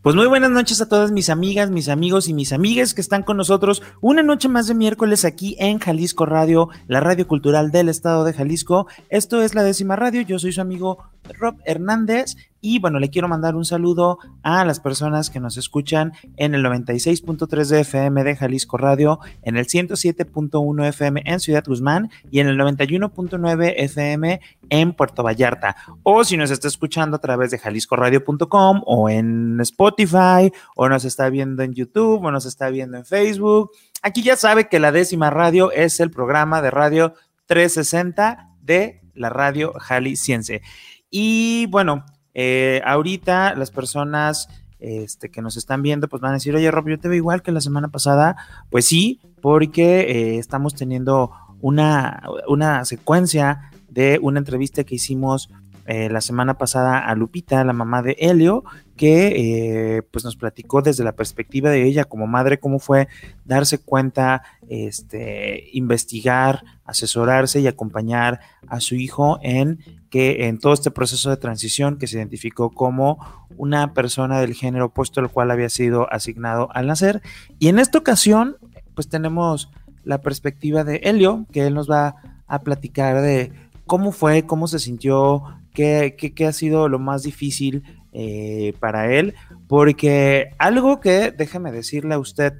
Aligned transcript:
Pues 0.00 0.14
muy 0.14 0.28
buenas 0.28 0.52
noches 0.52 0.80
a 0.80 0.88
todas 0.88 1.10
mis 1.10 1.28
amigas, 1.28 1.72
mis 1.72 1.88
amigos 1.88 2.28
y 2.28 2.32
mis 2.32 2.52
amigas 2.52 2.94
que 2.94 3.00
están 3.00 3.24
con 3.24 3.36
nosotros 3.36 3.82
una 4.00 4.22
noche 4.22 4.48
más 4.48 4.68
de 4.68 4.74
miércoles 4.74 5.24
aquí 5.24 5.56
en 5.58 5.80
Jalisco 5.80 6.24
Radio, 6.24 6.68
la 6.86 7.00
radio 7.00 7.26
cultural 7.26 7.72
del 7.72 7.88
estado 7.88 8.22
de 8.22 8.32
Jalisco. 8.32 8.86
Esto 9.08 9.42
es 9.42 9.56
la 9.56 9.64
décima 9.64 9.96
radio, 9.96 10.22
yo 10.22 10.38
soy 10.38 10.52
su 10.52 10.60
amigo 10.60 10.98
Rob 11.40 11.56
Hernández 11.64 12.36
y 12.60 12.78
bueno, 12.80 12.98
le 12.98 13.10
quiero 13.10 13.28
mandar 13.28 13.54
un 13.54 13.64
saludo 13.64 14.18
a 14.42 14.64
las 14.64 14.80
personas 14.80 15.30
que 15.30 15.40
nos 15.40 15.56
escuchan 15.56 16.12
en 16.36 16.54
el 16.54 16.64
96.3 16.64 17.66
de 17.68 17.80
FM 17.80 18.24
de 18.24 18.36
Jalisco 18.36 18.76
Radio, 18.76 19.20
en 19.42 19.56
el 19.56 19.66
107.1 19.66 20.86
FM 20.88 21.22
en 21.24 21.40
Ciudad 21.40 21.64
Guzmán 21.64 22.10
y 22.30 22.40
en 22.40 22.48
el 22.48 22.58
91.9 22.58 23.74
FM 23.76 24.40
en 24.70 24.92
Puerto 24.92 25.22
Vallarta. 25.22 25.76
O 26.02 26.24
si 26.24 26.36
nos 26.36 26.50
está 26.50 26.68
escuchando 26.68 27.16
a 27.16 27.20
través 27.20 27.50
de 27.50 27.58
jaliscoradio.com 27.58 28.82
o 28.84 29.08
en 29.08 29.60
Spotify 29.60 30.52
o 30.74 30.88
nos 30.88 31.04
está 31.04 31.30
viendo 31.30 31.62
en 31.62 31.74
YouTube 31.74 32.24
o 32.24 32.30
nos 32.30 32.46
está 32.46 32.70
viendo 32.70 32.96
en 32.96 33.04
Facebook. 33.04 33.70
Aquí 34.02 34.22
ya 34.22 34.36
sabe 34.36 34.68
que 34.68 34.80
la 34.80 34.92
décima 34.92 35.30
radio 35.30 35.70
es 35.72 36.00
el 36.00 36.10
programa 36.10 36.60
de 36.62 36.70
radio 36.70 37.14
360 37.46 38.50
de 38.60 39.00
la 39.14 39.30
radio 39.30 39.72
Jalisciense. 39.74 40.62
Y 41.10 41.66
bueno, 41.66 42.04
eh, 42.40 42.80
ahorita 42.84 43.56
las 43.56 43.72
personas 43.72 44.48
este, 44.78 45.28
que 45.28 45.42
nos 45.42 45.56
están 45.56 45.82
viendo, 45.82 46.06
pues 46.06 46.22
van 46.22 46.30
a 46.30 46.34
decir, 46.34 46.54
oye 46.54 46.70
Rob, 46.70 46.88
yo 46.88 46.96
te 46.96 47.08
veo 47.08 47.16
igual 47.16 47.42
que 47.42 47.50
la 47.50 47.60
semana 47.60 47.88
pasada. 47.88 48.36
Pues 48.70 48.84
sí, 48.84 49.20
porque 49.42 50.02
eh, 50.02 50.38
estamos 50.38 50.76
teniendo 50.76 51.32
una, 51.60 52.22
una 52.46 52.84
secuencia 52.84 53.72
de 53.88 54.20
una 54.22 54.38
entrevista 54.38 54.84
que 54.84 54.94
hicimos 54.94 55.50
eh, 55.90 56.10
la 56.10 56.20
semana 56.20 56.58
pasada 56.58 56.98
a 56.98 57.14
Lupita, 57.14 57.64
la 57.64 57.72
mamá 57.72 58.02
de 58.02 58.14
Helio, 58.18 58.62
que 58.94 59.96
eh, 59.96 60.02
pues 60.02 60.22
nos 60.22 60.36
platicó 60.36 60.82
desde 60.82 61.02
la 61.02 61.16
perspectiva 61.16 61.70
de 61.70 61.84
ella 61.84 62.04
como 62.04 62.26
madre 62.26 62.60
cómo 62.60 62.78
fue 62.78 63.08
darse 63.46 63.78
cuenta, 63.78 64.42
este, 64.68 65.70
investigar, 65.72 66.62
asesorarse 66.84 67.60
y 67.60 67.68
acompañar 67.68 68.40
a 68.66 68.80
su 68.80 68.96
hijo 68.96 69.38
en 69.40 69.78
que 70.10 70.48
en 70.48 70.58
todo 70.58 70.74
este 70.74 70.90
proceso 70.90 71.30
de 71.30 71.38
transición 71.38 71.96
que 71.96 72.06
se 72.06 72.18
identificó 72.18 72.68
como 72.68 73.18
una 73.56 73.94
persona 73.94 74.42
del 74.42 74.52
género 74.52 74.86
opuesto 74.86 75.20
al 75.20 75.30
cual 75.30 75.50
había 75.50 75.70
sido 75.70 76.12
asignado 76.12 76.68
al 76.74 76.86
nacer. 76.86 77.22
Y 77.58 77.68
en 77.68 77.78
esta 77.78 77.96
ocasión, 77.96 78.58
pues 78.94 79.08
tenemos 79.08 79.70
la 80.04 80.20
perspectiva 80.20 80.84
de 80.84 80.96
Helio, 81.04 81.46
que 81.50 81.66
él 81.66 81.72
nos 81.72 81.90
va 81.90 82.16
a 82.46 82.58
platicar 82.58 83.22
de 83.22 83.52
cómo 83.86 84.12
fue, 84.12 84.44
cómo 84.44 84.68
se 84.68 84.78
sintió, 84.78 85.57
qué, 85.78 86.46
ha 86.46 86.52
sido 86.52 86.88
lo 86.88 86.98
más 86.98 87.22
difícil 87.22 87.84
eh, 88.12 88.74
para 88.80 89.12
él, 89.12 89.34
porque 89.68 90.50
algo 90.58 90.98
que 91.00 91.30
déjeme 91.30 91.70
decirle 91.70 92.14
a 92.14 92.18
usted 92.18 92.54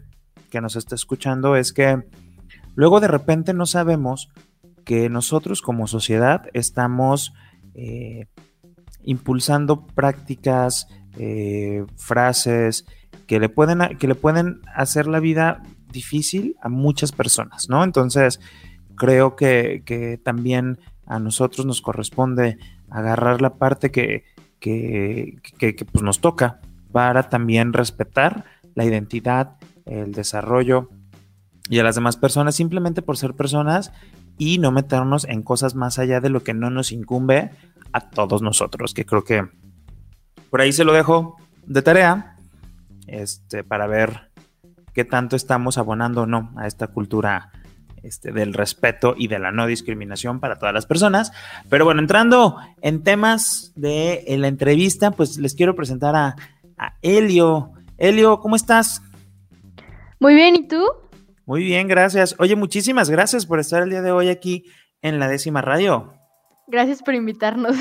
que 0.50 0.60
nos 0.60 0.76
está 0.76 0.94
escuchando 0.94 1.56
es 1.56 1.72
que 1.72 2.04
luego 2.76 3.00
de 3.00 3.08
repente 3.08 3.54
no 3.54 3.66
sabemos 3.66 4.30
que 4.84 5.08
nosotros 5.08 5.62
como 5.62 5.88
sociedad 5.88 6.44
estamos 6.54 7.34
eh, 7.74 8.26
impulsando 9.02 9.84
prácticas, 9.86 10.86
eh, 11.18 11.84
frases 11.96 12.86
que 13.26 13.40
le, 13.40 13.48
pueden, 13.48 13.96
que 13.98 14.06
le 14.06 14.14
pueden 14.14 14.60
hacer 14.74 15.06
la 15.08 15.20
vida 15.20 15.62
difícil 15.90 16.56
a 16.62 16.68
muchas 16.68 17.12
personas, 17.12 17.68
¿no? 17.68 17.82
Entonces, 17.82 18.40
creo 18.94 19.34
que, 19.34 19.82
que 19.84 20.18
también 20.18 20.78
a 21.04 21.18
nosotros 21.18 21.66
nos 21.66 21.82
corresponde 21.82 22.58
agarrar 22.90 23.42
la 23.42 23.54
parte 23.54 23.90
que, 23.90 24.24
pues 24.60 26.02
nos 26.02 26.20
toca 26.20 26.60
para 26.92 27.28
también 27.28 27.72
respetar 27.72 28.44
la 28.74 28.84
identidad, 28.84 29.56
el 29.84 30.12
desarrollo 30.12 30.90
y 31.68 31.78
a 31.78 31.82
las 31.82 31.94
demás 31.94 32.16
personas 32.16 32.54
simplemente 32.54 33.02
por 33.02 33.16
ser 33.16 33.34
personas 33.34 33.92
y 34.38 34.58
no 34.58 34.70
meternos 34.70 35.24
en 35.24 35.42
cosas 35.42 35.74
más 35.74 35.98
allá 35.98 36.20
de 36.20 36.30
lo 36.30 36.42
que 36.42 36.54
no 36.54 36.70
nos 36.70 36.92
incumbe 36.92 37.50
a 37.92 38.08
todos 38.08 38.42
nosotros, 38.42 38.94
que 38.94 39.04
creo 39.04 39.24
que 39.24 39.48
por 40.50 40.60
ahí 40.60 40.72
se 40.72 40.84
lo 40.84 40.92
dejo 40.92 41.36
de 41.66 41.82
tarea 41.82 42.36
este, 43.06 43.64
para 43.64 43.86
ver 43.86 44.30
qué 44.94 45.04
tanto 45.04 45.36
estamos 45.36 45.78
abonando 45.78 46.22
o 46.22 46.26
no 46.26 46.52
a 46.56 46.66
esta 46.66 46.88
cultura 46.88 47.50
este, 48.02 48.32
del 48.32 48.54
respeto 48.54 49.14
y 49.16 49.28
de 49.28 49.38
la 49.38 49.52
no 49.52 49.66
discriminación 49.66 50.40
para 50.40 50.58
todas 50.58 50.74
las 50.74 50.86
personas. 50.86 51.32
Pero 51.68 51.84
bueno, 51.84 52.00
entrando 52.00 52.56
en 52.82 53.02
temas 53.02 53.72
de 53.76 54.24
la 54.38 54.48
entrevista, 54.48 55.10
pues 55.10 55.38
les 55.38 55.54
quiero 55.54 55.74
presentar 55.74 56.16
a, 56.16 56.36
a 56.76 56.94
Elio. 57.02 57.72
Elio, 57.96 58.40
¿cómo 58.40 58.56
estás? 58.56 59.02
Muy 60.20 60.34
bien, 60.34 60.56
¿y 60.56 60.68
tú? 60.68 60.84
Muy 61.46 61.64
bien, 61.64 61.88
gracias. 61.88 62.34
Oye, 62.38 62.56
muchísimas 62.56 63.08
gracias 63.08 63.46
por 63.46 63.58
estar 63.58 63.82
el 63.82 63.90
día 63.90 64.02
de 64.02 64.12
hoy 64.12 64.28
aquí 64.28 64.64
en 65.02 65.18
la 65.18 65.28
décima 65.28 65.62
radio. 65.62 66.12
Gracias 66.66 67.02
por 67.02 67.14
invitarnos. 67.14 67.76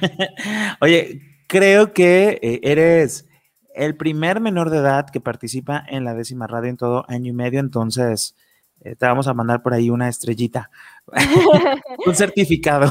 Oye, 0.80 1.20
creo 1.48 1.92
que 1.92 2.38
eh, 2.42 2.60
eres 2.62 3.28
el 3.74 3.96
primer 3.96 4.40
menor 4.40 4.70
de 4.70 4.78
edad 4.78 5.06
que 5.10 5.20
participa 5.20 5.82
en 5.88 6.04
la 6.04 6.14
décima 6.14 6.46
radio 6.46 6.70
en 6.70 6.76
todo 6.76 7.04
año 7.08 7.30
y 7.30 7.34
medio, 7.34 7.60
entonces 7.60 8.36
eh, 8.84 8.96
te 8.96 9.06
vamos 9.06 9.28
a 9.28 9.34
mandar 9.34 9.62
por 9.62 9.74
ahí 9.74 9.90
una 9.90 10.08
estrellita, 10.08 10.70
un 12.06 12.14
certificado. 12.14 12.90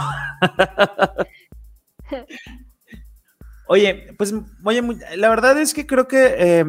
oye, 3.68 4.13
pues, 4.18 4.34
oye, 4.63 4.81
la 5.16 5.29
verdad 5.29 5.59
es 5.59 5.74
que 5.74 5.85
creo 5.85 6.07
que 6.07 6.35
eh, 6.38 6.66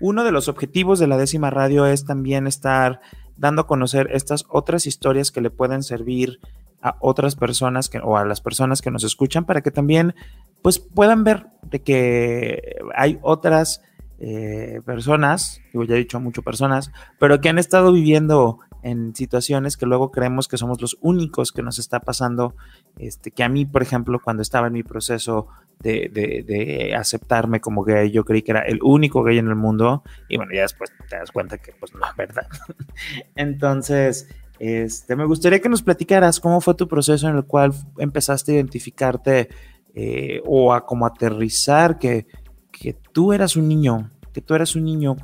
uno 0.00 0.24
de 0.24 0.32
los 0.32 0.48
objetivos 0.48 0.98
de 0.98 1.06
la 1.06 1.16
décima 1.16 1.50
radio 1.50 1.86
es 1.86 2.04
también 2.04 2.46
estar 2.46 3.00
dando 3.36 3.62
a 3.62 3.66
conocer 3.66 4.08
estas 4.12 4.44
otras 4.48 4.86
historias 4.86 5.30
que 5.30 5.40
le 5.40 5.50
pueden 5.50 5.82
servir 5.82 6.40
a 6.80 6.96
otras 7.00 7.34
personas 7.34 7.88
que, 7.88 7.98
o 7.98 8.16
a 8.16 8.24
las 8.24 8.40
personas 8.40 8.82
que 8.82 8.90
nos 8.90 9.04
escuchan 9.04 9.46
para 9.46 9.62
que 9.62 9.70
también 9.70 10.14
pues 10.62 10.78
puedan 10.78 11.24
ver 11.24 11.46
de 11.62 11.82
que 11.82 12.76
hay 12.94 13.18
otras 13.22 13.80
eh, 14.26 14.80
personas, 14.86 15.60
digo, 15.70 15.84
ya 15.84 15.96
he 15.96 15.98
dicho 15.98 16.18
mucho 16.18 16.40
personas, 16.40 16.90
pero 17.18 17.42
que 17.42 17.50
han 17.50 17.58
estado 17.58 17.92
viviendo 17.92 18.58
en 18.82 19.14
situaciones 19.14 19.76
que 19.76 19.84
luego 19.84 20.10
creemos 20.10 20.48
que 20.48 20.56
somos 20.56 20.80
los 20.80 20.96
únicos 21.02 21.52
que 21.52 21.62
nos 21.62 21.78
está 21.78 22.00
pasando, 22.00 22.54
este, 22.96 23.32
que 23.32 23.44
a 23.44 23.50
mí, 23.50 23.66
por 23.66 23.82
ejemplo, 23.82 24.18
cuando 24.24 24.40
estaba 24.40 24.68
en 24.68 24.72
mi 24.72 24.82
proceso 24.82 25.48
de, 25.78 26.94
aceptarme 26.96 27.60
como 27.60 27.84
gay, 27.84 28.10
yo 28.12 28.24
creí 28.24 28.40
que 28.40 28.52
era 28.52 28.60
el 28.62 28.78
único 28.82 29.22
gay 29.24 29.36
en 29.36 29.48
el 29.48 29.56
mundo, 29.56 30.02
y 30.30 30.38
bueno, 30.38 30.52
ya 30.54 30.62
después 30.62 30.90
te 31.10 31.16
das 31.16 31.30
cuenta 31.30 31.58
que 31.58 31.72
pues 31.78 31.92
no 31.92 32.06
es 32.06 32.16
verdad. 32.16 32.48
Entonces, 33.34 34.26
este, 34.58 35.16
me 35.16 35.26
gustaría 35.26 35.60
que 35.60 35.68
nos 35.68 35.82
platicaras 35.82 36.40
cómo 36.40 36.62
fue 36.62 36.74
tu 36.74 36.88
proceso 36.88 37.28
en 37.28 37.36
el 37.36 37.44
cual 37.44 37.74
empezaste 37.98 38.52
a 38.52 38.54
identificarte 38.54 39.50
eh, 39.94 40.40
o 40.46 40.72
a 40.72 40.86
como 40.86 41.04
aterrizar 41.04 41.98
que, 41.98 42.26
que 42.70 42.94
tú 43.12 43.32
eras 43.32 43.56
un 43.56 43.68
niño 43.68 44.10
que 44.34 44.42
tú 44.42 44.54
eras 44.54 44.76
un 44.76 44.84
niño, 44.84 45.16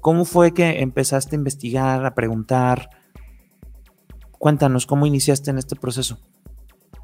¿cómo 0.00 0.24
fue 0.24 0.54
que 0.54 0.80
empezaste 0.80 1.36
a 1.36 1.38
investigar, 1.38 2.06
a 2.06 2.14
preguntar? 2.14 2.88
Cuéntanos, 4.38 4.86
¿cómo 4.86 5.04
iniciaste 5.06 5.50
en 5.50 5.58
este 5.58 5.76
proceso? 5.76 6.18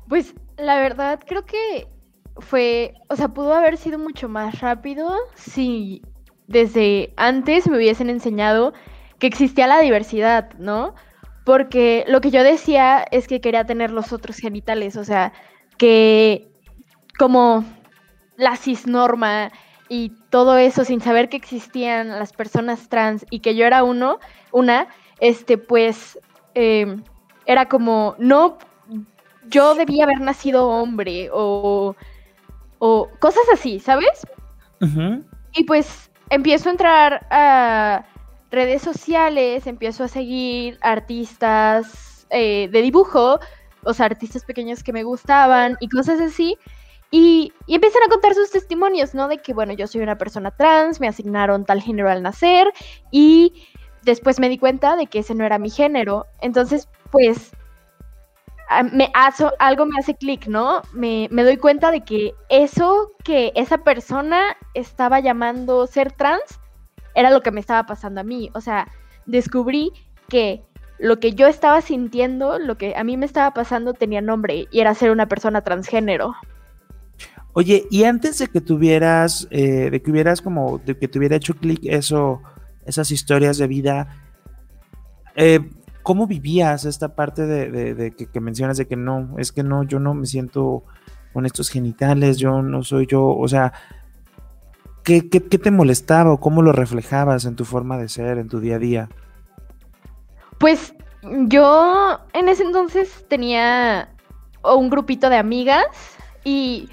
Pues 0.08 0.34
la 0.56 0.76
verdad 0.76 1.20
creo 1.26 1.44
que 1.44 1.88
fue, 2.38 2.94
o 3.08 3.16
sea, 3.16 3.28
pudo 3.28 3.52
haber 3.52 3.76
sido 3.76 3.98
mucho 3.98 4.28
más 4.28 4.60
rápido 4.60 5.12
si 5.34 6.02
desde 6.46 7.12
antes 7.16 7.68
me 7.68 7.76
hubiesen 7.76 8.10
enseñado 8.10 8.72
que 9.18 9.26
existía 9.26 9.66
la 9.66 9.80
diversidad, 9.80 10.52
¿no? 10.58 10.94
Porque 11.44 12.04
lo 12.08 12.20
que 12.20 12.30
yo 12.30 12.42
decía 12.42 13.04
es 13.10 13.26
que 13.26 13.40
quería 13.40 13.64
tener 13.64 13.90
los 13.90 14.12
otros 14.12 14.36
genitales, 14.36 14.96
o 14.96 15.04
sea, 15.04 15.32
que 15.78 16.50
como 17.18 17.64
la 18.36 18.56
cisnorma 18.56 19.52
y 19.90 20.10
todo 20.30 20.56
eso 20.56 20.84
sin 20.84 21.00
saber 21.00 21.28
que 21.28 21.36
existían 21.36 22.10
las 22.10 22.32
personas 22.32 22.88
trans 22.88 23.26
y 23.28 23.40
que 23.40 23.56
yo 23.56 23.66
era 23.66 23.82
uno, 23.82 24.20
una, 24.52 24.86
este, 25.18 25.58
pues 25.58 26.16
eh, 26.54 26.96
era 27.44 27.68
como, 27.68 28.14
no, 28.16 28.56
yo 29.48 29.74
debía 29.74 30.04
haber 30.04 30.20
nacido 30.20 30.68
hombre 30.68 31.28
o, 31.32 31.96
o 32.78 33.08
cosas 33.18 33.42
así, 33.52 33.80
¿sabes? 33.80 34.24
Y 35.54 35.64
pues 35.64 36.08
empiezo 36.30 36.68
a 36.68 36.72
entrar 36.72 37.26
a 37.30 38.06
redes 38.52 38.82
sociales, 38.82 39.66
empiezo 39.66 40.04
a 40.04 40.08
seguir 40.08 40.78
artistas 40.82 42.28
eh, 42.30 42.68
de 42.70 42.80
dibujo 42.80 43.40
o 43.82 43.94
sea, 43.94 44.06
artistas 44.06 44.44
pequeños 44.44 44.82
que 44.82 44.92
me 44.92 45.02
gustaban 45.02 45.76
y 45.80 45.88
cosas 45.88 46.20
así. 46.20 46.56
Y, 47.10 47.52
empiezan 47.66 48.02
a 48.04 48.08
contar 48.08 48.34
sus 48.34 48.50
testimonios, 48.50 49.14
¿no? 49.14 49.28
De 49.28 49.38
que, 49.38 49.52
bueno, 49.52 49.72
yo 49.72 49.86
soy 49.86 50.00
una 50.00 50.18
persona 50.18 50.50
trans, 50.52 51.00
me 51.00 51.08
asignaron 51.08 51.64
tal 51.64 51.82
género 51.82 52.08
al 52.08 52.22
nacer 52.22 52.72
y 53.10 53.66
después 54.02 54.38
me 54.38 54.48
di 54.48 54.58
cuenta 54.58 54.96
de 54.96 55.06
que 55.06 55.20
ese 55.20 55.34
no 55.34 55.44
era 55.44 55.58
mi 55.58 55.70
género. 55.70 56.26
Entonces, 56.40 56.88
pues, 57.10 57.52
me 58.92 59.10
algo 59.58 59.86
me 59.86 59.98
hace 59.98 60.14
clic, 60.14 60.46
¿no? 60.46 60.82
Me, 60.92 61.26
me, 61.32 61.42
doy 61.42 61.56
cuenta 61.56 61.90
de 61.90 62.02
que 62.02 62.34
eso 62.48 63.10
que 63.24 63.52
esa 63.56 63.78
persona 63.78 64.56
estaba 64.74 65.18
llamando 65.18 65.88
ser 65.88 66.12
trans 66.12 66.60
era 67.16 67.30
lo 67.30 67.42
que 67.42 67.50
me 67.50 67.60
estaba 67.60 67.86
pasando 67.86 68.20
a 68.20 68.24
mí. 68.24 68.50
O 68.54 68.60
sea, 68.60 68.86
descubrí 69.26 69.90
que 70.28 70.62
lo 70.98 71.18
que 71.18 71.32
yo 71.32 71.48
estaba 71.48 71.80
sintiendo, 71.80 72.58
lo 72.58 72.76
que 72.76 72.94
a 72.94 73.02
mí 73.02 73.16
me 73.16 73.26
estaba 73.26 73.52
pasando 73.52 73.94
tenía 73.94 74.20
nombre 74.20 74.68
y 74.70 74.80
era 74.80 74.94
ser 74.94 75.10
una 75.10 75.26
persona 75.26 75.62
transgénero. 75.62 76.34
Oye, 77.52 77.86
y 77.90 78.04
antes 78.04 78.38
de 78.38 78.48
que 78.48 78.60
tuvieras, 78.60 79.48
eh, 79.50 79.90
de 79.90 80.02
que 80.02 80.10
hubieras 80.10 80.40
como, 80.40 80.78
de 80.78 80.96
que 80.96 81.08
te 81.08 81.18
hubiera 81.18 81.36
hecho 81.36 81.54
clic 81.54 81.80
eso, 81.84 82.42
esas 82.86 83.10
historias 83.10 83.58
de 83.58 83.66
vida, 83.66 84.08
eh, 85.34 85.60
¿cómo 86.02 86.26
vivías 86.26 86.84
esta 86.84 87.14
parte 87.14 87.46
de, 87.46 88.12
que, 88.12 88.40
mencionas 88.40 88.76
de 88.76 88.86
que 88.86 88.96
no, 88.96 89.36
es 89.38 89.50
que 89.50 89.64
no, 89.64 89.82
yo 89.82 89.98
no 89.98 90.14
me 90.14 90.26
siento 90.26 90.84
con 91.32 91.44
estos 91.44 91.70
genitales, 91.70 92.38
yo 92.38 92.62
no 92.62 92.84
soy 92.84 93.06
yo, 93.06 93.26
o 93.26 93.48
sea, 93.48 93.72
¿qué, 95.02 95.28
qué, 95.28 95.42
qué 95.42 95.58
te 95.58 95.70
molestaba 95.72 96.32
o 96.32 96.40
cómo 96.40 96.62
lo 96.62 96.72
reflejabas 96.72 97.44
en 97.46 97.56
tu 97.56 97.64
forma 97.64 97.98
de 97.98 98.08
ser, 98.08 98.38
en 98.38 98.48
tu 98.48 98.60
día 98.60 98.76
a 98.76 98.78
día? 98.78 99.08
Pues 100.58 100.94
yo 101.46 102.20
en 102.32 102.48
ese 102.48 102.62
entonces 102.62 103.24
tenía 103.28 104.14
un 104.62 104.90
grupito 104.90 105.28
de 105.30 105.36
amigas 105.36 105.86
y 106.44 106.88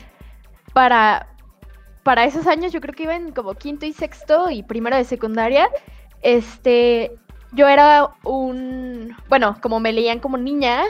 para, 0.77 1.27
para 2.03 2.25
esos 2.25 2.45
años, 2.45 2.71
yo 2.71 2.81
creo 2.81 2.93
que 2.93 3.01
iban 3.01 3.31
como 3.31 3.55
quinto 3.55 3.87
y 3.87 3.93
sexto 3.93 4.51
y 4.51 4.61
primero 4.61 4.95
de 4.95 5.05
secundaria, 5.05 5.67
este, 6.21 7.17
yo 7.51 7.67
era 7.67 8.11
un, 8.23 9.17
bueno, 9.27 9.57
como 9.59 9.79
me 9.79 9.91
leían 9.91 10.19
como 10.19 10.37
niña, 10.37 10.83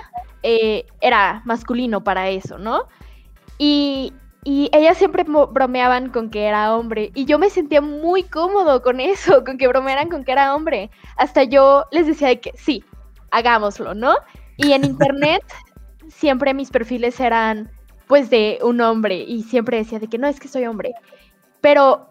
eh, 0.44 0.86
era 1.00 1.42
masculino 1.46 2.04
para 2.04 2.28
eso, 2.28 2.58
¿no? 2.58 2.84
Y, 3.58 4.12
y 4.44 4.70
ellas 4.74 4.98
siempre 4.98 5.24
bromeaban 5.24 6.10
con 6.10 6.32
que 6.32 6.44
era 6.48 6.76
hombre 6.76 7.12
y 7.16 7.24
yo 7.24 7.40
me 7.40 7.50
sentía 7.50 7.80
muy 7.80 8.24
cómodo 8.24 8.82
con 8.82 9.00
eso, 9.00 9.42
con 9.46 9.58
que 9.58 9.70
bromearan 9.70 10.10
con 10.10 10.26
que 10.26 10.34
era 10.34 10.54
hombre. 10.54 10.92
Hasta 11.16 11.46
yo 11.46 11.86
les 11.92 12.08
decía 12.08 12.28
de 12.28 12.42
que 12.42 12.52
sí, 12.58 12.84
hagámoslo, 13.32 13.94
¿no? 13.94 14.16
Y 14.58 14.74
en 14.74 14.84
internet 14.84 15.46
siempre 16.10 16.54
mis 16.54 16.72
perfiles 16.72 17.22
eran 17.22 17.72
pues 18.08 18.30
de 18.30 18.60
un 18.64 18.82
hombre 18.82 19.18
y 19.18 19.44
siempre 19.44 19.78
decía 19.78 20.00
de 20.00 20.08
que 20.08 20.18
no 20.18 20.28
es 20.28 20.40
que 20.40 20.48
soy 20.48 20.66
hombre. 20.66 20.94
Pero 21.62 22.08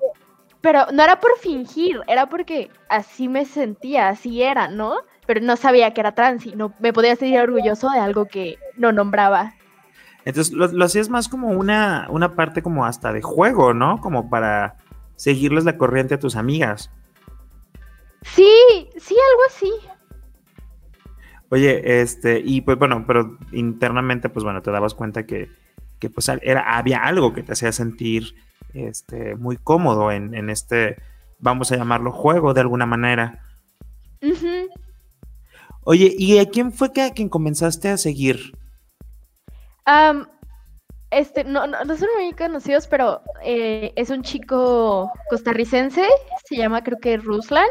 pero 0.60 0.86
no 0.92 1.04
era 1.04 1.20
por 1.20 1.38
fingir, 1.38 2.00
era 2.08 2.28
porque 2.28 2.70
así 2.88 3.28
me 3.28 3.44
sentía, 3.44 4.08
así 4.08 4.42
era, 4.42 4.66
¿no? 4.66 4.96
Pero 5.24 5.40
no 5.40 5.56
sabía 5.56 5.94
que 5.94 6.00
era 6.00 6.16
trans 6.16 6.44
y 6.44 6.56
no 6.56 6.74
me 6.80 6.92
podía 6.92 7.14
sentir 7.14 7.38
orgulloso 7.38 7.88
de 7.90 8.00
algo 8.00 8.26
que 8.26 8.58
no 8.76 8.90
nombraba. 8.90 9.54
Entonces 10.24 10.52
lo, 10.52 10.84
hacías 10.84 11.08
más 11.08 11.28
como 11.28 11.50
una, 11.50 12.08
una 12.10 12.34
parte 12.34 12.62
como 12.62 12.84
hasta 12.84 13.12
de 13.12 13.22
juego, 13.22 13.74
¿no? 13.74 14.00
Como 14.00 14.28
para 14.28 14.76
seguirles 15.14 15.64
la 15.64 15.78
corriente 15.78 16.14
a 16.14 16.18
tus 16.18 16.34
amigas. 16.34 16.90
Sí, 18.22 18.50
sí, 18.96 19.14
algo 19.14 19.42
así. 19.46 19.72
Oye, 21.48 22.00
este, 22.00 22.42
y 22.44 22.62
pues 22.62 22.76
bueno, 22.76 23.04
pero 23.06 23.38
internamente, 23.52 24.28
pues 24.28 24.42
bueno, 24.42 24.62
te 24.62 24.72
dabas 24.72 24.94
cuenta 24.94 25.26
que, 25.26 25.48
que 25.98 26.10
pues 26.10 26.28
era, 26.28 26.76
había 26.76 26.98
algo 27.04 27.32
que 27.32 27.42
te 27.42 27.52
hacía 27.52 27.72
sentir 27.72 28.34
este, 28.74 29.34
muy 29.36 29.56
cómodo 29.56 30.12
en, 30.12 30.50
este, 30.50 30.96
vamos 31.38 31.72
a 31.72 31.76
llamarlo 31.76 32.12
juego 32.12 32.54
de 32.54 32.60
alguna 32.60 32.86
manera. 32.86 33.42
Oye, 35.82 36.14
¿y 36.18 36.38
a 36.38 36.46
quién 36.46 36.72
fue 36.72 36.92
que 36.92 37.02
a 37.02 37.12
quien 37.12 37.28
comenzaste 37.28 37.88
a 37.88 37.96
seguir? 37.96 38.52
este, 41.10 41.44
no, 41.44 41.66
no, 41.66 41.84
son 41.96 42.08
muy 42.16 42.32
conocidos, 42.32 42.88
pero 42.88 43.22
eh, 43.44 43.92
es 43.94 44.10
un 44.10 44.22
chico 44.22 45.12
costarricense, 45.30 46.04
se 46.44 46.56
llama 46.56 46.82
creo 46.82 46.98
que 46.98 47.16
Ruslan, 47.16 47.68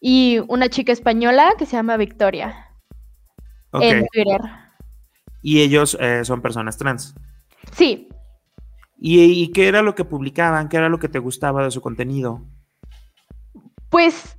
y 0.00 0.40
una 0.48 0.68
chica 0.68 0.92
española 0.92 1.54
que 1.58 1.66
se 1.66 1.72
llama 1.72 1.96
Victoria. 1.96 2.66
En 3.72 4.06
Twitter. 4.12 4.40
¿Y 5.42 5.60
ellos 5.60 5.96
eh, 6.00 6.24
son 6.24 6.42
personas 6.42 6.76
trans? 6.76 7.14
Sí. 7.72 8.08
¿Y, 9.00 9.52
qué 9.52 9.68
era 9.68 9.82
lo 9.82 9.94
que 9.94 10.04
publicaban? 10.04 10.68
¿Qué 10.68 10.76
era 10.76 10.88
lo 10.88 10.98
que 10.98 11.08
te 11.08 11.20
gustaba 11.20 11.62
de 11.62 11.70
su 11.70 11.80
contenido? 11.80 12.44
Pues 13.90 14.36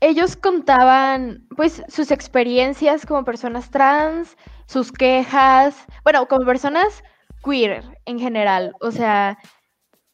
ellos 0.00 0.36
contaban 0.36 1.46
pues 1.56 1.82
sus 1.88 2.10
experiencias 2.10 3.04
como 3.04 3.24
personas 3.24 3.70
trans, 3.70 4.36
sus 4.66 4.90
quejas, 4.90 5.84
bueno, 6.02 6.26
como 6.28 6.46
personas 6.46 7.02
queer 7.44 7.84
en 8.06 8.18
general, 8.18 8.74
o 8.80 8.90
sea, 8.90 9.38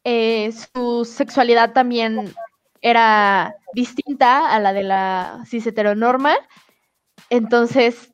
eh, 0.03 0.51
su 0.51 1.05
sexualidad 1.05 1.73
también 1.73 2.33
era 2.81 3.55
distinta 3.73 4.53
a 4.53 4.59
la 4.59 4.73
de 4.73 4.83
la 4.83 5.43
cis 5.45 5.65
heteronorma, 5.67 6.35
entonces 7.29 8.11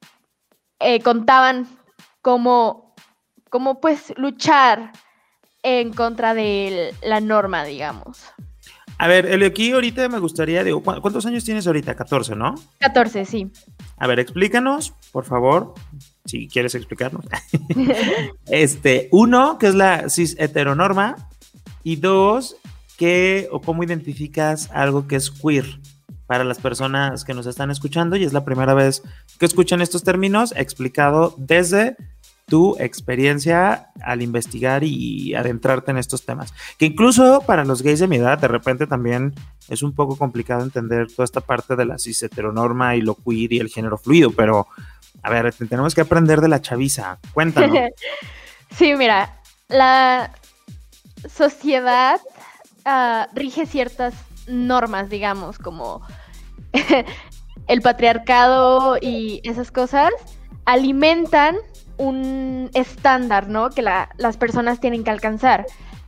eh, 0.79 1.01
contaban 1.01 1.67
cómo, 2.21 2.92
cómo 3.53 3.79
pues 3.79 4.11
luchar 4.17 4.93
en 5.61 5.93
contra 5.93 6.33
de 6.33 6.91
la 7.03 7.21
norma, 7.21 7.63
digamos. 7.63 8.23
A 8.97 9.07
ver, 9.07 9.27
Elio, 9.27 9.47
aquí 9.47 9.73
ahorita 9.73 10.09
me 10.09 10.17
gustaría, 10.17 10.63
digo, 10.63 10.81
¿cuántos 10.81 11.23
años 11.27 11.45
tienes 11.45 11.67
ahorita? 11.67 11.93
14, 11.93 12.35
¿no? 12.35 12.55
14, 12.79 13.25
sí. 13.25 13.51
A 13.97 14.07
ver, 14.07 14.19
explícanos, 14.19 14.95
por 15.11 15.25
favor, 15.25 15.75
si 16.25 16.47
quieres 16.47 16.73
explicarnos. 16.73 17.25
este, 18.47 19.07
uno, 19.11 19.59
¿qué 19.59 19.67
es 19.67 19.75
la 19.75 20.09
cis 20.09 20.35
heteronorma? 20.39 21.15
Y 21.83 21.97
dos, 21.97 22.57
¿qué 22.97 23.49
o 23.51 23.61
cómo 23.61 23.83
identificas 23.83 24.71
algo 24.71 25.07
que 25.07 25.17
es 25.17 25.29
queer? 25.29 25.79
Para 26.25 26.43
las 26.43 26.57
personas 26.57 27.23
que 27.23 27.35
nos 27.35 27.45
están 27.45 27.69
escuchando 27.69 28.15
y 28.15 28.23
es 28.23 28.33
la 28.33 28.45
primera 28.45 28.73
vez 28.73 29.03
que 29.37 29.45
escuchan 29.45 29.81
estos 29.81 30.03
términos 30.03 30.55
explicado 30.57 31.35
desde 31.37 31.97
tu 32.53 32.77
experiencia 32.77 33.89
al 34.03 34.21
investigar 34.21 34.83
y 34.83 35.33
adentrarte 35.33 35.89
en 35.89 35.97
estos 35.97 36.23
temas. 36.23 36.53
Que 36.77 36.85
incluso 36.85 37.41
para 37.47 37.65
los 37.65 37.81
gays 37.81 37.97
de 37.97 38.07
mi 38.07 38.17
edad, 38.17 38.37
de 38.37 38.47
repente 38.47 38.85
también 38.85 39.33
es 39.69 39.81
un 39.81 39.95
poco 39.95 40.19
complicado 40.19 40.61
entender 40.61 41.07
toda 41.11 41.23
esta 41.23 41.41
parte 41.41 41.75
de 41.75 41.85
la 41.85 41.97
cis 41.97 42.21
heteronorma 42.21 42.95
y 42.95 43.01
lo 43.01 43.15
queer 43.15 43.53
y 43.53 43.57
el 43.57 43.69
género 43.69 43.97
fluido, 43.97 44.29
pero 44.29 44.67
a 45.23 45.31
ver, 45.31 45.51
tenemos 45.67 45.95
que 45.95 46.01
aprender 46.01 46.41
de 46.41 46.47
la 46.47 46.61
chaviza. 46.61 47.17
Cuéntanos. 47.33 47.75
sí, 48.69 48.93
mira, 48.93 49.41
la 49.67 50.31
sociedad 51.27 52.21
ah, 52.85 53.29
rige 53.33 53.65
ciertas 53.65 54.13
normas, 54.45 55.09
digamos, 55.09 55.57
como 55.57 56.05
el 57.67 57.81
patriarcado 57.81 58.99
y 59.01 59.41
esas 59.43 59.71
cosas 59.71 60.11
alimentan 60.65 61.55
un 61.97 62.69
estándar, 62.73 63.47
¿no? 63.47 63.69
Que 63.69 63.81
las 63.81 64.37
personas 64.37 64.79
tienen 64.79 65.03
que 65.03 65.11
alcanzar. 65.11 65.65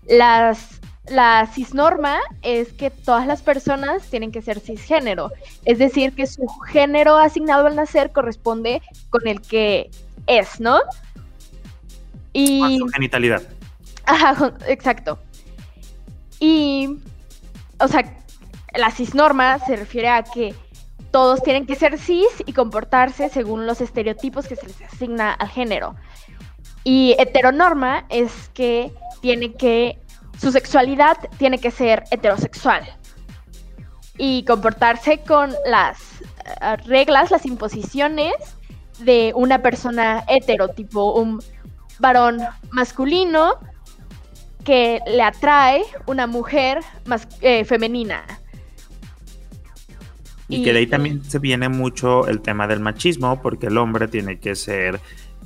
Las, 0.07 0.81
la 1.07 1.47
cisnorma 1.51 2.19
es 2.41 2.73
que 2.73 2.89
todas 2.89 3.27
las 3.27 3.41
personas 3.41 4.03
tienen 4.03 4.31
que 4.31 4.41
ser 4.41 4.59
cisgénero, 4.59 5.31
es 5.63 5.79
decir, 5.79 6.13
que 6.13 6.27
su 6.27 6.47
género 6.71 7.17
asignado 7.17 7.67
al 7.67 7.75
nacer 7.75 8.11
corresponde 8.11 8.81
con 9.09 9.27
el 9.27 9.41
que 9.41 9.89
es, 10.27 10.59
¿no? 10.59 10.79
Y... 12.33 12.79
su 12.79 12.87
genitalidad. 12.87 13.43
Ajá, 14.05 14.53
exacto. 14.67 15.19
Y, 16.39 16.99
o 17.79 17.87
sea, 17.87 18.03
la 18.75 18.91
cisnorma 18.91 19.59
se 19.59 19.75
refiere 19.75 20.09
a 20.09 20.23
que 20.23 20.53
todos 21.15 21.41
tienen 21.41 21.65
que 21.65 21.75
ser 21.75 21.97
cis 21.97 22.43
y 22.45 22.51
comportarse 22.51 23.29
según 23.29 23.65
los 23.65 23.79
estereotipos 23.79 24.49
que 24.49 24.57
se 24.57 24.67
les 24.67 24.81
asigna 24.81 25.31
al 25.31 25.47
género. 25.47 25.95
Y 26.83 27.15
heteronorma 27.17 28.05
es 28.09 28.49
que 28.53 28.91
tiene 29.21 29.53
que, 29.53 29.97
su 30.37 30.51
sexualidad 30.51 31.15
tiene 31.37 31.57
que 31.59 31.71
ser 31.71 32.03
heterosexual 32.11 32.83
y 34.17 34.43
comportarse 34.43 35.19
con 35.19 35.53
las 35.65 35.99
eh, 36.21 36.75
reglas, 36.85 37.31
las 37.31 37.45
imposiciones 37.45 38.33
de 38.99 39.31
una 39.37 39.61
persona 39.61 40.25
hetero, 40.27 40.67
tipo 40.67 41.13
un 41.13 41.41
varón 41.97 42.41
masculino 42.71 43.53
que 44.65 44.99
le 45.07 45.23
atrae 45.23 45.85
una 46.07 46.27
mujer 46.27 46.81
eh, 47.39 47.63
femenina. 47.63 48.25
Y, 50.47 50.63
que 50.63 50.73
de 50.73 50.79
ahí 50.79 50.87
también 50.87 51.23
se 51.23 51.39
viene 51.39 51.69
mucho 51.69 52.27
el 52.27 52.41
tema 52.41 52.67
del 52.67 52.79
machismo, 52.79 53.41
porque 53.41 53.67
el 53.67 53.77
hombre 53.77 54.07
tiene 54.07 54.39
que 54.39 54.55
ser 54.55 54.99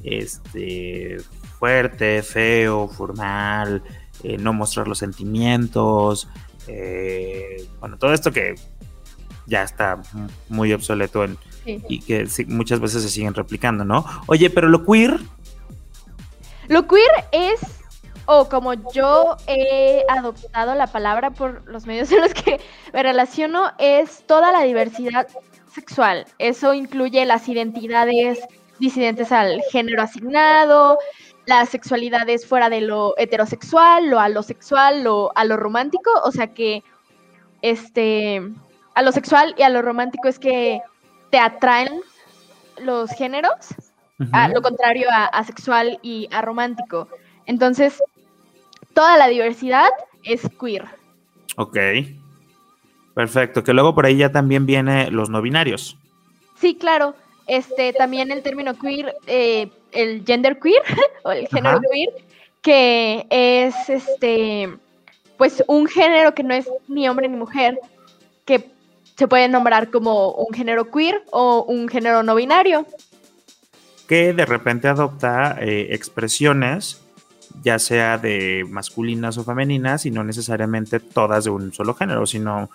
este, 0.03 1.17
fuerte, 1.57 2.21
feo, 2.21 2.87
formal, 2.89 3.81
eh, 4.23 4.37
no 4.37 4.51
mostrar 4.51 4.87
los 4.87 4.97
sentimientos, 4.97 6.27
eh, 6.67 7.65
bueno, 7.79 7.97
todo 7.97 8.13
esto 8.13 8.31
que 8.31 8.55
ya 9.45 9.63
está 9.63 10.01
muy 10.49 10.71
obsoleto 10.73 11.25
y 11.65 11.99
que 12.01 12.27
muchas 12.47 12.79
veces 12.79 13.01
se 13.03 13.09
siguen 13.09 13.33
replicando, 13.33 13.83
¿no? 13.83 14.05
Oye, 14.27 14.49
pero 14.49 14.69
lo 14.69 14.85
queer. 14.85 15.19
Lo 16.67 16.87
queer 16.87 17.09
es, 17.31 17.59
o 18.31 18.47
como 18.47 18.75
yo 18.91 19.37
he 19.47 20.05
adoptado 20.07 20.75
la 20.75 20.85
palabra 20.85 21.31
por 21.31 21.67
los 21.67 21.87
medios 21.87 22.11
en 22.11 22.21
los 22.21 22.33
que 22.35 22.61
me 22.93 23.01
relaciono, 23.01 23.71
es 23.79 24.23
toda 24.27 24.51
la 24.51 24.61
diversidad 24.61 25.27
sexual. 25.73 26.27
Eso 26.37 26.75
incluye 26.75 27.25
las 27.25 27.49
identidades 27.49 28.39
disidentes 28.77 29.31
al 29.31 29.63
género 29.71 30.03
asignado, 30.03 30.99
las 31.47 31.69
sexualidades 31.69 32.45
fuera 32.45 32.69
de 32.69 32.81
lo 32.81 33.15
heterosexual, 33.17 34.11
lo 34.11 34.19
alosexual, 34.19 35.03
lo 35.03 35.31
a 35.35 35.43
lo 35.43 35.57
romántico, 35.57 36.11
o 36.23 36.31
sea 36.31 36.53
que 36.53 36.83
este 37.63 38.43
a 38.93 39.01
lo 39.01 39.11
sexual 39.11 39.55
y 39.57 39.63
a 39.63 39.69
lo 39.69 39.81
romántico 39.81 40.27
es 40.27 40.37
que 40.37 40.81
te 41.31 41.39
atraen 41.39 42.01
los 42.77 43.09
géneros, 43.09 43.73
a 44.33 44.49
lo 44.49 44.61
contrario 44.61 45.07
a, 45.11 45.25
a, 45.25 45.43
sexual 45.43 45.97
y 46.03 46.27
a 46.31 46.41
romántico. 46.41 47.07
Entonces, 47.47 47.99
toda 48.93 49.17
la 49.17 49.27
diversidad 49.27 49.89
es 50.23 50.41
queer. 50.59 50.85
Ok. 51.55 51.77
Perfecto, 53.13 53.63
que 53.63 53.73
luego 53.73 53.93
por 53.93 54.05
ahí 54.05 54.17
ya 54.17 54.31
también 54.31 54.65
viene 54.65 55.11
los 55.11 55.29
no 55.29 55.41
binarios. 55.41 55.97
Sí, 56.59 56.75
claro. 56.75 57.15
Este, 57.47 57.93
también 57.93 58.31
el 58.31 58.43
término 58.43 58.77
queer, 58.77 59.15
eh, 59.25 59.69
el 59.91 60.23
gender 60.25 60.59
queer, 60.59 60.83
o 61.23 61.31
el 61.31 61.47
género 61.47 61.81
queer, 61.91 62.09
que 62.61 63.25
es 63.29 63.89
este, 63.89 64.69
pues 65.37 65.63
un 65.67 65.87
género 65.87 66.33
que 66.33 66.43
no 66.43 66.53
es 66.53 66.69
ni 66.87 67.09
hombre 67.09 67.27
ni 67.27 67.37
mujer, 67.37 67.79
que 68.45 68.69
se 69.17 69.27
puede 69.27 69.49
nombrar 69.49 69.89
como 69.89 70.31
un 70.31 70.53
género 70.53 70.91
queer 70.91 71.23
o 71.31 71.63
un 71.63 71.89
género 71.89 72.23
no 72.23 72.35
binario. 72.35 72.85
Que 74.07 74.33
de 74.33 74.45
repente 74.45 74.87
adopta 74.87 75.57
eh, 75.59 75.87
expresiones, 75.91 77.01
ya 77.61 77.79
sea 77.79 78.17
de 78.17 78.65
masculinas 78.69 79.37
o 79.37 79.43
femeninas, 79.43 80.05
y 80.05 80.11
no 80.11 80.23
necesariamente 80.23 80.99
todas 80.99 81.43
de 81.45 81.49
un 81.49 81.73
solo 81.73 81.93
género, 81.93 82.25
sino 82.25 82.69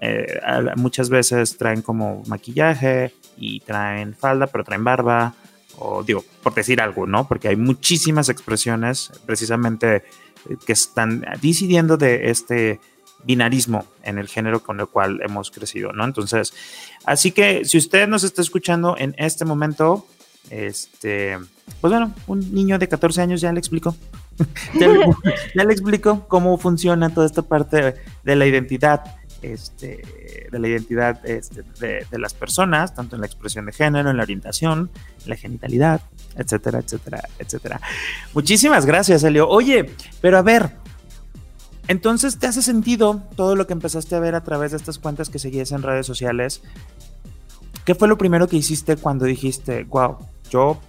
eh, 0.00 0.40
muchas 0.76 1.08
veces 1.08 1.56
traen 1.56 1.82
como 1.82 2.22
maquillaje 2.26 3.12
y 3.36 3.60
traen 3.60 4.14
falda, 4.14 4.46
pero 4.46 4.64
traen 4.64 4.84
barba, 4.84 5.34
o 5.78 6.02
digo, 6.02 6.24
por 6.42 6.54
decir 6.54 6.80
algo, 6.80 7.06
¿no? 7.06 7.26
Porque 7.28 7.48
hay 7.48 7.56
muchísimas 7.56 8.28
expresiones 8.28 9.12
precisamente 9.24 9.96
eh, 9.96 10.02
que 10.66 10.72
están 10.72 11.24
decidiendo 11.40 11.96
de 11.96 12.30
este 12.30 12.80
binarismo 13.24 13.84
en 14.02 14.18
el 14.18 14.28
género 14.28 14.62
con 14.62 14.78
el 14.80 14.86
cual 14.86 15.20
hemos 15.22 15.50
crecido, 15.50 15.92
¿no? 15.92 16.04
Entonces, 16.04 16.52
así 17.04 17.32
que 17.32 17.64
si 17.64 17.78
usted 17.78 18.06
nos 18.06 18.24
está 18.24 18.42
escuchando 18.42 18.96
en 18.98 19.14
este 19.18 19.44
momento, 19.44 20.06
este, 20.50 21.38
pues 21.80 21.90
bueno, 21.90 22.14
un 22.26 22.54
niño 22.54 22.78
de 22.78 22.88
14 22.88 23.22
años 23.22 23.40
ya 23.40 23.52
le 23.52 23.58
explico. 23.58 23.96
ya, 24.74 24.88
le, 24.88 25.72
explico 25.72 26.26
cómo 26.28 26.58
funciona 26.58 27.10
toda 27.10 27.26
esta 27.26 27.42
parte 27.42 27.94
de 28.22 28.36
la 28.36 28.46
identidad, 28.46 29.16
este, 29.42 30.48
de 30.50 30.58
la 30.58 30.68
identidad 30.68 31.24
este, 31.24 31.62
de, 31.80 32.06
de, 32.10 32.18
las 32.18 32.34
personas, 32.34 32.94
tanto 32.94 33.16
en 33.16 33.22
la 33.22 33.26
expresión 33.26 33.66
de 33.66 33.72
género, 33.72 34.10
en 34.10 34.16
la 34.16 34.22
orientación, 34.22 34.90
en 35.24 35.30
la 35.30 35.36
genitalidad, 35.36 36.02
etcétera, 36.36 36.80
etcétera, 36.80 37.22
etcétera. 37.38 37.80
Muchísimas 38.34 38.84
gracias, 38.84 39.24
Elio. 39.24 39.48
Oye, 39.48 39.90
pero 40.20 40.36
a 40.36 40.42
ver, 40.42 40.72
entonces, 41.88 42.38
¿te 42.38 42.46
hace 42.46 42.62
sentido 42.62 43.22
todo 43.36 43.54
lo 43.54 43.66
que 43.66 43.72
empezaste 43.72 44.16
a 44.16 44.20
ver 44.20 44.34
a 44.34 44.42
través 44.42 44.72
de 44.72 44.76
estas 44.76 44.98
cuentas 44.98 45.30
que 45.30 45.38
seguías 45.38 45.72
en 45.72 45.82
redes 45.82 46.06
sociales? 46.06 46.62
¿Qué 47.84 47.94
fue 47.94 48.08
lo 48.08 48.18
primero 48.18 48.48
que 48.48 48.56
hiciste 48.56 48.96
cuando 48.96 49.24
dijiste, 49.26 49.84
wow, 49.84 50.18
yo 50.50 50.80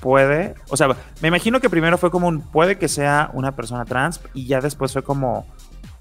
puede, 0.00 0.54
o 0.68 0.76
sea, 0.76 0.88
me 1.20 1.28
imagino 1.28 1.60
que 1.60 1.70
primero 1.70 1.96
fue 1.98 2.10
como 2.10 2.28
un 2.28 2.40
puede 2.40 2.76
que 2.76 2.88
sea 2.88 3.30
una 3.34 3.54
persona 3.54 3.84
trans 3.84 4.20
y 4.34 4.46
ya 4.46 4.60
después 4.60 4.92
fue 4.92 5.02
como, 5.02 5.46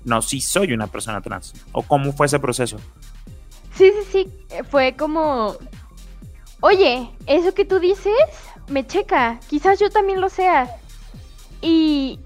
no, 0.04 0.22
sí 0.22 0.42
soy 0.42 0.74
una 0.74 0.88
persona 0.88 1.22
trans. 1.22 1.54
¿O 1.72 1.84
cómo 1.84 2.12
fue 2.14 2.26
ese 2.26 2.40
proceso? 2.40 2.78
Sí, 3.76 3.92
sí, 3.92 4.08
sí, 4.12 4.64
fue 4.70 4.96
como, 4.96 5.56
oye, 6.62 7.10
eso 7.28 7.54
que 7.54 7.66
tú 7.66 7.80
dices 7.80 8.14
me 8.68 8.86
checa, 8.86 9.40
quizás 9.48 9.80
yo 9.80 9.90
también 9.90 10.22
lo 10.22 10.30
sea. 10.30 10.76
Y, 11.62 12.20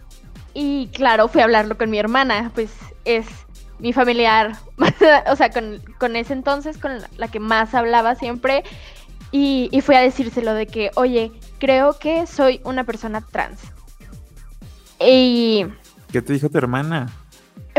y 0.53 0.87
claro, 0.87 1.27
fui 1.27 1.41
a 1.41 1.45
hablarlo 1.45 1.77
con 1.77 1.89
mi 1.89 1.97
hermana, 1.97 2.51
pues 2.53 2.71
es 3.03 3.27
mi 3.79 3.93
familiar, 3.93 4.55
o 5.27 5.35
sea, 5.35 5.49
con, 5.49 6.15
ese 6.15 6.33
entonces, 6.33 6.77
con 6.77 6.99
la 7.17 7.27
que 7.27 7.39
más 7.39 7.73
hablaba 7.73 8.15
siempre. 8.15 8.63
Y, 9.37 9.67
y 9.73 9.81
fui 9.81 9.95
a 9.95 9.99
decírselo 9.99 10.53
de 10.53 10.65
que, 10.65 10.91
oye, 10.95 11.29
creo 11.59 11.99
que 11.99 12.25
soy 12.25 12.61
una 12.63 12.85
persona 12.85 13.19
trans. 13.19 13.59
Y... 14.97 15.65
¿Qué 16.09 16.21
te 16.21 16.31
dijo 16.31 16.47
tu 16.47 16.57
hermana? 16.57 17.11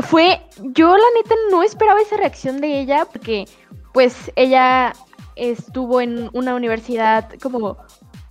Fue, 0.03 0.43
yo 0.59 0.95
la 0.95 1.05
neta 1.15 1.35
no 1.51 1.63
esperaba 1.63 2.03
esa 2.03 2.19
reacción 2.19 2.61
de 2.61 2.79
ella 2.79 3.07
porque 3.11 3.47
pues 3.95 4.31
ella 4.37 4.93
estuvo 5.35 6.03
en 6.03 6.29
una 6.35 6.55
universidad 6.55 7.33
como 7.41 7.79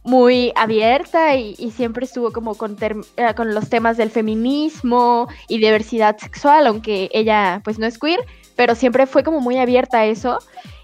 muy 0.03 0.53
abierta 0.55 1.35
y, 1.35 1.55
siempre 1.71 2.05
estuvo 2.05 2.31
como 2.31 2.53
con, 2.53 2.77
eh, 2.79 3.33
con, 3.35 3.55
los 3.55 3.69
temas 3.69 3.97
del 3.97 4.11
feminismo 4.11 5.27
y 5.49 5.57
diversidad 5.57 6.15
sexual, 6.19 6.67
aunque 6.67 7.09
ella 7.11 7.61
pues 7.63 7.79
no 7.79 7.87
es 7.87 7.97
queer, 7.97 8.19
pero 8.55 8.75
siempre 8.75 9.07
fue 9.07 9.23
como 9.23 9.41
muy 9.41 9.57
abierta 9.57 10.01
a 10.01 10.05
eso 10.05 10.37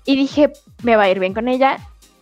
y 0.05 0.15
dije, 0.15 0.51
me 0.81 0.95
va 0.95 1.03
a 1.03 1.10
ir 1.12 1.19
bien 1.19 1.36
con 1.36 1.48
ella. 1.48 1.77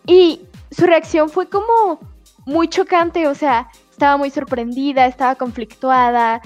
Y 0.05 0.41
su 0.71 0.85
reacción 0.85 1.29
fue 1.29 1.49
como 1.49 1.99
muy 2.45 2.67
chocante, 2.67 3.27
o 3.27 3.35
sea, 3.35 3.69
estaba 3.91 4.17
muy 4.17 4.29
sorprendida, 4.29 5.05
estaba 5.05 5.35
conflictuada, 5.35 6.41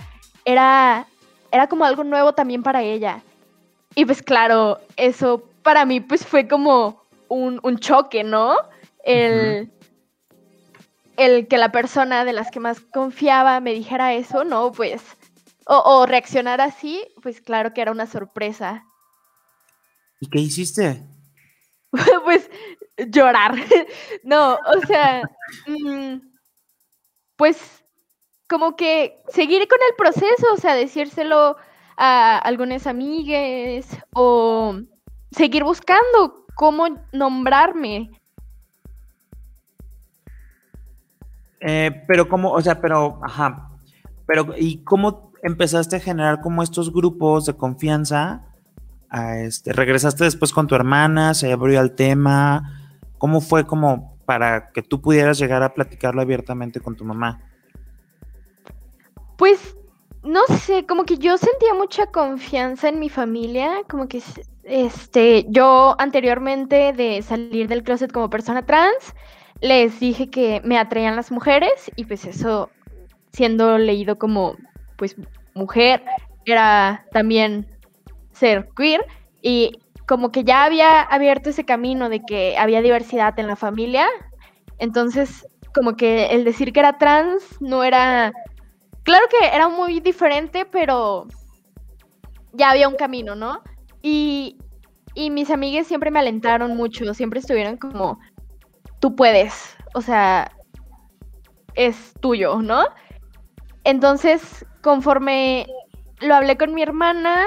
era, 0.46 1.08
era 1.52 1.68
como 1.68 1.86
algo 1.86 2.04
nuevo 2.04 2.34
también 2.34 2.64
para 2.64 2.82
ella. 2.82 3.22
Y 3.96 4.06
pues 4.06 4.22
claro, 4.22 4.80
eso 4.98 5.44
para 5.62 5.86
mí 5.86 6.00
pues 6.00 6.26
fue 6.26 6.48
como 6.48 7.04
un, 7.30 7.78
choque, 7.78 8.24
¿no? 8.24 8.58
El, 9.04 9.72
el 11.18 11.48
que 11.48 11.58
la 11.58 11.72
persona 11.72 12.26
de 12.26 12.34
las 12.34 12.52
que 12.52 12.60
más 12.60 12.80
confiaba 12.80 13.60
me 13.60 13.74
dijera 13.74 14.14
eso, 14.14 14.44
no, 14.44 14.72
pues, 14.72 15.02
o, 15.66 15.78
o 15.78 16.06
reaccionar 16.06 16.62
así, 16.62 17.02
pues 17.22 17.42
claro 17.42 17.74
que 17.74 17.82
era 17.82 17.92
una 17.92 18.08
sorpresa. 18.08 18.86
¿Y 20.20 20.30
qué 20.30 20.40
hiciste? 20.40 21.04
pues 22.24 22.50
llorar. 23.08 23.56
no, 24.24 24.56
o 24.56 24.86
sea, 24.86 25.22
mm, 25.68 26.18
pues 27.36 27.84
como 28.48 28.76
que 28.76 29.22
seguir 29.30 29.68
con 29.68 29.80
el 29.90 29.96
proceso, 29.96 30.48
o 30.54 30.58
sea, 30.58 30.76
decírselo 30.76 31.56
a 31.98 32.38
algunas 32.40 32.88
amigues 32.88 33.88
o 34.14 34.80
seguir 35.32 35.64
buscando 35.64 36.46
cómo 36.56 36.88
nombrarme. 37.12 38.12
Eh, 41.62 42.04
pero 42.08 42.28
cómo, 42.28 42.52
o 42.52 42.62
sea, 42.62 42.82
pero, 42.82 43.20
ajá, 43.24 43.72
pero 44.26 44.54
¿y 44.58 44.84
cómo 44.84 45.32
empezaste 45.42 45.96
a 45.96 46.02
generar 46.02 46.42
como 46.42 46.62
estos 46.62 46.92
grupos 46.92 47.46
de 47.46 47.56
confianza? 47.56 48.53
Este, 49.14 49.74
¿Regresaste 49.74 50.24
después 50.24 50.52
con 50.52 50.68
tu 50.68 50.76
hermana? 50.76 51.34
¿Se 51.34 51.52
abrió 51.52 51.80
el 51.82 51.94
tema? 51.94 52.98
¿Cómo 53.18 53.42
fue 53.42 53.66
como 53.66 54.18
para 54.26 54.72
que 54.72 54.82
tú 54.82 55.02
pudieras 55.02 55.38
llegar 55.38 55.62
a 55.64 55.74
platicarlo 55.74 56.22
abiertamente 56.22 56.80
con 56.80 56.96
tu 56.96 57.06
mamá? 57.06 57.42
Pues, 59.38 59.78
no 60.24 60.42
sé, 60.48 60.86
como 60.86 61.06
que 61.06 61.18
yo 61.18 61.38
sentía 61.38 61.74
mucha 61.74 62.08
confianza 62.08 62.90
en 62.90 63.00
mi 63.00 63.10
familia, 63.10 63.84
como 63.88 64.08
que, 64.08 64.22
este, 64.64 65.46
yo 65.50 65.96
anteriormente 66.00 66.94
de 66.94 67.22
salir 67.22 67.68
del 67.68 67.84
closet 67.84 68.12
como 68.12 68.30
persona 68.30 68.66
trans, 68.66 69.14
les 69.62 70.00
dije 70.00 70.30
que 70.30 70.62
me 70.64 70.78
atraían 70.78 71.16
las 71.16 71.32
mujeres 71.32 71.92
y 71.96 72.06
pues 72.06 72.26
eso, 72.26 72.70
siendo 73.32 73.78
leído 73.78 74.18
como 74.18 74.58
pues 74.98 75.16
mujer, 75.54 76.04
era 76.46 77.06
también 77.12 77.73
ser 78.44 78.68
queer 78.76 79.06
y 79.42 79.80
como 80.06 80.30
que 80.34 80.44
ya 80.44 80.66
había 80.66 81.02
abierto 81.02 81.50
ese 81.50 81.64
camino 81.64 82.10
de 82.10 82.22
que 82.26 82.58
había 82.58 82.82
diversidad 82.82 83.40
en 83.40 83.48
la 83.48 83.56
familia, 83.56 84.06
entonces 84.80 85.48
como 85.74 85.96
que 85.96 86.26
el 86.28 86.44
decir 86.44 86.74
que 86.74 86.82
era 86.82 86.98
trans 86.98 87.62
no 87.62 87.86
era, 87.86 88.34
claro 89.04 89.26
que 89.30 89.56
era 89.56 89.70
muy 89.70 90.02
diferente, 90.02 90.66
pero 90.66 91.26
ya 92.52 92.72
había 92.72 92.90
un 92.90 92.98
camino, 92.98 93.34
¿no? 93.34 93.62
Y, 94.02 94.58
y 95.16 95.30
mis 95.30 95.50
amigas 95.50 95.88
siempre 95.88 96.12
me 96.12 96.20
alentaron 96.20 96.76
mucho, 96.76 97.14
siempre 97.14 97.40
estuvieron 97.40 97.78
como, 97.78 98.20
tú 99.00 99.16
puedes, 99.16 99.78
o 99.96 100.02
sea, 100.02 100.52
es 101.76 102.14
tuyo, 102.20 102.62
¿no? 102.62 102.84
Entonces, 103.86 104.66
conforme 104.82 105.66
lo 106.20 106.36
hablé 106.36 106.58
con 106.58 106.74
mi 106.74 106.82
hermana, 106.82 107.46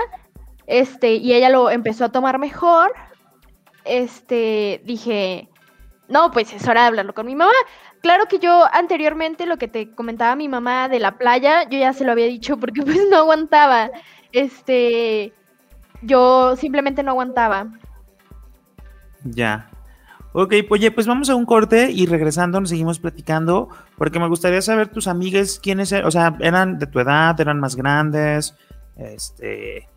este, 0.66 1.14
y 1.14 1.32
ella 1.32 1.48
lo 1.48 1.70
empezó 1.70 2.04
a 2.04 2.12
tomar 2.12 2.38
mejor, 2.38 2.92
este, 3.84 4.80
dije, 4.84 5.48
no, 6.08 6.30
pues 6.30 6.52
es 6.52 6.66
hora 6.68 6.82
de 6.82 6.86
hablarlo 6.88 7.14
con 7.14 7.26
mi 7.26 7.34
mamá. 7.34 7.52
Claro 8.00 8.26
que 8.26 8.38
yo 8.38 8.64
anteriormente 8.72 9.46
lo 9.46 9.56
que 9.56 9.68
te 9.68 9.94
comentaba 9.94 10.36
mi 10.36 10.48
mamá 10.48 10.88
de 10.88 11.00
la 11.00 11.18
playa, 11.18 11.68
yo 11.68 11.78
ya 11.78 11.92
se 11.92 12.04
lo 12.04 12.12
había 12.12 12.26
dicho 12.26 12.56
porque 12.58 12.82
pues 12.84 13.00
no 13.10 13.18
aguantaba. 13.18 13.90
Este, 14.32 15.32
yo 16.02 16.56
simplemente 16.56 17.02
no 17.02 17.12
aguantaba. 17.12 17.68
Ya. 19.24 19.70
Ok, 20.32 20.52
oye, 20.68 20.90
pues 20.90 21.06
vamos 21.06 21.30
a 21.30 21.34
un 21.34 21.46
corte 21.46 21.90
y 21.90 22.04
regresando 22.04 22.60
nos 22.60 22.68
seguimos 22.68 22.98
platicando, 22.98 23.70
porque 23.96 24.18
me 24.18 24.28
gustaría 24.28 24.60
saber 24.60 24.88
tus 24.88 25.08
amigas 25.08 25.58
quiénes 25.62 25.90
eran, 25.92 26.06
o 26.06 26.10
sea, 26.10 26.36
eran 26.40 26.78
de 26.78 26.86
tu 26.86 27.00
edad, 27.00 27.40
eran 27.40 27.58
más 27.58 27.74
grandes, 27.74 28.54
este, 28.96 29.88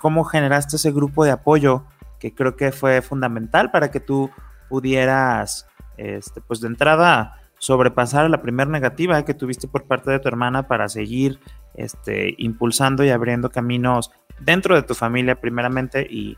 cómo 0.00 0.24
generaste 0.24 0.76
ese 0.76 0.92
grupo 0.92 1.24
de 1.24 1.30
apoyo 1.30 1.84
que 2.18 2.34
creo 2.34 2.56
que 2.56 2.72
fue 2.72 3.02
fundamental 3.02 3.70
para 3.70 3.90
que 3.90 4.00
tú 4.00 4.30
pudieras, 4.68 5.66
este, 5.96 6.40
pues 6.40 6.60
de 6.60 6.68
entrada, 6.68 7.36
sobrepasar 7.58 8.28
la 8.30 8.42
primera 8.42 8.70
negativa 8.70 9.24
que 9.24 9.34
tuviste 9.34 9.68
por 9.68 9.84
parte 9.84 10.10
de 10.10 10.18
tu 10.18 10.28
hermana 10.28 10.66
para 10.66 10.88
seguir 10.88 11.38
este, 11.74 12.34
impulsando 12.38 13.04
y 13.04 13.10
abriendo 13.10 13.50
caminos 13.50 14.10
dentro 14.40 14.74
de 14.74 14.82
tu 14.82 14.94
familia 14.94 15.40
primeramente 15.40 16.06
y 16.08 16.36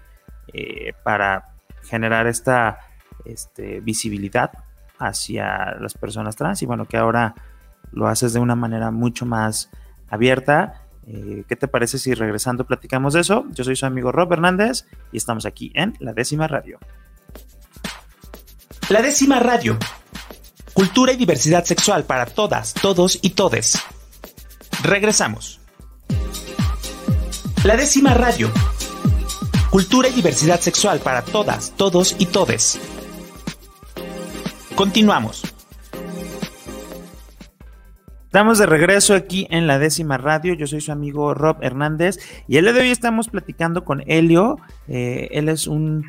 eh, 0.53 0.93
para 1.03 1.55
generar 1.83 2.27
esta 2.27 2.79
este, 3.25 3.81
visibilidad 3.81 4.53
hacia 4.99 5.75
las 5.81 5.95
personas 5.95 6.37
trans 6.37 6.63
y 6.63 6.67
bueno, 6.67 6.87
que 6.87 6.97
ahora 6.97 7.35
lo 7.93 8.07
haces 8.07 8.33
de 8.33 8.41
una 8.41 8.55
manera 8.55 8.91
mucho 8.91 9.27
más 9.27 9.71
abierta. 10.09 10.84
Eh, 11.07 11.45
¿Qué 11.49 11.57
te 11.57 11.69
parece 11.69 11.99
si 11.99 12.15
regresando 12.15 12.67
platicamos 12.67 13.15
de 13.15 13.21
eso? 13.21 13.45
Yo 13.51 13.65
soy 13.65 13.77
su 13.77 13.87
amigo 13.87 14.13
Rob 14.13 14.33
Hernández 14.33 14.87
y 15.13 15.19
estamos 15.19 15.47
aquí 15.47 15.71
en 15.75 15.95
La 16.01 16.13
Décima 16.13 16.49
Radio. 16.49 16.79
La 18.89 19.03
Décima 19.03 19.41
Radio. 19.41 19.79
Cultura 20.73 21.13
y 21.13 21.17
diversidad 21.17 21.65
sexual 21.65 22.05
para 22.05 22.27
todas, 22.27 22.75
todos 22.75 23.19
y 23.23 23.31
todes. 23.31 23.79
Regresamos. 24.83 25.61
La 27.65 27.77
Décima 27.77 28.15
Radio. 28.15 28.51
Cultura 29.71 30.09
y 30.09 30.13
diversidad 30.13 30.61
sexual 30.61 31.01
para 31.01 31.23
todas, 31.23 31.73
todos 31.77 32.17
y 32.19 32.27
todes. 32.27 32.79
Continuamos. 34.75 35.54
Estamos 38.35 38.59
de 38.59 38.67
regreso 38.67 39.15
aquí 39.15 39.47
en 39.49 39.69
la 39.69 39.79
décima 39.79 40.19
radio. 40.19 40.55
Yo 40.55 40.67
soy 40.67 40.81
su 40.81 40.91
amigo 40.91 41.35
Rob 41.35 41.59
Hernández 41.61 42.19
y 42.49 42.57
el 42.57 42.65
día 42.65 42.73
de 42.73 42.81
hoy 42.81 42.91
estamos 42.91 43.29
platicando 43.29 43.85
con 43.85 44.03
Helio. 44.09 44.57
Eh, 44.89 45.29
él 45.31 45.49
es 45.49 45.69
un, 45.69 46.05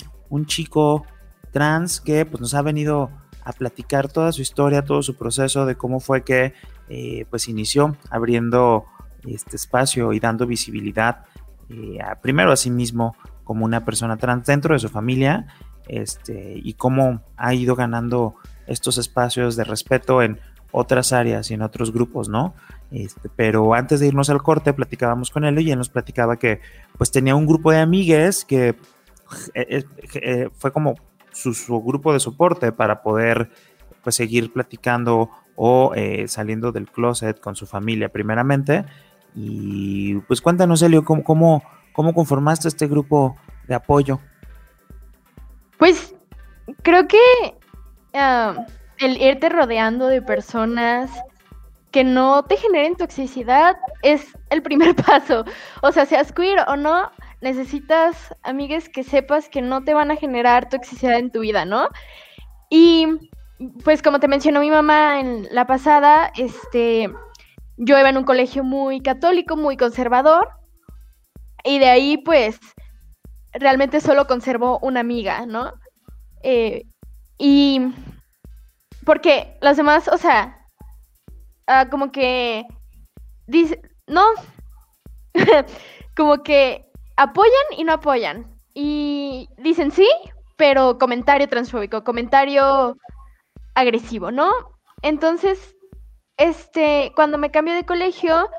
chico 0.47 1.05
trans 1.51 2.01
que 2.01 2.25
pues, 2.25 2.41
nos 2.41 2.55
ha 2.55 2.63
venido 2.63 3.11
a 3.43 3.53
platicar 3.53 4.11
toda 4.11 4.31
su 4.31 4.41
historia, 4.41 4.83
todo 4.83 5.03
su 5.03 5.15
proceso 5.15 5.67
de 5.67 5.75
cómo 5.75 5.99
fue 5.99 6.23
que 6.23 6.55
eh, 6.89 7.27
pues 7.29 7.47
inició 7.47 7.95
abriendo 8.09 8.85
este 9.27 9.55
espacio 9.55 10.11
y 10.11 10.19
dando 10.19 10.47
visibilidad 10.47 11.25
eh, 11.69 11.99
primero 12.23 12.51
a 12.51 12.55
sí 12.55 12.71
mismo 12.71 13.15
como 13.43 13.65
una 13.65 13.85
persona 13.85 14.17
trans 14.17 14.47
dentro 14.47 14.73
de 14.73 14.79
su 14.79 14.89
familia 14.89 15.45
este, 15.87 16.53
y 16.55 16.73
cómo 16.73 17.21
ha 17.37 17.53
ido 17.53 17.75
ganando 17.75 18.33
estos 18.65 18.97
espacios 18.97 19.55
de 19.55 19.63
respeto 19.63 20.23
en 20.23 20.39
otras 20.75 21.13
áreas 21.13 21.49
y 21.49 21.53
en 21.53 21.61
otros 21.61 21.93
grupos, 21.93 22.27
¿no? 22.27 22.53
Este, 22.91 23.29
pero 23.33 23.73
antes 23.73 23.99
de 23.99 24.07
irnos 24.07 24.29
al 24.29 24.43
corte, 24.43 24.73
platicábamos 24.73 25.31
con 25.31 25.45
él 25.45 25.59
y 25.59 25.71
él 25.71 25.77
nos 25.77 25.89
platicaba 25.89 26.37
que 26.37 26.59
pues 26.97 27.11
tenía 27.11 27.35
un 27.35 27.47
grupo 27.47 27.71
de 27.71 27.79
amigues 27.79 28.43
que 28.43 28.69
eh, 28.69 28.75
eh, 29.55 29.83
eh, 30.15 30.49
fue 30.53 30.71
como 30.71 30.95
su, 31.31 31.81
grupo 31.81 32.11
de 32.11 32.19
soporte 32.19 32.71
para 32.73 33.01
poder 33.01 33.49
pues 34.03 34.15
seguir 34.15 34.51
platicando 34.51 35.29
o 35.55 35.93
saliendo 36.27 36.73
del 36.73 36.91
closet 36.91 37.39
con 37.39 37.55
su 37.55 37.65
familia 37.65 38.09
primeramente. 38.09 38.85
Y 39.33 40.15
pues 40.27 40.41
cuéntanos, 40.41 40.81
Elio, 40.81 41.03
¿cómo, 41.05 41.23
cómo, 41.23 41.63
cómo 41.93 42.13
conformaste 42.13 42.67
este 42.67 42.87
grupo 42.87 43.37
de 43.67 43.75
apoyo? 43.75 44.19
Pues 45.77 46.13
creo 46.83 47.07
que 47.07 47.17
el 48.99 49.21
irte 49.21 49.49
rodeando 49.49 50.07
de 50.07 50.21
personas 50.21 51.11
que 51.91 52.03
no 52.03 52.43
te 52.43 52.57
generen 52.57 52.95
toxicidad 52.95 53.77
es 54.01 54.37
el 54.49 54.61
primer 54.61 54.95
paso. 55.07 55.45
O 55.81 55.91
sea, 55.91 56.05
seas 56.05 56.31
queer 56.31 56.59
o 56.67 56.75
no, 56.75 57.09
necesitas 57.41 58.35
amigues 58.43 58.89
que 58.89 59.03
sepas 59.03 59.49
que 59.49 59.61
no 59.61 59.83
te 59.83 59.93
van 59.93 60.11
a 60.11 60.15
generar 60.15 60.67
toxicidad 60.69 61.17
en 61.19 61.31
tu 61.31 61.39
vida, 61.39 61.65
¿no? 61.65 61.87
Y 62.69 63.07
pues 63.83 64.01
como 64.01 64.19
te 64.19 64.27
mencionó 64.27 64.59
mi 64.59 64.69
mamá 64.69 65.19
en 65.19 65.47
la 65.51 65.65
pasada, 65.65 66.31
este, 66.37 67.09
yo 67.77 67.97
iba 67.97 68.09
en 68.09 68.17
un 68.17 68.25
colegio 68.25 68.63
muy 68.63 68.99
católico, 68.99 69.55
muy 69.55 69.77
conservador, 69.77 70.49
y 71.63 71.79
de 71.79 71.87
ahí 71.87 72.17
pues 72.17 72.59
realmente 73.53 74.01
solo 74.01 74.27
conservo 74.27 74.79
una 74.81 74.99
amiga, 74.99 75.45
¿no? 75.45 75.73
Eh, 76.43 76.83
y 77.37 77.81
porque 79.05 79.57
las 79.61 79.77
demás, 79.77 80.07
o 80.07 80.17
sea, 80.17 80.67
ah, 81.67 81.89
como 81.89 82.11
que 82.11 82.65
dice, 83.47 83.81
no, 84.07 84.23
como 86.15 86.43
que 86.43 86.85
apoyan 87.15 87.65
y 87.77 87.83
no 87.83 87.93
apoyan. 87.93 88.47
Y 88.73 89.49
dicen 89.57 89.91
sí, 89.91 90.07
pero 90.57 90.97
comentario 90.97 91.47
transfóbico, 91.47 92.03
comentario 92.03 92.97
agresivo, 93.73 94.31
¿no? 94.31 94.51
Entonces, 95.01 95.75
este, 96.37 97.11
cuando 97.15 97.37
me 97.37 97.51
cambio 97.51 97.73
de 97.73 97.85
colegio, 97.85 98.49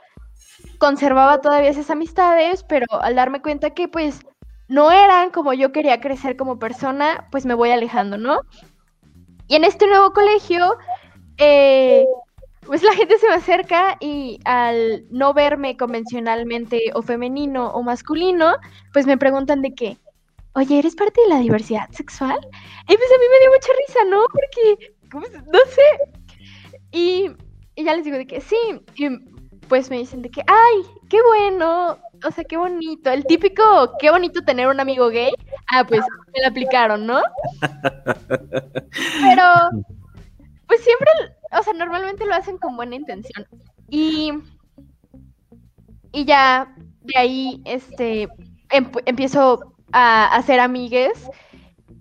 conservaba 0.78 1.40
todavía 1.40 1.70
esas 1.70 1.90
amistades, 1.90 2.64
pero 2.64 2.86
al 2.90 3.14
darme 3.14 3.42
cuenta 3.42 3.70
que 3.70 3.88
pues 3.88 4.20
no 4.68 4.90
eran 4.90 5.30
como 5.30 5.52
yo 5.52 5.72
quería 5.72 6.00
crecer 6.00 6.36
como 6.36 6.58
persona, 6.58 7.28
pues 7.30 7.46
me 7.46 7.54
voy 7.54 7.70
alejando, 7.70 8.18
¿no? 8.18 8.40
Y 9.48 9.54
en 9.54 9.64
este 9.64 9.86
nuevo 9.86 10.12
colegio, 10.12 10.76
eh, 11.38 12.04
pues 12.66 12.82
la 12.82 12.92
gente 12.94 13.18
se 13.18 13.28
me 13.28 13.34
acerca 13.34 13.96
y 14.00 14.40
al 14.44 15.04
no 15.10 15.32
verme 15.34 15.76
convencionalmente 15.76 16.90
o 16.94 17.02
femenino 17.02 17.70
o 17.70 17.82
masculino, 17.82 18.56
pues 18.92 19.06
me 19.06 19.18
preguntan 19.18 19.62
de 19.62 19.74
qué. 19.74 19.98
Oye, 20.54 20.78
¿eres 20.78 20.96
parte 20.96 21.20
de 21.22 21.28
la 21.28 21.38
diversidad 21.38 21.90
sexual? 21.90 22.38
Y 22.88 22.96
pues 22.96 23.10
a 23.14 23.18
mí 23.18 23.26
me 23.30 23.40
dio 23.40 23.50
mucha 23.50 23.68
risa, 23.86 24.04
¿no? 24.08 24.24
Porque, 24.32 24.94
no 25.52 25.58
sé. 25.68 26.78
Y, 26.92 27.30
y 27.74 27.84
ya 27.84 27.94
les 27.94 28.04
digo 28.04 28.16
de 28.16 28.26
que 28.26 28.40
sí. 28.40 28.56
Y 28.94 29.08
pues 29.68 29.90
me 29.90 29.98
dicen 29.98 30.22
de 30.22 30.30
que, 30.30 30.42
ay, 30.46 30.82
qué 31.08 31.18
bueno, 31.22 31.98
o 32.24 32.30
sea, 32.30 32.44
qué 32.44 32.56
bonito. 32.56 33.10
El 33.10 33.26
típico, 33.26 33.92
qué 34.00 34.10
bonito 34.10 34.42
tener 34.42 34.68
un 34.68 34.80
amigo 34.80 35.08
gay. 35.08 35.32
Ah, 35.72 35.84
pues 35.86 36.00
me 36.34 36.40
lo 36.42 36.48
aplicaron, 36.48 37.06
¿no? 37.06 37.20
Pero, 39.20 39.42
pues 40.66 40.80
siempre, 40.82 41.08
o 41.58 41.62
sea, 41.62 41.72
normalmente 41.74 42.26
lo 42.26 42.34
hacen 42.34 42.58
con 42.58 42.76
buena 42.76 42.96
intención. 42.96 43.46
Y, 43.88 44.32
y 46.12 46.24
ya 46.24 46.74
de 47.02 47.18
ahí, 47.18 47.62
este, 47.64 48.28
empiezo 49.04 49.74
a 49.92 50.34
hacer 50.34 50.60
amigues 50.60 51.28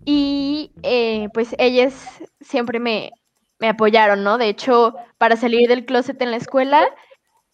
y 0.05 0.71
eh, 0.83 1.29
pues 1.33 1.55
ellas 1.59 1.93
siempre 2.41 2.79
me, 2.79 3.11
me 3.59 3.69
apoyaron, 3.69 4.23
¿no? 4.23 4.37
De 4.37 4.49
hecho, 4.49 4.95
para 5.17 5.37
salir 5.37 5.69
del 5.69 5.85
closet 5.85 6.21
en 6.21 6.31
la 6.31 6.37
escuela, 6.37 6.85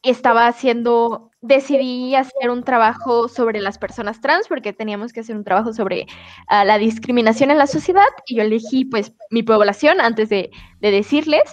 estaba 0.04 0.48
haciendo, 0.48 1.32
decidí 1.42 2.16
hacer 2.16 2.50
un 2.50 2.64
trabajo 2.64 3.28
sobre 3.28 3.62
las 3.62 3.78
personas 3.78 4.20
trans 4.20 4.48
porque 4.48 4.74
teníamos 4.74 5.14
que 5.14 5.20
hacer 5.20 5.36
un 5.36 5.44
trabajo 5.44 5.74
sobre 5.74 6.08
ah, 6.48 6.66
la 6.66 6.78
discriminación 6.78 7.52
en 7.52 7.58
la 7.58 7.68
sociedad 7.68 8.08
y 8.26 8.36
yo 8.36 8.44
elegí 8.44 8.86
pues 8.86 9.14
mi 9.30 9.44
población 9.44 10.02
antes 10.02 10.30
de, 10.30 10.50
decirles 10.80 11.44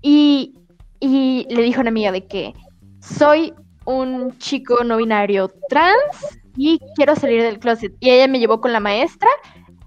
y, 0.00 0.54
le 1.00 1.62
dijo 1.62 1.78
a 1.78 1.82
una 1.82 1.90
amiga 1.90 2.12
de 2.12 2.26
que 2.26 2.54
soy 3.00 3.52
un 3.84 4.36
chico 4.38 4.84
no 4.84 4.96
binario 4.96 5.50
trans 5.68 6.38
y 6.56 6.80
quiero 6.94 7.16
salir 7.16 7.42
del 7.42 7.58
closet 7.58 7.92
y 8.00 8.10
ella 8.10 8.28
me 8.28 8.38
llevó 8.38 8.60
con 8.60 8.72
la 8.72 8.80
maestra 8.80 9.28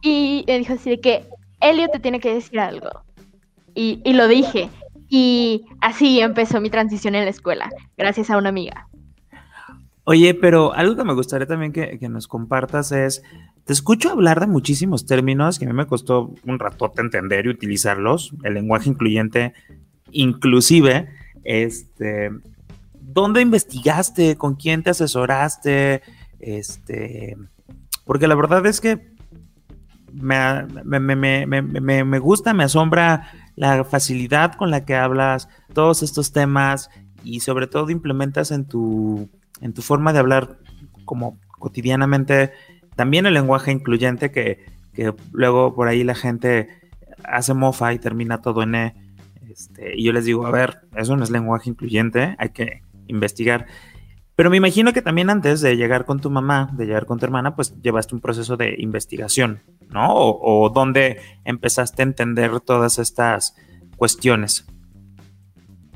y 0.01 0.43
me 0.47 0.59
dijo 0.59 0.73
así 0.73 0.89
de 0.89 1.01
que 1.01 1.29
Elio 1.59 1.87
te 1.89 1.99
tiene 1.99 2.19
que 2.19 2.33
decir 2.33 2.59
algo 2.59 2.89
y 3.73 4.01
lo 4.13 4.27
dije 4.27 4.69
y 5.13 5.65
así 5.81 6.21
empezó 6.21 6.61
mi 6.61 6.69
transición 6.69 7.15
en 7.15 7.25
la 7.25 7.31
escuela, 7.31 7.69
gracias 7.97 8.29
a 8.29 8.37
una 8.37 8.47
amiga. 8.47 8.87
Oye, 10.05 10.33
pero 10.33 10.73
algo 10.73 10.95
que 10.95 11.03
me 11.03 11.13
gustaría 11.13 11.45
también 11.45 11.73
que, 11.73 11.99
nos 12.07 12.29
compartas 12.29 12.93
es, 12.93 13.21
te 13.65 13.73
escucho 13.73 14.09
hablar 14.09 14.39
de 14.39 14.47
muchísimos 14.47 15.05
términos 15.05 15.59
que 15.59 15.65
a 15.65 15.67
mí 15.67 15.73
me 15.73 15.85
costó 15.85 16.33
un 16.45 16.59
ratote 16.59 17.01
entender 17.01 17.45
y 17.45 17.49
utilizarlos. 17.49 18.33
El 18.43 18.53
lenguaje 18.53 18.89
incluyente 18.89 19.53
inclusive, 20.11 21.09
este, 21.43 22.31
¿dónde 22.93 23.41
investigaste? 23.41 24.37
¿Con 24.37 24.55
quién 24.55 24.81
te 24.81 24.91
asesoraste? 24.91 26.03
Este, 26.39 27.35
porque 28.05 28.29
la 28.29 28.35
verdad 28.35 28.65
es 28.65 28.79
que 28.79 29.11
me, 30.13 30.65
me, 30.85 32.19
gusta, 32.19 32.53
me 32.53 32.63
asombra 32.63 33.29
la 33.55 33.83
facilidad 33.83 34.55
con 34.55 34.71
la 34.71 34.85
que 34.85 34.95
hablas 34.95 35.49
todos 35.73 36.03
estos 36.03 36.31
temas 36.31 36.89
y 37.23 37.41
sobre 37.41 37.67
todo 37.67 37.89
implementas 37.89 38.51
en 38.51 38.65
tu, 38.65 39.29
en 39.61 39.73
tu 39.73 39.81
forma 39.81 40.13
de 40.13 40.19
hablar 40.19 40.57
como 41.05 41.39
cotidianamente 41.59 42.51
también 42.95 43.25
el 43.25 43.33
lenguaje 43.33 43.71
incluyente 43.71 44.31
que, 44.31 44.65
que 44.93 45.13
luego 45.31 45.73
por 45.75 45.87
ahí 45.87 46.03
la 46.03 46.15
gente 46.15 46.69
hace 47.23 47.53
mofa 47.53 47.93
y 47.93 47.99
termina 47.99 48.41
todo 48.41 48.63
en 48.63 48.75
E. 48.75 48.95
Este, 49.49 49.97
y 49.97 50.05
yo 50.05 50.13
les 50.13 50.25
digo, 50.25 50.45
a 50.45 50.51
ver, 50.51 50.81
eso 50.95 51.15
no 51.15 51.23
es 51.23 51.29
lenguaje 51.29 51.69
incluyente, 51.69 52.35
hay 52.37 52.49
que 52.49 52.81
investigar. 53.07 53.67
Pero 54.35 54.49
me 54.49 54.57
imagino 54.57 54.93
que 54.93 55.01
también 55.01 55.29
antes 55.29 55.61
de 55.61 55.75
llegar 55.75 56.05
con 56.05 56.19
tu 56.19 56.29
mamá, 56.29 56.69
de 56.73 56.85
llegar 56.85 57.05
con 57.05 57.19
tu 57.19 57.25
hermana, 57.25 57.55
pues 57.55 57.79
llevaste 57.81 58.15
un 58.15 58.21
proceso 58.21 58.57
de 58.57 58.75
investigación, 58.79 59.61
¿no? 59.91 60.13
O, 60.13 60.63
o 60.65 60.69
dónde 60.69 61.21
empezaste 61.45 62.01
a 62.01 62.05
entender 62.05 62.59
todas 62.61 62.99
estas 62.99 63.55
cuestiones. 63.97 64.65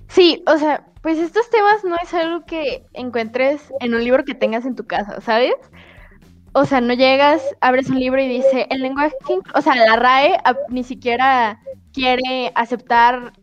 Sí, 0.07 0.43
o 0.47 0.57
sea, 0.57 0.85
pues 1.01 1.19
estos 1.19 1.49
temas 1.49 1.83
no 1.83 1.95
es 2.01 2.13
algo 2.13 2.45
que 2.45 2.85
encuentres 2.93 3.61
en 3.79 3.93
un 3.93 4.03
libro 4.03 4.25
que 4.25 4.33
tengas 4.33 4.65
en 4.65 4.75
tu 4.75 4.85
casa, 4.87 5.21
¿sabes? 5.21 5.53
O 6.53 6.65
sea, 6.65 6.81
no 6.81 6.93
llegas, 6.93 7.43
abres 7.61 7.89
un 7.89 7.99
libro 7.99 8.21
y 8.21 8.27
dice, 8.27 8.65
el 8.69 8.81
lenguaje, 8.81 9.13
o 9.53 9.61
sea, 9.61 9.75
la 9.75 9.97
RAE 9.97 10.37
ni 10.69 10.83
siquiera 10.83 11.59
quiere 11.93 12.51
aceptar 12.55 13.33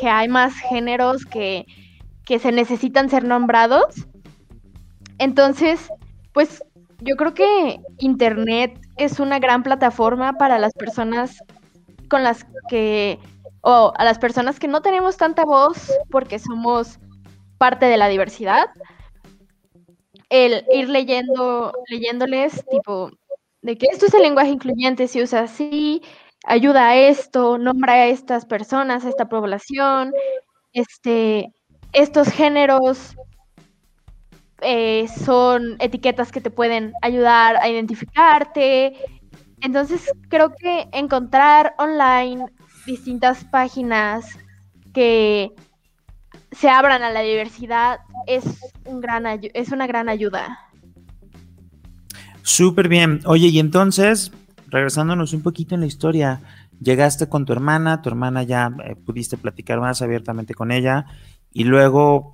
que 0.00 0.08
hay 0.08 0.28
más 0.28 0.54
géneros 0.68 1.24
que, 1.24 1.66
que 2.24 2.38
se 2.38 2.52
necesitan 2.52 3.08
ser 3.08 3.24
nombrados. 3.24 4.06
Entonces, 5.18 5.88
pues 6.32 6.62
yo 7.00 7.16
creo 7.16 7.34
que 7.34 7.80
Internet 7.98 8.78
es 8.96 9.20
una 9.20 9.38
gran 9.38 9.62
plataforma 9.62 10.34
para 10.34 10.58
las 10.58 10.72
personas 10.74 11.38
con 12.08 12.22
las 12.24 12.46
que, 12.68 13.18
o 13.60 13.92
a 13.96 14.04
las 14.04 14.18
personas 14.18 14.58
que 14.58 14.68
no 14.68 14.82
tenemos 14.82 15.16
tanta 15.16 15.44
voz 15.44 15.92
porque 16.10 16.38
somos 16.38 16.98
parte 17.58 17.86
de 17.86 17.96
la 17.96 18.08
diversidad. 18.08 18.66
El 20.30 20.64
ir 20.72 20.88
leyendo, 20.88 21.72
leyéndoles, 21.88 22.64
tipo, 22.70 23.10
de 23.62 23.78
que 23.78 23.86
esto 23.90 24.06
es 24.06 24.14
el 24.14 24.22
lenguaje 24.22 24.50
incluyente, 24.50 25.08
se 25.08 25.22
usa 25.22 25.40
así, 25.40 26.02
ayuda 26.44 26.88
a 26.88 26.96
esto, 26.96 27.58
nombra 27.58 27.94
a 27.94 28.06
estas 28.06 28.44
personas, 28.44 29.04
a 29.04 29.08
esta 29.08 29.28
población, 29.28 30.12
este, 30.72 31.52
estos 31.92 32.28
géneros 32.28 33.16
eh, 34.60 35.06
son 35.24 35.76
etiquetas 35.78 36.32
que 36.32 36.40
te 36.40 36.50
pueden 36.50 36.92
ayudar 37.02 37.56
a 37.56 37.68
identificarte. 37.68 38.94
Entonces 39.60 40.10
creo 40.28 40.54
que 40.54 40.88
encontrar 40.92 41.74
online 41.78 42.46
distintas 42.86 43.44
páginas 43.44 44.38
que 44.94 45.52
se 46.52 46.68
abran 46.68 47.02
a 47.02 47.10
la 47.10 47.20
diversidad 47.20 48.00
es, 48.26 48.44
un 48.84 49.00
gran, 49.00 49.24
es 49.26 49.70
una 49.70 49.86
gran 49.86 50.08
ayuda. 50.08 50.58
Súper 52.42 52.88
bien. 52.88 53.20
Oye, 53.26 53.48
y 53.48 53.58
entonces, 53.58 54.32
regresándonos 54.68 55.34
un 55.34 55.42
poquito 55.42 55.74
en 55.74 55.82
la 55.82 55.86
historia, 55.86 56.40
llegaste 56.80 57.28
con 57.28 57.44
tu 57.44 57.52
hermana, 57.52 58.00
tu 58.00 58.08
hermana 58.08 58.42
ya 58.42 58.72
eh, 58.84 58.96
pudiste 58.96 59.36
platicar 59.36 59.80
más 59.80 60.00
abiertamente 60.00 60.54
con 60.54 60.72
ella, 60.72 61.04
y 61.52 61.64
luego 61.64 62.32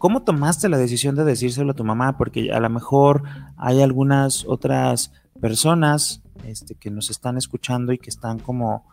¿Cómo 0.00 0.22
tomaste 0.22 0.70
la 0.70 0.78
decisión 0.78 1.14
de 1.14 1.24
decírselo 1.24 1.72
a 1.72 1.74
tu 1.74 1.84
mamá? 1.84 2.16
Porque 2.16 2.50
a 2.54 2.58
lo 2.58 2.70
mejor 2.70 3.22
hay 3.58 3.82
algunas 3.82 4.46
otras 4.46 5.12
personas 5.42 6.22
este, 6.42 6.74
que 6.74 6.90
nos 6.90 7.10
están 7.10 7.36
escuchando 7.36 7.92
y 7.92 7.98
que 7.98 8.08
están 8.08 8.38
como 8.38 8.86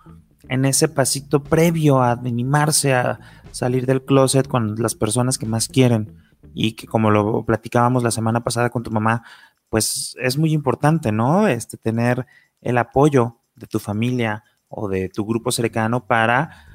en 0.49 0.65
ese 0.65 0.89
pasito 0.89 1.41
previo 1.41 2.01
a 2.01 2.11
animarse 2.11 2.93
a 2.93 3.21
salir 3.51 3.85
del 3.85 4.03
closet 4.03 4.49
con 4.49 4.75
las 4.79 4.95
personas 4.95 5.37
que 5.37 5.45
más 5.45 5.69
quieren 5.69 6.13
y 6.53 6.73
que 6.73 6.87
como 6.87 7.09
lo 7.09 7.45
platicábamos 7.45 8.03
la 8.03 8.11
semana 8.11 8.43
pasada 8.43 8.69
con 8.69 8.83
tu 8.83 8.91
mamá, 8.91 9.23
pues 9.69 10.13
es 10.19 10.37
muy 10.37 10.51
importante, 10.51 11.13
¿no? 11.13 11.47
Este 11.47 11.77
tener 11.77 12.25
el 12.59 12.77
apoyo 12.77 13.37
de 13.55 13.67
tu 13.67 13.79
familia 13.79 14.43
o 14.67 14.89
de 14.89 15.07
tu 15.07 15.25
grupo 15.25 15.53
cercano 15.53 16.05
para 16.05 16.66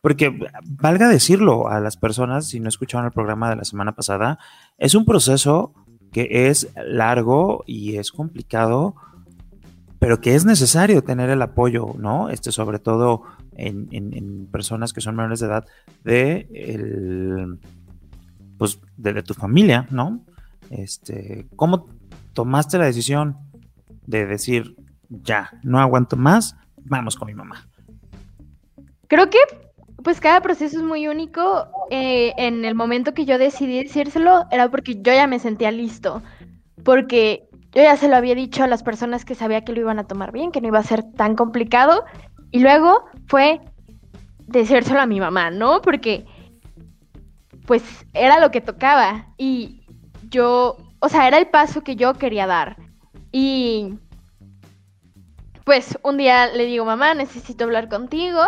porque 0.00 0.32
valga 0.64 1.08
decirlo 1.08 1.68
a 1.68 1.80
las 1.80 1.96
personas, 1.96 2.46
si 2.46 2.60
no 2.60 2.68
escucharon 2.68 3.06
el 3.06 3.12
programa 3.12 3.50
de 3.50 3.56
la 3.56 3.64
semana 3.64 3.94
pasada, 3.94 4.38
es 4.76 4.94
un 4.94 5.04
proceso 5.04 5.74
que 6.12 6.48
es 6.48 6.68
largo 6.86 7.64
y 7.66 7.96
es 7.96 8.12
complicado, 8.12 8.94
pero 9.98 10.20
que 10.20 10.34
es 10.34 10.44
necesario 10.44 11.02
tener 11.02 11.30
el 11.30 11.42
apoyo, 11.42 11.94
¿no? 11.98 12.30
Este, 12.30 12.52
sobre 12.52 12.78
todo 12.78 13.22
en, 13.56 14.48
personas 14.52 14.92
que 14.92 15.00
son 15.00 15.16
menores 15.16 15.40
de 15.40 15.46
edad, 15.46 15.66
de, 16.04 16.48
el, 16.54 17.58
pues, 18.56 18.80
de, 18.96 19.22
tu 19.22 19.34
familia, 19.34 19.86
¿no? 19.90 20.24
Este, 20.70 21.48
¿Cómo 21.56 21.86
tomaste 22.34 22.78
la 22.78 22.84
decisión 22.86 23.36
de 24.06 24.26
decir, 24.26 24.76
ya, 25.08 25.50
no 25.64 25.80
aguanto 25.80 26.16
más, 26.16 26.56
vamos 26.76 27.16
con 27.16 27.26
mi 27.26 27.34
mamá? 27.34 27.66
Creo 29.08 29.28
que 29.28 29.38
pues 30.08 30.20
cada 30.20 30.40
proceso 30.40 30.78
es 30.78 30.82
muy 30.82 31.06
único. 31.06 31.68
Eh, 31.90 32.32
en 32.38 32.64
el 32.64 32.74
momento 32.74 33.12
que 33.12 33.26
yo 33.26 33.36
decidí 33.36 33.82
decírselo 33.82 34.46
era 34.50 34.70
porque 34.70 34.94
yo 34.94 35.12
ya 35.12 35.26
me 35.26 35.38
sentía 35.38 35.70
listo. 35.70 36.22
Porque 36.82 37.46
yo 37.72 37.82
ya 37.82 37.94
se 37.98 38.08
lo 38.08 38.16
había 38.16 38.34
dicho 38.34 38.64
a 38.64 38.68
las 38.68 38.82
personas 38.82 39.26
que 39.26 39.34
sabía 39.34 39.66
que 39.66 39.74
lo 39.74 39.80
iban 39.80 39.98
a 39.98 40.06
tomar 40.06 40.32
bien, 40.32 40.50
que 40.50 40.62
no 40.62 40.68
iba 40.68 40.78
a 40.78 40.82
ser 40.82 41.02
tan 41.12 41.36
complicado. 41.36 42.06
Y 42.52 42.60
luego 42.60 43.04
fue 43.26 43.60
decírselo 44.46 44.98
a 44.98 45.04
mi 45.04 45.20
mamá, 45.20 45.50
¿no? 45.50 45.82
Porque 45.82 46.24
pues 47.66 47.82
era 48.14 48.40
lo 48.40 48.50
que 48.50 48.62
tocaba. 48.62 49.26
Y 49.36 49.82
yo, 50.30 50.78
o 51.00 51.10
sea, 51.10 51.28
era 51.28 51.36
el 51.36 51.48
paso 51.48 51.82
que 51.82 51.96
yo 51.96 52.14
quería 52.14 52.46
dar. 52.46 52.78
Y 53.30 53.98
pues 55.64 55.98
un 56.02 56.16
día 56.16 56.46
le 56.46 56.64
digo, 56.64 56.86
mamá, 56.86 57.12
necesito 57.12 57.64
hablar 57.64 57.90
contigo 57.90 58.40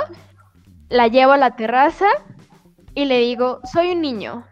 la 0.91 1.09
llevo 1.09 1.33
a 1.33 1.39
la 1.39 1.57
terraza 1.57 2.07
y 2.95 3.07
le 3.07 3.21
digo, 3.21 3.61
soy 3.73 3.93
un 3.93 4.03
niño. 4.03 4.45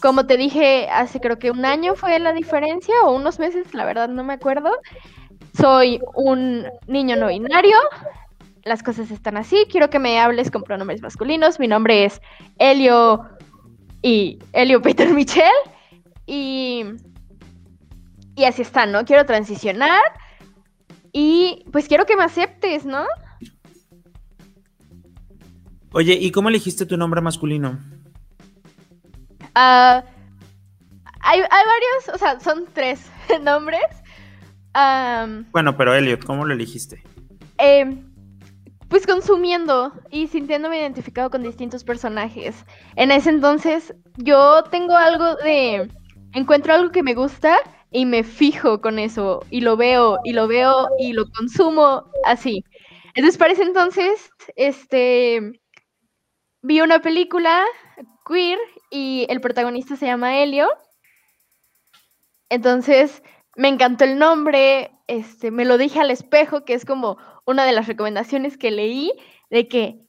Como 0.00 0.26
te 0.26 0.36
dije, 0.36 0.88
hace 0.90 1.20
creo 1.20 1.38
que 1.38 1.50
un 1.50 1.64
año 1.64 1.94
fue 1.96 2.18
la 2.18 2.32
diferencia, 2.32 2.94
o 3.02 3.16
unos 3.16 3.38
meses, 3.38 3.74
la 3.74 3.84
verdad 3.84 4.08
no 4.08 4.22
me 4.22 4.34
acuerdo. 4.34 4.70
Soy 5.58 6.00
un 6.14 6.66
niño 6.86 7.16
no 7.16 7.28
binario, 7.28 7.76
las 8.62 8.82
cosas 8.82 9.10
están 9.10 9.38
así, 9.38 9.66
quiero 9.70 9.88
que 9.88 9.98
me 9.98 10.20
hables 10.20 10.50
con 10.50 10.62
pronombres 10.62 11.00
masculinos. 11.00 11.58
Mi 11.58 11.66
nombre 11.66 12.04
es 12.04 12.20
Elio 12.58 13.24
y 14.02 14.38
Elio 14.52 14.82
Peter 14.82 15.08
Michel. 15.14 15.44
Y, 16.26 16.84
y 18.34 18.44
así 18.44 18.62
está, 18.62 18.84
¿no? 18.84 19.04
Quiero 19.04 19.24
transicionar 19.24 20.02
y 21.12 21.64
pues 21.72 21.88
quiero 21.88 22.04
que 22.04 22.16
me 22.16 22.24
aceptes, 22.24 22.84
¿no? 22.84 23.06
Oye, 25.96 26.12
¿y 26.12 26.30
cómo 26.30 26.50
elegiste 26.50 26.84
tu 26.84 26.98
nombre 26.98 27.22
masculino? 27.22 27.78
Ah, 29.54 30.04
hay, 31.20 31.40
varios, 31.40 32.14
o 32.14 32.18
sea, 32.18 32.38
son 32.38 32.66
tres 32.74 33.10
nombres. 33.42 33.80
bueno, 35.52 35.74
pero 35.78 35.94
Elliot, 35.94 36.22
¿cómo 36.22 36.44
lo 36.44 36.52
elegiste? 36.52 37.02
Em, 37.56 38.12
pues 38.90 39.06
consumiendo 39.06 39.90
y 40.10 40.26
sintiéndome 40.26 40.80
identificado 40.80 41.30
con 41.30 41.42
distintos 41.42 41.82
personajes. 41.82 42.66
En 42.96 43.10
ese 43.10 43.30
entonces 43.30 43.94
yo 44.18 44.64
tengo 44.64 44.94
algo 44.94 45.36
de... 45.36 45.90
Encuentro 46.34 46.74
algo 46.74 46.92
que 46.92 47.02
me 47.02 47.14
gusta 47.14 47.56
y 47.90 48.04
me 48.04 48.22
fijo 48.22 48.82
con 48.82 48.98
eso 48.98 49.40
y 49.48 49.62
lo 49.62 49.78
veo 49.78 50.18
y 50.24 50.34
lo 50.34 50.46
veo 50.46 50.88
y 50.98 51.14
lo 51.14 51.24
consumo 51.30 52.04
así. 52.26 52.62
Entonces 53.14 53.38
para 53.38 53.54
ese 53.54 53.62
entonces, 53.62 54.28
este, 54.56 55.58
vi 56.66 56.80
una 56.80 56.98
película 56.98 57.64
queer 58.28 58.58
y 58.90 59.24
el 59.28 59.40
protagonista 59.40 59.94
se 59.94 60.06
llama 60.06 60.38
Helio. 60.38 60.68
Entonces 62.48 63.22
me 63.54 63.68
encantó 63.68 64.04
el 64.04 64.18
nombre, 64.18 64.90
este, 65.06 65.52
me 65.52 65.64
lo 65.64 65.78
dije 65.78 66.00
al 66.00 66.10
espejo, 66.10 66.64
que 66.64 66.74
es 66.74 66.84
como 66.84 67.18
una 67.46 67.64
de 67.64 67.72
las 67.72 67.86
recomendaciones 67.86 68.58
que 68.58 68.72
leí, 68.72 69.12
de 69.48 69.68
que 69.68 70.00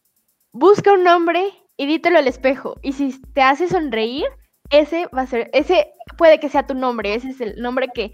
busca 0.52 0.94
un 0.94 1.04
nombre 1.04 1.54
y 1.78 1.86
dítelo 1.86 2.18
al 2.18 2.28
espejo. 2.28 2.78
Y 2.82 2.94
si 2.94 3.22
te 3.34 3.42
hace 3.44 3.68
sonreír, 3.68 4.26
ese 4.72 5.08
va 5.16 5.22
a 5.22 5.28
ser, 5.28 5.52
ese 5.54 5.94
puede 6.18 6.40
que 6.40 6.50
sea 6.50 6.66
tu 6.66 6.74
nombre, 6.74 7.14
ese 7.14 7.30
es 7.30 7.40
el 7.40 7.62
nombre 7.62 7.88
que 7.94 8.14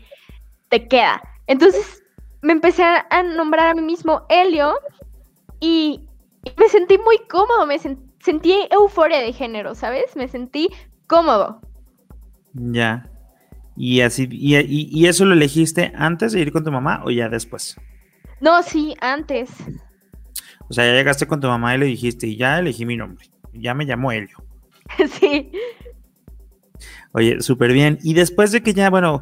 te 0.68 0.88
queda. 0.90 1.22
Entonces 1.48 2.04
me 2.42 2.52
empecé 2.52 2.84
a 2.84 3.24
nombrar 3.24 3.70
a 3.70 3.74
mí 3.74 3.82
mismo 3.82 4.26
Helio 4.28 4.74
y 5.62 6.02
me 6.58 6.68
sentí 6.68 6.98
muy 6.98 7.18
cómodo, 7.30 7.66
me 7.66 7.80
sentí 7.80 8.13
euforia 8.72 9.20
de 9.20 9.34
género, 9.34 9.76
¿sabes? 9.76 10.16
Me 10.16 10.28
sentí 10.28 10.70
cómodo. 11.08 11.62
Ya. 12.54 13.10
¿Y 13.76 14.02
así 14.02 14.28
y, 14.32 14.56
y, 14.58 15.08
eso 15.08 15.26
lo 15.26 15.34
elegiste 15.34 15.92
antes 15.96 16.32
de 16.32 16.42
ir 16.42 16.52
con 16.52 16.64
tu 16.64 16.72
mamá 16.72 17.02
o 17.06 17.12
ya 17.12 17.28
después? 17.28 17.76
No, 18.40 18.62
sí, 18.62 18.96
antes. 19.02 19.50
O 20.70 20.74
sea, 20.74 20.86
ya 20.86 20.94
llegaste 20.94 21.28
con 21.28 21.40
tu 21.40 21.48
mamá 21.48 21.76
y 21.76 21.80
le 21.80 21.86
dijiste, 21.88 22.28
y 22.28 22.38
ya 22.38 22.60
elegí 22.60 22.86
mi 22.86 22.98
nombre. 22.98 23.26
Ya 23.54 23.74
me 23.74 23.86
llamo 23.86 24.12
Helio. 24.12 24.44
sí. 25.20 25.52
Oye, 27.14 27.42
súper 27.42 27.74
bien. 27.74 28.00
Y 28.04 28.14
después 28.14 28.52
de 28.52 28.62
que 28.62 28.74
ya, 28.74 28.90
bueno, 28.90 29.22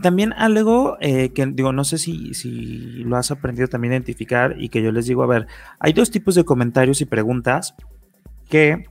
también 0.00 0.32
algo 0.34 0.96
eh, 1.00 1.32
que 1.32 1.46
digo, 1.46 1.72
no 1.72 1.84
sé 1.84 1.98
si, 1.98 2.34
si 2.34 3.02
lo 3.04 3.16
has 3.16 3.30
aprendido 3.30 3.68
también 3.68 3.92
a 3.92 3.96
identificar 3.96 4.56
y 4.58 4.68
que 4.68 4.82
yo 4.82 4.92
les 4.92 5.06
digo, 5.06 5.22
a 5.22 5.26
ver, 5.26 5.46
hay 5.78 5.92
dos 5.92 6.10
tipos 6.10 6.34
de 6.34 6.44
comentarios 6.44 7.00
y 7.00 7.06
preguntas 7.06 7.74
que 8.50 8.84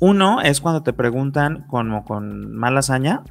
uno 0.00 0.40
es 0.40 0.62
cuando 0.62 0.82
te 0.82 0.94
preguntan 0.94 1.66
como 1.66 2.04
con 2.04 2.54
mala 2.56 2.80
hazaña 2.80 3.22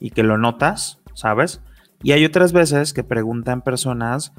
y 0.00 0.10
que 0.10 0.22
lo 0.22 0.38
notas, 0.38 1.00
¿sabes? 1.14 1.60
Y 2.02 2.12
hay 2.12 2.24
otras 2.24 2.52
veces 2.52 2.94
que 2.94 3.04
preguntan 3.04 3.60
personas 3.60 4.32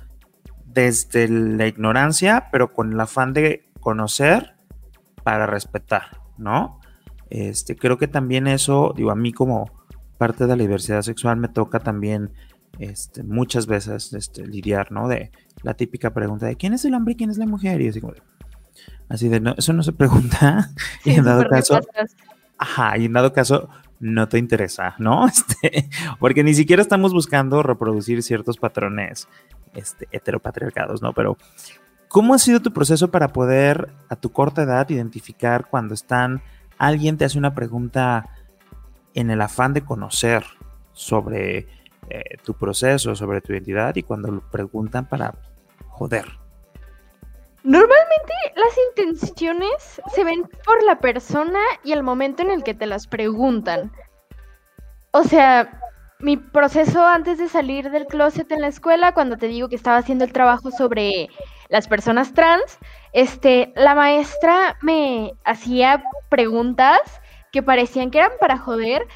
desde 0.65 1.27
la 1.27 1.67
ignorancia, 1.67 2.49
pero 2.51 2.73
con 2.73 2.93
el 2.93 2.99
afán 2.99 3.33
de 3.33 3.69
conocer 3.79 4.55
para 5.23 5.45
respetar, 5.45 6.21
¿no? 6.37 6.79
Este, 7.29 7.75
creo 7.75 7.97
que 7.97 8.07
también 8.07 8.47
eso, 8.47 8.93
digo, 8.95 9.11
a 9.11 9.15
mí 9.15 9.31
como 9.31 9.71
parte 10.17 10.45
de 10.45 10.55
la 10.55 10.63
diversidad 10.63 11.01
sexual 11.01 11.37
me 11.37 11.47
toca 11.47 11.79
también 11.79 12.31
este, 12.79 13.23
muchas 13.23 13.67
veces 13.67 14.13
este, 14.13 14.45
lidiar, 14.45 14.91
¿no? 14.91 15.07
De 15.07 15.31
la 15.61 15.75
típica 15.75 16.13
pregunta 16.13 16.47
de 16.47 16.55
quién 16.55 16.73
es 16.73 16.83
el 16.85 16.95
hombre 16.95 17.13
y 17.13 17.17
quién 17.17 17.29
es 17.29 17.37
la 17.37 17.45
mujer. 17.45 17.81
Y 17.81 17.89
así 17.89 18.01
como 18.01 18.13
así 19.13 19.29
de 19.29 19.39
no, 19.39 19.53
eso 19.57 19.73
no 19.73 19.83
se 19.83 19.93
pregunta. 19.93 20.71
y 21.05 21.11
en 21.11 21.23
dado 21.23 21.47
caso, 21.47 21.79
ajá, 22.57 22.97
y 22.97 23.05
en 23.05 23.13
dado 23.13 23.31
caso 23.31 23.69
no 23.99 24.27
te 24.27 24.39
interesa, 24.39 24.95
¿no? 24.97 25.27
Este, 25.27 25.89
porque 26.19 26.43
ni 26.43 26.53
siquiera 26.53 26.81
estamos 26.81 27.13
buscando 27.13 27.61
reproducir 27.61 28.23
ciertos 28.23 28.57
patrones 28.57 29.27
este, 29.73 30.07
heteropatriarcados, 30.11 31.01
¿no? 31.01 31.13
Pero, 31.13 31.37
¿cómo 32.07 32.33
ha 32.33 32.39
sido 32.39 32.59
tu 32.61 32.73
proceso 32.73 33.11
para 33.11 33.29
poder, 33.29 33.93
a 34.09 34.15
tu 34.15 34.31
corta 34.31 34.63
edad, 34.63 34.89
identificar 34.89 35.67
cuando 35.69 35.93
están, 35.93 36.41
alguien 36.79 37.17
te 37.17 37.25
hace 37.25 37.37
una 37.37 37.53
pregunta 37.53 38.29
en 39.13 39.29
el 39.29 39.41
afán 39.41 39.73
de 39.73 39.85
conocer 39.85 40.43
sobre 40.91 41.67
eh, 42.09 42.37
tu 42.43 42.55
proceso, 42.55 43.15
sobre 43.15 43.41
tu 43.41 43.53
identidad, 43.53 43.95
y 43.95 44.01
cuando 44.01 44.31
lo 44.31 44.41
preguntan 44.41 45.07
para 45.07 45.35
joder? 45.87 46.42
Normalmente 47.63 48.33
las 48.55 48.77
intenciones 48.89 50.01
se 50.13 50.23
ven 50.25 50.43
por 50.65 50.83
la 50.83 50.99
persona 50.99 51.59
y 51.83 51.93
el 51.93 52.03
momento 52.03 52.43
en 52.43 52.51
el 52.51 52.63
que 52.63 52.73
te 52.73 52.85
las 52.85 53.07
preguntan. 53.07 53.91
O 55.11 55.23
sea, 55.23 55.79
mi 56.19 56.35
proceso 56.35 57.05
antes 57.05 57.37
de 57.37 57.47
salir 57.47 57.89
del 57.89 58.05
closet 58.07 58.51
en 58.51 58.61
la 58.61 58.67
escuela, 58.67 59.13
cuando 59.13 59.37
te 59.37 59.47
digo 59.47 59.69
que 59.69 59.75
estaba 59.75 59.97
haciendo 59.97 60.25
el 60.25 60.33
trabajo 60.33 60.71
sobre 60.71 61.29
las 61.69 61.87
personas 61.87 62.33
trans, 62.33 62.79
este, 63.13 63.71
la 63.75 63.95
maestra 63.95 64.77
me 64.81 65.33
hacía 65.45 66.03
preguntas 66.29 66.99
que 67.53 67.63
parecían 67.63 68.11
que 68.11 68.19
eran 68.19 68.31
para 68.39 68.57
joder, 68.57 69.07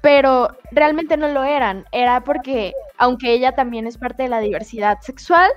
pero 0.00 0.56
realmente 0.70 1.16
no 1.16 1.28
lo 1.28 1.42
eran. 1.42 1.86
Era 1.92 2.22
porque, 2.22 2.72
aunque 2.98 3.32
ella 3.32 3.52
también 3.52 3.86
es 3.86 3.98
parte 3.98 4.22
de 4.22 4.28
la 4.28 4.40
diversidad 4.40 4.98
sexual, 5.00 5.50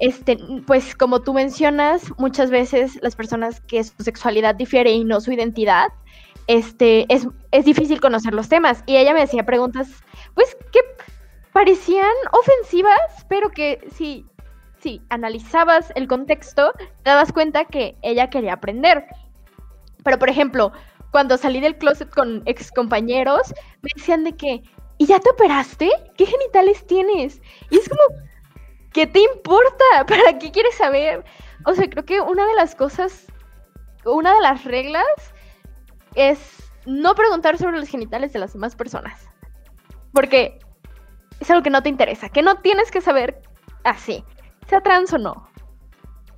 este, 0.00 0.38
pues 0.66 0.96
como 0.96 1.20
tú 1.20 1.34
mencionas, 1.34 2.10
muchas 2.18 2.50
veces 2.50 2.98
las 3.02 3.14
personas 3.14 3.60
que 3.60 3.84
su 3.84 4.02
sexualidad 4.02 4.54
difiere 4.54 4.90
y 4.90 5.04
no 5.04 5.20
su 5.20 5.30
identidad, 5.30 5.88
este, 6.46 7.06
es, 7.12 7.28
es 7.52 7.64
difícil 7.66 8.00
conocer 8.00 8.34
los 8.34 8.48
temas. 8.48 8.82
Y 8.86 8.96
ella 8.96 9.12
me 9.12 9.20
decía 9.20 9.44
preguntas, 9.44 9.88
pues, 10.34 10.56
que 10.72 10.80
parecían 11.52 12.10
ofensivas, 12.32 13.26
pero 13.28 13.50
que 13.50 13.86
si, 13.94 14.26
si 14.80 15.02
analizabas 15.10 15.92
el 15.94 16.08
contexto, 16.08 16.72
te 17.02 17.10
das 17.10 17.30
cuenta 17.30 17.66
que 17.66 17.96
ella 18.02 18.30
quería 18.30 18.54
aprender. 18.54 19.04
Pero, 20.02 20.18
por 20.18 20.30
ejemplo, 20.30 20.72
cuando 21.10 21.36
salí 21.36 21.60
del 21.60 21.76
closet 21.76 22.08
con 22.08 22.42
ex 22.46 22.72
compañeros, 22.72 23.52
me 23.82 23.90
decían 23.94 24.24
de 24.24 24.32
que, 24.34 24.62
¿y 24.96 25.06
ya 25.06 25.20
te 25.20 25.30
operaste? 25.30 25.90
¿Qué 26.16 26.24
genitales 26.24 26.86
tienes? 26.86 27.42
Y 27.70 27.76
es 27.76 27.88
como, 27.88 28.29
¿Qué 28.92 29.06
te 29.06 29.20
importa? 29.20 29.84
¿Para 30.06 30.38
qué 30.38 30.50
quieres 30.50 30.74
saber? 30.76 31.24
O 31.64 31.74
sea, 31.74 31.88
creo 31.88 32.04
que 32.04 32.20
una 32.20 32.46
de 32.46 32.54
las 32.54 32.74
cosas, 32.74 33.26
una 34.04 34.34
de 34.34 34.40
las 34.40 34.64
reglas 34.64 35.04
es 36.14 36.38
no 36.86 37.14
preguntar 37.14 37.58
sobre 37.58 37.78
los 37.78 37.88
genitales 37.88 38.32
de 38.32 38.38
las 38.38 38.52
demás 38.52 38.74
personas. 38.74 39.28
Porque 40.12 40.58
es 41.38 41.50
algo 41.50 41.62
que 41.62 41.70
no 41.70 41.82
te 41.82 41.88
interesa, 41.88 42.28
que 42.28 42.42
no 42.42 42.56
tienes 42.56 42.90
que 42.90 43.00
saber 43.00 43.42
así, 43.84 44.24
sea 44.66 44.80
trans 44.80 45.12
o 45.12 45.18
no. 45.18 45.48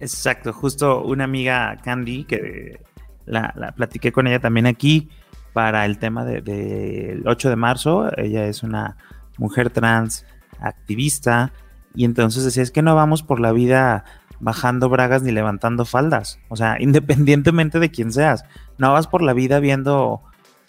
Exacto, 0.00 0.52
justo 0.52 1.02
una 1.02 1.24
amiga 1.24 1.76
Candy, 1.82 2.24
que 2.24 2.82
la, 3.24 3.72
platiqué 3.76 4.12
con 4.12 4.26
ella 4.26 4.40
también 4.40 4.66
aquí 4.66 5.08
para 5.52 5.86
el 5.86 5.98
tema 5.98 6.24
del 6.24 6.44
de, 6.44 7.22
8 7.24 7.50
de 7.50 7.56
marzo. 7.56 8.10
Ella 8.16 8.46
es 8.46 8.62
una 8.62 8.96
mujer 9.38 9.70
trans 9.70 10.26
activista 10.60 11.52
y 11.94 12.04
entonces 12.04 12.44
decía, 12.44 12.64
que 12.72 12.82
no 12.82 12.94
vamos 12.94 13.22
por 13.22 13.40
la 13.40 13.52
vida 13.52 14.04
bajando 14.40 14.88
bragas 14.88 15.22
ni 15.22 15.30
levantando 15.30 15.84
faldas. 15.84 16.40
O 16.48 16.56
sea, 16.56 16.76
independientemente 16.80 17.78
de 17.78 17.90
quién 17.90 18.12
seas, 18.12 18.44
no 18.78 18.92
vas 18.92 19.06
por 19.06 19.22
la 19.22 19.32
vida 19.32 19.60
viendo, 19.60 20.22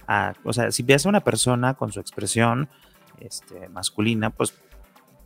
a, 0.07 0.33
o 0.43 0.53
sea, 0.53 0.71
si 0.71 0.83
ves 0.83 1.05
a 1.05 1.09
una 1.09 1.21
persona 1.21 1.73
con 1.73 1.91
su 1.91 1.99
expresión 1.99 2.69
este, 3.19 3.69
masculina, 3.69 4.29
pues 4.29 4.53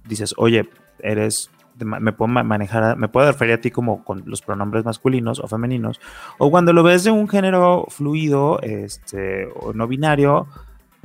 dices, 0.06 0.34
oye, 0.38 0.70
eres, 1.00 1.52
me 1.80 2.12
puedo 2.12 2.28
manejar, 2.28 2.98
me 2.98 3.08
puedo 3.08 3.28
referir 3.28 3.56
a 3.56 3.62
ti 3.62 3.70
como 3.70 4.04
con 4.04 4.24
los 4.26 4.42
pronombres 4.42 4.84
masculinos 4.84 5.40
o 5.40 5.48
femeninos. 5.48 6.00
O 6.40 6.50
cuando 6.50 6.74
lo 6.74 6.82
ves 6.84 7.04
de 7.04 7.12
un 7.12 7.28
género 7.28 7.86
fluido, 7.90 8.60
este, 8.62 9.48
o 9.56 9.74
no 9.74 9.88
binario, 9.88 10.48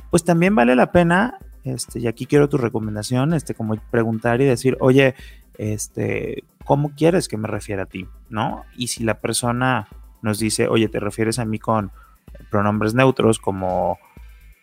pues 0.09 0.23
también 0.23 0.55
vale 0.55 0.75
la 0.75 0.91
pena 0.91 1.37
este, 1.63 1.99
y 1.99 2.07
aquí 2.07 2.25
quiero 2.25 2.49
tu 2.49 2.57
recomendación, 2.57 3.33
este, 3.33 3.53
como 3.53 3.75
preguntar 3.91 4.41
y 4.41 4.45
decir, 4.45 4.77
oye, 4.79 5.15
este, 5.57 6.43
¿cómo 6.65 6.93
quieres 6.95 7.27
que 7.27 7.37
me 7.37 7.47
refiera 7.47 7.83
a 7.83 7.87
ti? 7.87 8.07
¿No? 8.29 8.63
Y 8.75 8.87
si 8.87 9.03
la 9.03 9.19
persona 9.19 9.87
nos 10.21 10.39
dice, 10.39 10.67
oye, 10.67 10.89
te 10.89 10.99
refieres 10.99 11.39
a 11.39 11.45
mí 11.45 11.59
con 11.59 11.91
pronombres 12.49 12.93
neutros 12.93 13.39
como 13.39 13.97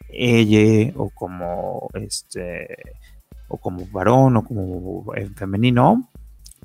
ella 0.08 0.92
o 0.96 1.10
como 1.10 1.88
este 1.94 2.66
o 3.48 3.58
como 3.58 3.86
varón 3.86 4.36
o 4.36 4.44
como 4.44 5.12
femenino, 5.36 6.08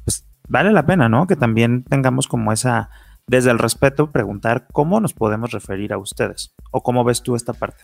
pues 0.04 0.26
vale 0.48 0.72
la 0.72 0.86
pena, 0.86 1.10
¿no? 1.10 1.28
Que 1.28 1.36
también 1.36 1.84
tengamos 1.84 2.28
como 2.28 2.52
esa, 2.52 2.90
desde 3.28 3.52
el 3.52 3.60
respeto, 3.60 4.12
preguntar 4.12 4.68
cómo 4.72 5.00
nos 5.00 5.14
podemos 5.14 5.52
referir 5.52 5.94
a 5.94 5.98
ustedes 5.98 6.54
o 6.72 6.84
cómo 6.84 7.04
ves 7.04 7.24
tú 7.24 7.36
esta 7.36 7.54
parte. 7.54 7.84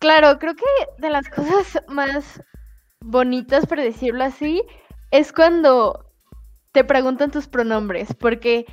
Claro, 0.00 0.38
creo 0.38 0.54
que 0.54 0.64
de 0.98 1.10
las 1.10 1.28
cosas 1.28 1.82
más 1.88 2.40
bonitas, 3.00 3.66
por 3.66 3.80
decirlo 3.80 4.24
así, 4.24 4.62
es 5.10 5.32
cuando 5.32 6.06
te 6.72 6.84
preguntan 6.84 7.30
tus 7.30 7.48
pronombres, 7.48 8.14
porque, 8.14 8.66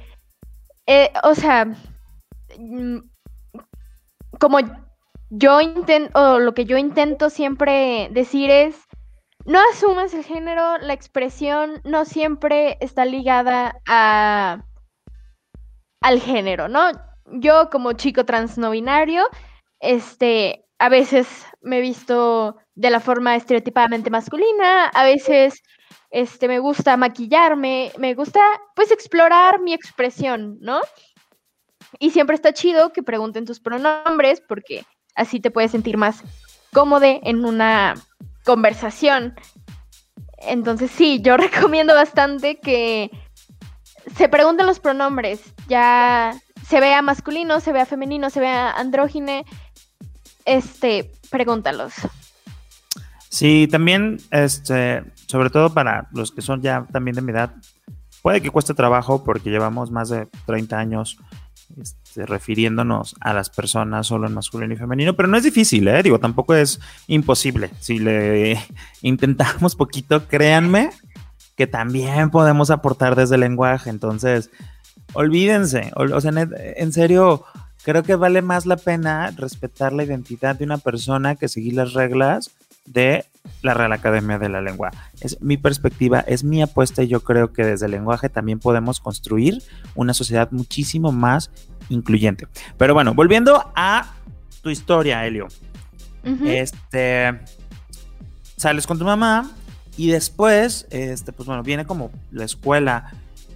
eh, 0.87 1.11
o 1.23 1.35
sea, 1.35 1.65
mm, 2.59 2.99
como 4.39 4.59
yo 5.29 5.61
intento, 5.61 6.19
o 6.35 6.39
lo 6.39 6.53
que 6.53 6.65
yo 6.65 6.77
intento 6.77 7.29
siempre 7.29 8.09
decir 8.11 8.49
es, 8.49 8.77
no 9.45 9.59
asumes 9.71 10.13
el 10.13 10.23
género, 10.25 10.77
la 10.79 10.93
expresión 10.93 11.81
no 11.85 12.05
siempre 12.05 12.77
está 12.81 13.05
ligada 13.05 13.77
a 13.87 14.65
al 16.01 16.19
género, 16.21 16.67
¿no? 16.67 16.91
Yo 17.31 17.69
como 17.71 17.93
chico 17.93 18.25
trans 18.25 18.57
no 18.57 18.71
binario, 18.71 19.23
este, 19.79 20.64
a 20.79 20.89
veces 20.89 21.27
me 21.61 21.79
he 21.79 21.81
visto 21.81 22.57
de 22.75 22.89
la 22.89 22.99
forma 22.99 23.35
estereotipadamente 23.35 24.09
masculina, 24.09 24.87
a 24.87 25.03
veces 25.03 25.61
este, 26.11 26.47
me 26.47 26.59
gusta 26.59 26.97
maquillarme, 26.97 27.91
me 27.97 28.13
gusta 28.13 28.39
pues 28.75 28.91
explorar 28.91 29.59
mi 29.59 29.73
expresión, 29.73 30.57
¿no? 30.61 30.79
Y 31.99 32.11
siempre 32.11 32.35
está 32.35 32.53
chido 32.53 32.91
que 32.91 33.03
pregunten 33.03 33.45
tus 33.45 33.59
pronombres 33.59 34.41
porque 34.41 34.85
así 35.15 35.39
te 35.39 35.51
puedes 35.51 35.71
sentir 35.71 35.97
más 35.97 36.23
cómodo 36.73 37.05
en 37.05 37.45
una 37.45 37.95
conversación. 38.43 39.35
Entonces 40.37 40.91
sí, 40.91 41.21
yo 41.21 41.37
recomiendo 41.37 41.93
bastante 41.93 42.59
que 42.59 43.09
se 44.15 44.29
pregunten 44.29 44.67
los 44.67 44.79
pronombres, 44.79 45.53
ya 45.67 46.33
se 46.67 46.79
vea 46.79 47.01
masculino, 47.01 47.59
se 47.59 47.71
vea 47.71 47.85
femenino, 47.85 48.29
se 48.29 48.39
vea 48.39 48.71
andrógine, 48.71 49.45
este, 50.45 51.11
pregúntalos. 51.29 51.93
Sí, 53.29 53.67
también, 53.69 54.17
este, 54.31 55.03
sobre 55.27 55.49
todo 55.49 55.73
para 55.73 56.07
los 56.13 56.31
que 56.31 56.41
son 56.41 56.61
ya 56.61 56.87
también 56.91 57.15
de 57.15 57.21
mi 57.21 57.31
edad, 57.31 57.53
puede 58.21 58.41
que 58.41 58.49
cueste 58.49 58.73
trabajo 58.73 59.23
porque 59.23 59.49
llevamos 59.49 59.91
más 59.91 60.09
de 60.09 60.27
30 60.45 60.77
años 60.77 61.17
este, 61.81 62.25
refiriéndonos 62.25 63.15
a 63.19 63.33
las 63.33 63.49
personas 63.49 64.07
solo 64.07 64.27
en 64.27 64.33
masculino 64.33 64.73
y 64.73 64.77
femenino, 64.77 65.15
pero 65.15 65.27
no 65.27 65.35
es 65.35 65.43
difícil, 65.43 65.87
¿eh? 65.87 66.01
Digo, 66.01 66.19
tampoco 66.19 66.53
es 66.55 66.79
imposible. 67.07 67.71
Si 67.79 67.99
le 67.99 68.57
intentamos 69.01 69.75
poquito, 69.75 70.27
créanme 70.27 70.91
que 71.57 71.67
también 71.67 72.29
podemos 72.29 72.69
aportar 72.69 73.15
desde 73.15 73.37
lenguaje. 73.37 73.89
Entonces, 73.89 74.49
olvídense, 75.13 75.91
o, 75.95 76.21
sea, 76.21 76.31
en 76.31 76.93
serio, 76.93 77.45
creo 77.85 78.01
que 78.01 78.15
vale 78.15 78.41
más 78.41 78.65
la 78.65 78.77
pena 78.77 79.31
respetar 79.37 79.93
la 79.93 80.03
identidad 80.03 80.55
de 80.55 80.65
una 80.65 80.79
persona 80.79 81.35
que 81.35 81.47
seguir 81.47 81.75
las 81.75 81.93
reglas 81.93 82.49
de 82.87 83.25
la 83.61 83.75
Real 83.75 83.93
Academia 83.93 84.39
de 84.39 84.49
la 84.49 84.59
Lengua. 84.59 84.89
Es 85.21 85.39
mi 85.39 85.55
perspectiva, 85.57 86.21
es 86.21 86.43
mi 86.43 86.63
apuesta 86.63 87.03
y 87.03 87.07
yo 87.07 87.19
creo 87.19 87.53
que 87.53 87.63
desde 87.63 87.85
el 87.85 87.91
lenguaje 87.91 88.27
también 88.27 88.57
podemos 88.57 88.99
construir 88.99 89.61
una 89.93 90.15
sociedad 90.15 90.49
muchísimo 90.49 91.11
más 91.11 91.51
incluyente. 91.89 92.47
Pero 92.75 92.95
bueno, 92.95 93.13
volviendo 93.13 93.71
a 93.75 94.15
tu 94.63 94.71
historia, 94.71 95.23
Helio. 95.27 95.47
Este 96.43 97.39
sales 98.57 98.87
con 98.87 98.97
tu 98.97 99.05
mamá 99.05 99.51
y 99.95 100.07
después, 100.07 100.87
este, 100.89 101.33
pues 101.33 101.45
bueno, 101.45 101.61
viene 101.61 101.85
como 101.85 102.09
la 102.31 102.45
escuela. 102.45 103.13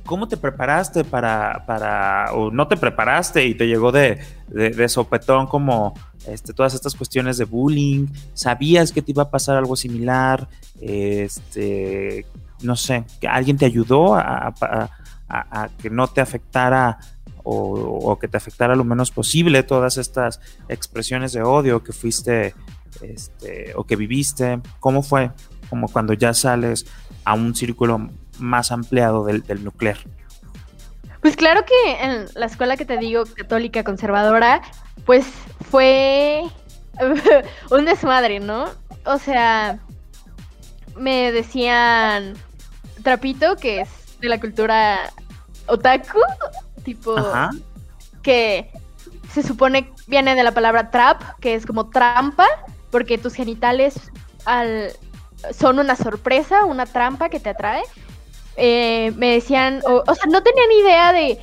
¿Cómo 0.09 0.27
te 0.27 0.37
preparaste 0.37 1.03
para, 1.03 1.63
para, 1.67 2.33
o 2.33 2.49
no 2.49 2.67
te 2.67 2.75
preparaste 2.77 3.45
y 3.45 3.53
te 3.53 3.67
llegó 3.67 3.91
de, 3.91 4.19
de 4.47 4.89
sopetón 4.89 5.45
como 5.45 5.93
este, 6.27 6.53
todas 6.53 6.73
estas 6.73 6.95
cuestiones 6.95 7.37
de 7.37 7.45
bullying, 7.45 8.07
sabías 8.33 8.91
que 8.91 9.01
te 9.01 9.11
iba 9.11 9.23
a 9.23 9.31
pasar 9.31 9.57
algo 9.57 9.75
similar, 9.75 10.47
este, 10.81 12.25
no 12.61 12.75
sé, 12.75 13.05
alguien 13.27 13.57
te 13.57 13.65
ayudó 13.65 14.15
a, 14.15 14.53
que 15.77 15.89
no 15.89 16.07
te 16.07 16.21
afectara 16.21 16.97
o, 17.43 18.17
que 18.19 18.27
te 18.27 18.37
afectara 18.37 18.75
lo 18.75 18.83
menos 18.83 19.11
posible 19.11 19.63
todas 19.63 19.97
estas 19.97 20.41
expresiones 20.67 21.33
de 21.33 21.41
odio 21.41 21.83
que 21.83 21.93
fuiste 21.93 22.53
este, 23.01 23.73
o 23.75 23.83
que 23.85 23.95
viviste, 23.95 24.59
¿cómo 24.79 25.03
fue? 25.03 25.31
Como 25.69 25.87
cuando 25.87 26.13
ya 26.13 26.33
sales 26.33 26.85
a 27.23 27.33
un 27.35 27.55
círculo 27.55 28.09
más 28.39 28.71
ampliado 28.71 29.25
del, 29.25 29.43
del 29.43 29.63
nuclear. 29.63 29.97
Pues 31.21 31.35
claro 31.35 31.65
que 31.65 32.01
en 32.01 32.25
la 32.35 32.45
escuela 32.45 32.77
que 32.77 32.85
te 32.85 32.97
digo, 32.97 33.23
católica 33.35 33.83
conservadora, 33.83 34.61
pues 35.05 35.25
fue 35.69 36.43
un 37.71 37.85
desmadre, 37.85 38.39
¿no? 38.39 38.69
O 39.05 39.17
sea, 39.17 39.79
me 40.95 41.31
decían 41.31 42.35
trapito, 43.03 43.55
que 43.55 43.81
es 43.81 43.89
de 44.19 44.29
la 44.29 44.39
cultura 44.39 45.11
otaku, 45.67 46.19
tipo 46.83 47.15
que 48.21 48.71
se 49.31 49.43
supone 49.43 49.93
viene 50.07 50.35
de 50.35 50.43
la 50.43 50.51
palabra 50.51 50.89
trap, 50.89 51.21
que 51.39 51.55
es 51.55 51.65
como 51.65 51.89
trampa, 51.89 52.47
porque 52.91 53.17
tus 53.17 53.33
genitales 53.33 54.11
al, 54.45 54.91
son 55.57 55.79
una 55.79 55.95
sorpresa, 55.95 56.65
una 56.65 56.85
trampa 56.85 57.29
que 57.29 57.39
te 57.39 57.49
atrae. 57.49 57.83
Eh, 58.61 59.13
me 59.15 59.33
decían, 59.35 59.81
o, 59.85 60.13
sea, 60.13 60.25
no 60.29 60.43
tenían 60.43 60.69
idea 60.71 61.13
de, 61.13 61.39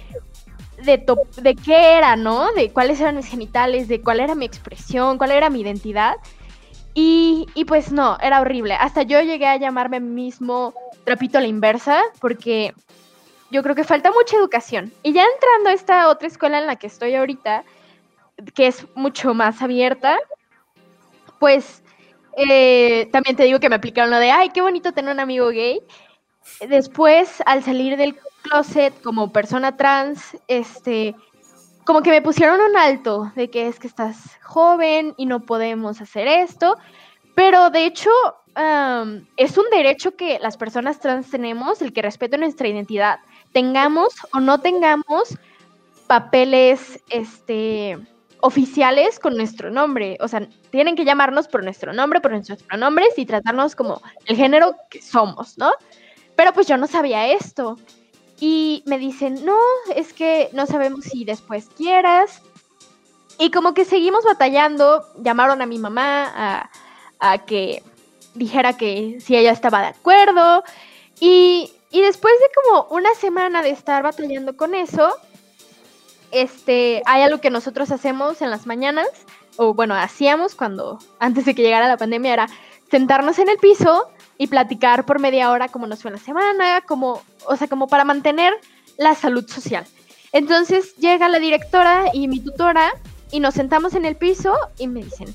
de, 0.84 1.56
qué 1.56 1.96
era, 1.96 2.14
¿no? 2.14 2.52
De 2.52 2.70
cuáles 2.70 3.00
eran 3.00 3.16
mis 3.16 3.26
genitales, 3.26 3.88
de 3.88 4.02
cuál 4.02 4.20
era 4.20 4.34
mi 4.34 4.44
expresión, 4.44 5.16
cuál 5.16 5.30
era 5.30 5.48
mi 5.48 5.62
identidad. 5.62 6.16
Y, 6.92 7.46
y 7.54 7.64
pues 7.64 7.90
no, 7.90 8.18
era 8.20 8.42
horrible. 8.42 8.74
Hasta 8.74 9.02
yo 9.02 9.20
llegué 9.22 9.46
a 9.46 9.56
llamarme 9.56 9.98
mismo 9.98 10.74
trapito 11.04 11.40
la 11.40 11.46
inversa, 11.46 12.02
porque 12.20 12.74
yo 13.50 13.62
creo 13.62 13.74
que 13.74 13.84
falta 13.84 14.12
mucha 14.12 14.36
educación. 14.36 14.92
Y 15.02 15.14
ya 15.14 15.24
entrando 15.24 15.70
a 15.70 15.72
esta 15.72 16.08
otra 16.08 16.28
escuela 16.28 16.58
en 16.58 16.66
la 16.66 16.76
que 16.76 16.86
estoy 16.86 17.14
ahorita, 17.14 17.64
que 18.54 18.66
es 18.66 18.86
mucho 18.94 19.32
más 19.32 19.62
abierta, 19.62 20.18
pues 21.38 21.82
eh, 22.36 23.08
también 23.12 23.36
te 23.36 23.44
digo 23.44 23.58
que 23.60 23.70
me 23.70 23.76
aplicaron 23.76 24.10
lo 24.10 24.18
de, 24.18 24.30
ay, 24.30 24.50
qué 24.50 24.60
bonito 24.60 24.92
tener 24.92 25.12
un 25.12 25.20
amigo 25.20 25.48
gay. 25.48 25.80
Después, 26.68 27.42
al 27.46 27.62
salir 27.62 27.96
del 27.96 28.16
closet 28.42 29.00
como 29.02 29.32
persona 29.32 29.76
trans, 29.76 30.36
este, 30.48 31.14
como 31.84 32.02
que 32.02 32.10
me 32.10 32.22
pusieron 32.22 32.60
un 32.60 32.76
alto 32.76 33.32
de 33.36 33.50
que 33.50 33.68
es 33.68 33.78
que 33.78 33.86
estás 33.86 34.38
joven 34.42 35.14
y 35.16 35.26
no 35.26 35.40
podemos 35.40 36.00
hacer 36.00 36.28
esto, 36.28 36.76
pero 37.34 37.70
de 37.70 37.86
hecho 37.86 38.10
es 39.36 39.58
un 39.58 39.66
derecho 39.70 40.16
que 40.16 40.38
las 40.38 40.56
personas 40.56 40.98
trans 40.98 41.30
tenemos, 41.30 41.82
el 41.82 41.92
que 41.92 42.00
respete 42.00 42.38
nuestra 42.38 42.68
identidad, 42.68 43.18
tengamos 43.52 44.14
o 44.32 44.40
no 44.40 44.60
tengamos 44.60 45.36
papeles, 46.06 47.02
este, 47.10 47.98
oficiales 48.40 49.18
con 49.18 49.36
nuestro 49.36 49.70
nombre. 49.70 50.16
O 50.20 50.28
sea, 50.28 50.48
tienen 50.70 50.96
que 50.96 51.04
llamarnos 51.04 51.48
por 51.48 51.62
nuestro 51.62 51.92
nombre, 51.92 52.20
por 52.20 52.30
nuestros 52.30 52.62
pronombres 52.62 53.18
y 53.18 53.26
tratarnos 53.26 53.76
como 53.76 54.00
el 54.24 54.36
género 54.36 54.74
que 54.88 55.02
somos, 55.02 55.58
¿no? 55.58 55.70
Pero 56.36 56.52
pues 56.52 56.66
yo 56.66 56.76
no 56.76 56.86
sabía 56.86 57.28
esto. 57.28 57.78
Y 58.38 58.82
me 58.86 58.98
dicen, 58.98 59.44
no, 59.44 59.58
es 59.94 60.12
que 60.12 60.50
no 60.52 60.66
sabemos 60.66 61.06
si 61.06 61.24
después 61.24 61.68
quieras. 61.76 62.42
Y 63.38 63.50
como 63.50 63.74
que 63.74 63.84
seguimos 63.84 64.24
batallando, 64.24 65.06
llamaron 65.22 65.62
a 65.62 65.66
mi 65.66 65.78
mamá 65.78 66.70
a, 67.18 67.38
que 67.46 67.82
dijera 68.34 68.76
que 68.76 69.18
si 69.20 69.36
ella 69.36 69.52
estaba 69.52 69.80
de 69.80 69.86
acuerdo. 69.88 70.62
Y, 71.18 71.72
y, 71.90 72.02
después 72.02 72.34
de 72.38 72.46
como 72.62 72.86
una 72.90 73.14
semana 73.14 73.62
de 73.62 73.70
estar 73.70 74.02
batallando 74.02 74.56
con 74.56 74.74
eso, 74.74 75.14
este, 76.30 77.02
hay 77.06 77.22
algo 77.22 77.40
que 77.40 77.50
nosotros 77.50 77.90
hacemos 77.90 78.42
en 78.42 78.50
las 78.50 78.66
mañanas, 78.66 79.08
o 79.56 79.72
bueno, 79.72 79.94
hacíamos 79.94 80.54
cuando, 80.54 80.98
antes 81.18 81.46
de 81.46 81.54
que 81.54 81.62
llegara 81.62 81.88
la 81.88 81.96
pandemia, 81.96 82.32
era 82.34 82.48
sentarnos 82.90 83.38
en 83.38 83.48
el 83.48 83.56
piso 83.56 84.10
y 84.38 84.46
platicar 84.48 85.06
por 85.06 85.18
media 85.18 85.50
hora 85.50 85.68
cómo 85.68 85.86
nos 85.86 86.02
fue 86.02 86.10
la 86.10 86.18
semana, 86.18 86.82
como, 86.86 87.22
o 87.46 87.56
sea, 87.56 87.68
como 87.68 87.86
para 87.86 88.04
mantener 88.04 88.54
la 88.98 89.14
salud 89.14 89.48
social. 89.48 89.86
Entonces 90.32 90.96
llega 90.96 91.28
la 91.28 91.38
directora 91.38 92.10
y 92.12 92.28
mi 92.28 92.40
tutora 92.40 92.92
y 93.30 93.40
nos 93.40 93.54
sentamos 93.54 93.94
en 93.94 94.04
el 94.04 94.16
piso 94.16 94.54
y 94.78 94.88
me 94.88 95.02
dicen, 95.02 95.34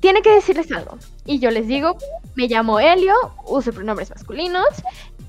tiene 0.00 0.22
que 0.22 0.30
decirles 0.30 0.70
algo. 0.70 0.98
Y 1.24 1.38
yo 1.38 1.50
les 1.50 1.66
digo, 1.66 1.96
me 2.34 2.46
llamo 2.46 2.78
Helio, 2.78 3.14
uso 3.46 3.72
pronombres 3.72 4.10
masculinos 4.10 4.68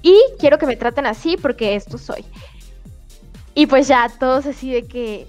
y 0.02 0.20
quiero 0.38 0.58
que 0.58 0.68
me 0.68 0.76
traten 0.76 1.06
así 1.06 1.38
porque 1.38 1.76
esto 1.76 1.98
soy. 1.98 2.26
Y 3.54 3.68
pues 3.68 3.88
ya 3.88 4.10
todos 4.20 4.46
así 4.46 4.72
de 4.72 4.86
que, 4.86 5.28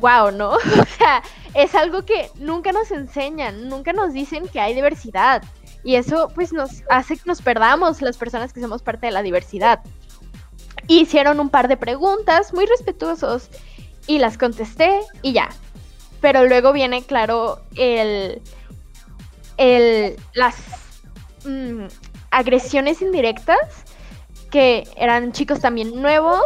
wow, 0.00 0.30
¿no? 0.32 0.50
o 0.54 0.86
sea, 0.98 1.22
es 1.54 1.74
algo 1.74 2.04
que 2.04 2.30
nunca 2.36 2.72
nos 2.72 2.90
enseñan, 2.90 3.68
nunca 3.68 3.92
nos 3.92 4.12
dicen 4.12 4.48
que 4.48 4.60
hay 4.60 4.74
diversidad. 4.74 5.42
Y 5.86 5.94
eso 5.94 6.32
pues 6.34 6.52
nos 6.52 6.82
hace 6.90 7.16
que 7.16 7.22
nos 7.26 7.40
perdamos 7.42 8.02
las 8.02 8.16
personas 8.16 8.52
que 8.52 8.60
somos 8.60 8.82
parte 8.82 9.06
de 9.06 9.12
la 9.12 9.22
diversidad. 9.22 9.84
Hicieron 10.88 11.38
un 11.38 11.48
par 11.48 11.68
de 11.68 11.76
preguntas 11.76 12.52
muy 12.52 12.66
respetuosos 12.66 13.48
y 14.08 14.18
las 14.18 14.36
contesté 14.36 14.98
y 15.22 15.32
ya. 15.32 15.48
Pero 16.20 16.44
luego 16.44 16.72
viene, 16.72 17.04
claro, 17.04 17.60
el, 17.76 18.42
el 19.58 20.16
las 20.34 20.56
mm, 21.44 21.84
agresiones 22.32 23.00
indirectas, 23.00 23.84
que 24.50 24.88
eran 24.96 25.30
chicos 25.30 25.60
también 25.60 26.02
nuevos 26.02 26.42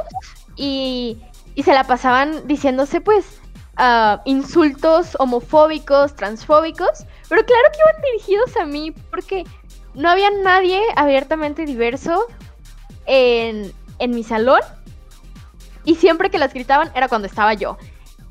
y, 0.54 1.16
y 1.54 1.62
se 1.62 1.72
la 1.72 1.84
pasaban 1.84 2.46
diciéndose 2.46 3.00
pues 3.00 3.40
ah, 3.78 4.20
insultos 4.26 5.16
homofóbicos, 5.18 6.14
transfóbicos, 6.14 7.06
pero 7.30 7.46
claro 7.46 7.62
que 7.72 7.78
iban 7.78 8.02
dirigidos 8.02 8.56
a 8.56 8.66
mí 8.66 8.90
porque 9.08 9.44
no 9.94 10.10
había 10.10 10.30
nadie 10.42 10.82
abiertamente 10.96 11.64
diverso 11.64 12.26
en, 13.06 13.72
mi 14.00 14.24
salón. 14.24 14.60
Y 15.84 15.94
siempre 15.94 16.28
que 16.28 16.38
las 16.38 16.52
gritaban 16.52 16.90
era 16.92 17.06
cuando 17.06 17.28
estaba 17.28 17.54
yo. 17.54 17.78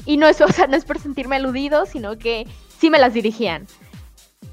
Y 0.05 0.17
no 0.17 0.27
es, 0.27 0.41
o 0.41 0.49
sea, 0.49 0.67
no 0.67 0.75
es 0.75 0.83
por 0.83 0.99
sentirme 0.99 1.37
aludido, 1.37 1.85
sino 1.85 2.17
que 2.17 2.45
sí 2.77 2.89
me 2.89 2.99
las 2.99 3.13
dirigían. 3.13 3.67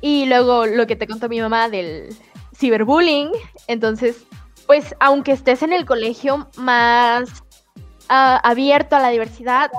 Y 0.01 0.27
luego 0.27 0.67
lo 0.67 0.87
que 0.87 0.95
te 0.95 1.09
contó 1.09 1.29
mi 1.29 1.41
mamá 1.41 1.69
del 1.69 2.17
ciberbullying. 2.57 3.33
Entonces, 3.67 4.27
pues 4.69 4.95
aunque 5.01 5.33
estés 5.33 5.65
en 5.65 5.73
el 5.73 5.85
colegio 5.85 6.49
más 6.57 7.43
ah, 8.09 8.41
abierto 8.45 8.95
a 8.95 9.01
la 9.01 9.09
diversidad, 9.11 9.73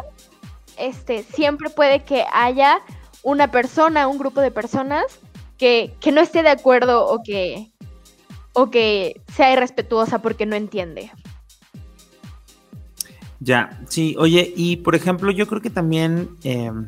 este, 0.78 1.24
siempre 1.24 1.70
puede 1.70 2.04
que 2.04 2.26
haya 2.34 2.82
una 3.28 3.52
persona, 3.52 4.08
un 4.08 4.18
grupo 4.18 4.40
de 4.40 4.52
personas 4.52 5.04
que, 5.58 5.94
no 6.14 6.22
esté 6.22 6.44
de 6.44 6.50
acuerdo 6.50 7.06
o 7.06 7.24
que, 7.24 7.74
o 8.54 8.70
que 8.70 9.22
sea 9.36 9.52
irrespetuosa 9.52 10.22
porque 10.22 10.46
no 10.46 10.56
entiende. 10.56 11.12
Ya, 13.42 13.82
sí, 13.90 14.16
oye, 14.18 14.54
y 14.56 14.78
por 14.78 14.96
ejemplo, 14.96 15.30
yo 15.30 15.46
creo 15.46 15.62
que 15.62 15.70
también, 15.70 16.38
em, 16.44 16.88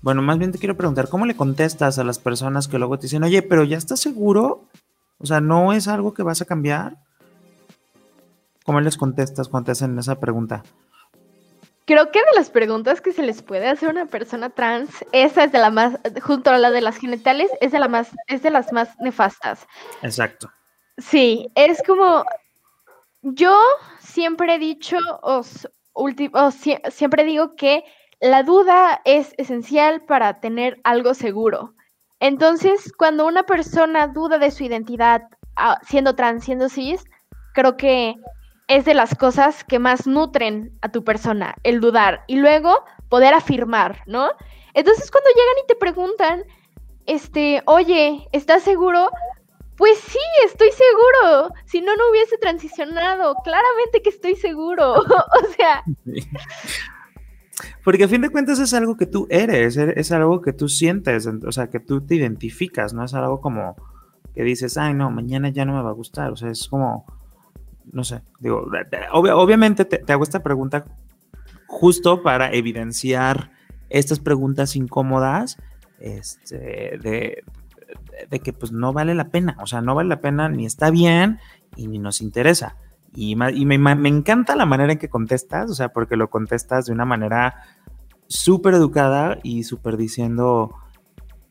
bueno, 0.00 0.22
más 0.22 0.38
bien 0.38 0.50
te 0.50 0.58
quiero 0.58 0.78
preguntar, 0.78 1.10
¿cómo 1.10 1.26
le 1.26 1.36
contestas 1.36 1.98
a 1.98 2.04
las 2.04 2.18
personas 2.18 2.66
que 2.66 2.78
luego 2.78 2.98
te 2.98 3.02
dicen, 3.02 3.22
oye, 3.22 3.42
pero 3.42 3.64
ya 3.64 3.76
estás 3.76 4.00
seguro? 4.00 4.64
O 5.18 5.26
sea, 5.26 5.42
¿no 5.42 5.74
es 5.74 5.88
algo 5.88 6.14
que 6.14 6.22
vas 6.22 6.40
a 6.40 6.46
cambiar? 6.46 6.96
¿Cómo 8.64 8.80
les 8.80 8.96
contestas 8.96 9.48
cuando 9.48 9.66
te 9.66 9.72
hacen 9.72 9.98
esa 9.98 10.18
pregunta? 10.18 10.62
Creo 11.86 12.10
que 12.10 12.18
de 12.18 12.32
las 12.34 12.50
preguntas 12.50 13.00
que 13.00 13.12
se 13.12 13.22
les 13.22 13.42
puede 13.42 13.68
hacer 13.68 13.88
a 13.88 13.92
una 13.92 14.06
persona 14.06 14.50
trans, 14.50 14.90
esa 15.12 15.44
es 15.44 15.52
de 15.52 15.58
la 15.58 15.70
más, 15.70 15.96
junto 16.20 16.50
a 16.50 16.58
la 16.58 16.72
de 16.72 16.80
las 16.80 16.96
genitales, 16.96 17.48
es 17.60 17.70
de 17.70 17.78
la 17.78 17.86
más, 17.86 18.10
es 18.26 18.42
de 18.42 18.50
las 18.50 18.72
más 18.72 18.98
nefastas. 18.98 19.68
Exacto. 20.02 20.50
Sí, 20.98 21.48
es 21.54 21.80
como, 21.86 22.24
yo 23.22 23.56
siempre 24.00 24.56
he 24.56 24.58
dicho, 24.58 24.96
o, 25.22 25.42
siempre 26.90 27.22
digo 27.22 27.54
que 27.54 27.84
la 28.18 28.42
duda 28.42 29.00
es 29.04 29.34
esencial 29.36 30.02
para 30.06 30.40
tener 30.40 30.80
algo 30.82 31.14
seguro. 31.14 31.74
Entonces, 32.18 32.92
cuando 32.98 33.26
una 33.26 33.44
persona 33.44 34.08
duda 34.08 34.38
de 34.38 34.50
su 34.50 34.64
identidad, 34.64 35.22
ah, 35.54 35.78
siendo 35.86 36.16
trans, 36.16 36.44
siendo 36.44 36.68
cis, 36.68 37.04
creo 37.54 37.76
que 37.76 38.16
es 38.68 38.84
de 38.84 38.94
las 38.94 39.14
cosas 39.14 39.64
que 39.64 39.78
más 39.78 40.06
nutren 40.06 40.76
a 40.82 40.90
tu 40.90 41.04
persona, 41.04 41.54
el 41.62 41.80
dudar 41.80 42.24
y 42.26 42.36
luego 42.36 42.84
poder 43.08 43.34
afirmar, 43.34 44.02
¿no? 44.06 44.30
Entonces 44.74 45.10
cuando 45.10 45.30
llegan 45.30 45.64
y 45.64 45.66
te 45.68 45.76
preguntan, 45.76 46.44
este, 47.06 47.62
oye, 47.66 48.28
¿estás 48.32 48.62
seguro? 48.62 49.10
Pues 49.76 49.98
sí, 49.98 50.18
estoy 50.44 50.70
seguro. 50.70 51.54
Si 51.66 51.80
no, 51.80 51.94
no 51.96 52.10
hubiese 52.10 52.38
transicionado. 52.38 53.34
Claramente 53.44 54.02
que 54.02 54.08
estoy 54.08 54.34
seguro. 54.34 54.94
o 54.94 55.52
sea. 55.56 55.84
Porque 57.84 58.04
a 58.04 58.08
fin 58.08 58.22
de 58.22 58.30
cuentas 58.30 58.58
es 58.58 58.74
algo 58.74 58.96
que 58.96 59.06
tú 59.06 59.26
eres, 59.30 59.76
es 59.76 60.12
algo 60.12 60.42
que 60.42 60.52
tú 60.52 60.68
sientes, 60.68 61.26
o 61.26 61.52
sea, 61.52 61.68
que 61.68 61.80
tú 61.80 62.04
te 62.04 62.16
identificas, 62.16 62.92
no 62.92 63.04
es 63.04 63.14
algo 63.14 63.40
como 63.40 63.76
que 64.34 64.42
dices, 64.42 64.76
ay, 64.76 64.92
no, 64.92 65.10
mañana 65.10 65.48
ya 65.48 65.64
no 65.64 65.74
me 65.74 65.82
va 65.82 65.90
a 65.90 65.94
gustar. 65.94 66.32
O 66.32 66.36
sea, 66.36 66.50
es 66.50 66.68
como, 66.68 67.06
no 67.92 68.04
sé, 68.04 68.22
digo, 68.40 68.66
obviamente 69.12 69.84
te, 69.84 70.12
hago 70.12 70.22
esta 70.22 70.42
pregunta 70.42 70.84
justo 71.66 72.22
para 72.22 72.52
evidenciar 72.52 73.50
estas 73.88 74.20
preguntas 74.20 74.76
incómodas 74.76 75.58
este, 76.00 76.98
de, 76.98 78.40
que 78.40 78.52
pues 78.52 78.72
no 78.72 78.92
vale 78.92 79.14
la 79.14 79.28
pena, 79.28 79.56
o 79.60 79.66
sea, 79.66 79.80
no 79.80 79.94
vale 79.94 80.08
la 80.08 80.20
pena 80.20 80.48
ni 80.48 80.66
está 80.66 80.90
bien 80.90 81.38
y 81.76 81.88
ni 81.88 81.98
nos 81.98 82.20
interesa. 82.20 82.76
Y, 83.14 83.34
me, 83.34 83.78
me, 83.78 84.08
encanta 84.10 84.56
la 84.56 84.66
manera 84.66 84.92
en 84.92 84.98
que 84.98 85.08
contestas, 85.08 85.70
o 85.70 85.74
sea, 85.74 85.88
porque 85.88 86.16
lo 86.16 86.28
contestas 86.28 86.84
de 86.84 86.92
una 86.92 87.06
manera 87.06 87.62
súper 88.26 88.74
educada 88.74 89.38
y 89.42 89.62
súper 89.62 89.96
diciendo, 89.96 90.74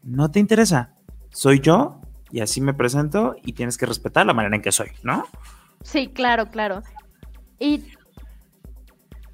no 0.04 0.30
te 0.30 0.40
interesa, 0.40 0.94
soy 1.32 1.60
yo 1.62 2.02
y 2.30 2.42
así 2.42 2.62
me 2.62 2.76
presento 2.76 3.36
y 3.44 3.54
tienes 3.54 3.78
que 3.78 3.88
respetar 3.88 4.26
la 4.28 4.34
manera 4.34 4.56
en 4.56 4.62
que 4.62 4.72
soy, 4.72 4.90
¿no? 5.02 5.26
Sí, 5.86 6.08
claro, 6.08 6.50
claro. 6.50 6.82
Y 7.60 7.84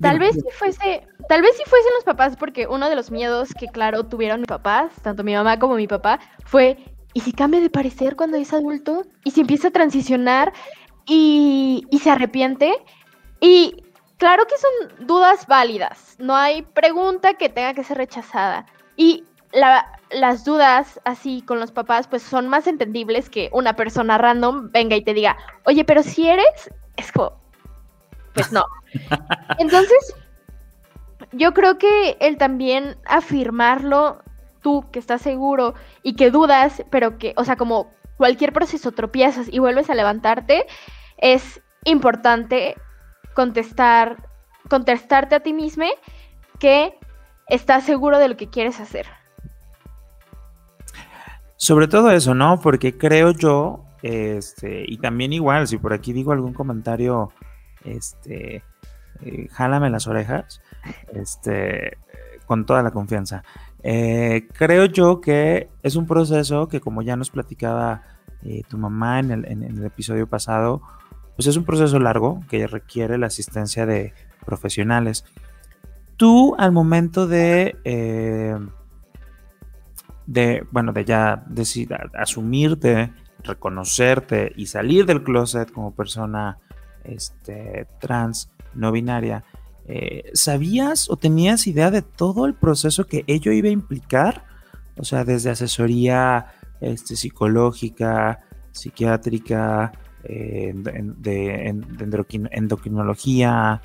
tal 0.02 0.20
vez 0.20 0.36
si 0.36 0.52
fuese, 0.52 1.08
tal 1.30 1.42
vez 1.42 1.56
si 1.56 1.64
fuesen 1.64 1.94
los 1.96 2.04
papás, 2.04 2.36
porque 2.36 2.68
uno 2.68 2.90
de 2.90 2.96
los 2.98 3.10
miedos 3.10 3.54
que, 3.58 3.68
claro, 3.68 4.04
tuvieron 4.04 4.42
mis 4.42 4.50
papás, 4.50 4.92
tanto 5.02 5.24
mi 5.24 5.34
mamá 5.34 5.58
como 5.58 5.76
mi 5.76 5.88
papá, 5.88 6.20
fue, 6.44 6.78
¿y 7.14 7.22
si 7.22 7.32
cambia 7.32 7.62
de 7.62 7.70
parecer 7.70 8.18
cuando 8.18 8.36
es 8.36 8.52
adulto? 8.54 9.04
¿Y 9.24 9.32
si 9.32 9.42
empieza 9.42 9.70
a 9.70 9.72
transicionar 9.72 10.52
y, 11.06 11.88
y 11.90 12.00
se 12.00 12.10
arrepiente? 12.10 12.74
Y 13.40 13.86
claro 14.18 14.44
que 14.46 14.58
son 14.58 15.08
dudas 15.08 15.48
válidas, 15.48 16.18
no 16.20 16.36
hay 16.36 16.64
pregunta 16.64 17.36
que 17.36 17.48
tenga 17.48 17.74
que 17.74 17.86
ser 17.86 17.98
rechazada. 17.98 18.66
Y 18.98 19.24
las 20.14 20.44
dudas 20.44 21.00
así 21.06 21.42
con 21.42 21.60
los 21.60 21.72
papás 21.72 22.08
pues 22.08 22.22
son 22.24 22.48
más 22.48 22.68
entendibles 22.68 23.30
que 23.30 23.50
una 23.54 23.76
persona 23.76 24.18
random 24.18 24.72
venga 24.72 24.96
y 24.96 25.04
te 25.04 25.14
diga, 25.14 25.38
oye, 25.66 25.86
pero 25.86 26.04
si 26.04 26.28
eres, 26.28 26.72
es 26.98 27.12
como, 27.12 27.42
pues 28.34 28.52
no. 28.52 28.66
Entonces, 29.60 30.16
yo 31.32 31.54
creo 31.54 31.78
que 31.78 32.18
el 32.20 32.38
también 32.38 32.98
afirmarlo, 33.06 34.22
tú 34.62 34.86
que 34.92 35.00
estás 35.00 35.22
seguro 35.22 35.74
y 36.04 36.16
que 36.16 36.30
dudas, 36.30 36.84
pero 36.92 37.18
que, 37.18 37.34
o 37.38 37.44
sea, 37.44 37.56
como 37.56 37.92
cualquier 38.18 38.54
proceso 38.54 38.92
tropiezas 38.92 39.48
y 39.52 39.60
vuelves 39.60 39.90
a 39.90 39.96
levantarte, 39.96 40.66
es 41.18 41.62
importante 41.86 42.76
contestar, 43.34 44.30
contestarte 44.70 45.36
a 45.36 45.40
ti 45.40 45.54
mismo 45.54 45.86
que 46.60 46.98
estás 47.48 47.84
seguro 47.84 48.20
de 48.20 48.30
lo 48.30 48.38
que 48.38 48.50
quieres 48.50 48.80
hacer. 48.80 49.08
Sobre 51.62 51.88
todo 51.88 52.10
eso, 52.10 52.34
¿no? 52.34 52.60
Porque 52.60 52.98
creo 52.98 53.34
yo, 53.34 53.86
este, 54.02 54.84
y 54.88 54.98
también 54.98 55.32
igual, 55.32 55.68
si 55.68 55.78
por 55.78 55.94
aquí 55.94 56.12
digo 56.12 56.32
algún 56.32 56.54
comentario, 56.54 57.30
este, 57.86 58.64
eh, 59.22 59.48
jálame 59.52 59.92
las 59.92 60.08
orejas, 60.08 60.60
este, 61.14 62.00
con 62.48 62.66
toda 62.66 62.82
la 62.82 62.90
confianza. 62.90 63.44
Eh, 63.84 64.48
creo 64.52 64.86
yo 64.86 65.22
que 65.22 65.70
es 65.84 65.96
un 65.96 66.08
proceso 66.08 66.68
que, 66.68 66.82
como 66.82 67.04
ya 67.04 67.16
nos 67.16 67.30
platicaba 67.30 68.02
eh, 68.42 68.64
tu 68.68 68.80
mamá 68.80 69.20
en 69.20 69.30
el, 69.30 69.46
en 69.46 69.62
el, 69.62 69.86
episodio 69.86 70.26
pasado, 70.26 70.82
pues 71.36 71.46
es 71.46 71.58
un 71.58 71.64
proceso 71.64 72.00
largo 72.00 72.42
que 72.50 72.66
requiere 72.66 73.20
la 73.20 73.28
asistencia 73.28 73.86
de 73.86 74.16
profesionales. 74.48 75.26
Tú, 76.18 76.56
al 76.58 76.72
momento 76.72 77.28
de 77.28 77.76
de, 80.32 80.66
bueno, 80.72 80.94
de 80.94 81.04
ya 81.04 81.44
decir, 81.48 81.94
asumirte, 82.14 83.12
reconocerte 83.44 84.54
y 84.56 84.68
salir 84.68 85.06
del 85.06 85.24
closet 85.24 85.72
como 85.72 85.94
persona 85.94 86.58
este, 87.04 87.88
trans, 88.00 88.50
no 88.74 88.92
binaria, 88.92 89.44
eh, 89.88 90.32
¿sabías 90.34 91.10
o 91.10 91.18
tenías 91.18 91.68
idea 91.68 91.92
de 91.92 92.02
todo 92.02 92.46
el 92.46 92.54
proceso 92.54 93.08
que 93.08 93.26
ello 93.28 93.52
iba 93.52 93.68
a 93.68 93.72
implicar? 93.72 94.46
O 94.98 95.04
sea, 95.04 95.26
desde 95.26 95.50
asesoría 95.50 96.54
este, 96.80 97.18
psicológica, 97.18 98.40
psiquiátrica, 98.72 99.92
eh, 100.24 100.72
de, 100.74 101.76
endocrinología, 102.52 103.82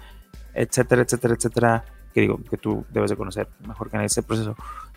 etcétera, 0.55 1.03
etcétera, 1.03 1.34
etcétera, 1.34 1.84
que 2.14 2.20
digo 2.20 2.38
que 2.49 2.57
tú 2.57 2.84
debes 2.90 3.11
de 3.11 3.16
conocer 3.16 3.49
mejor 3.66 3.90
que 3.90 3.97
en 3.97 4.03
ese 4.05 4.22
proceso. 4.22 4.55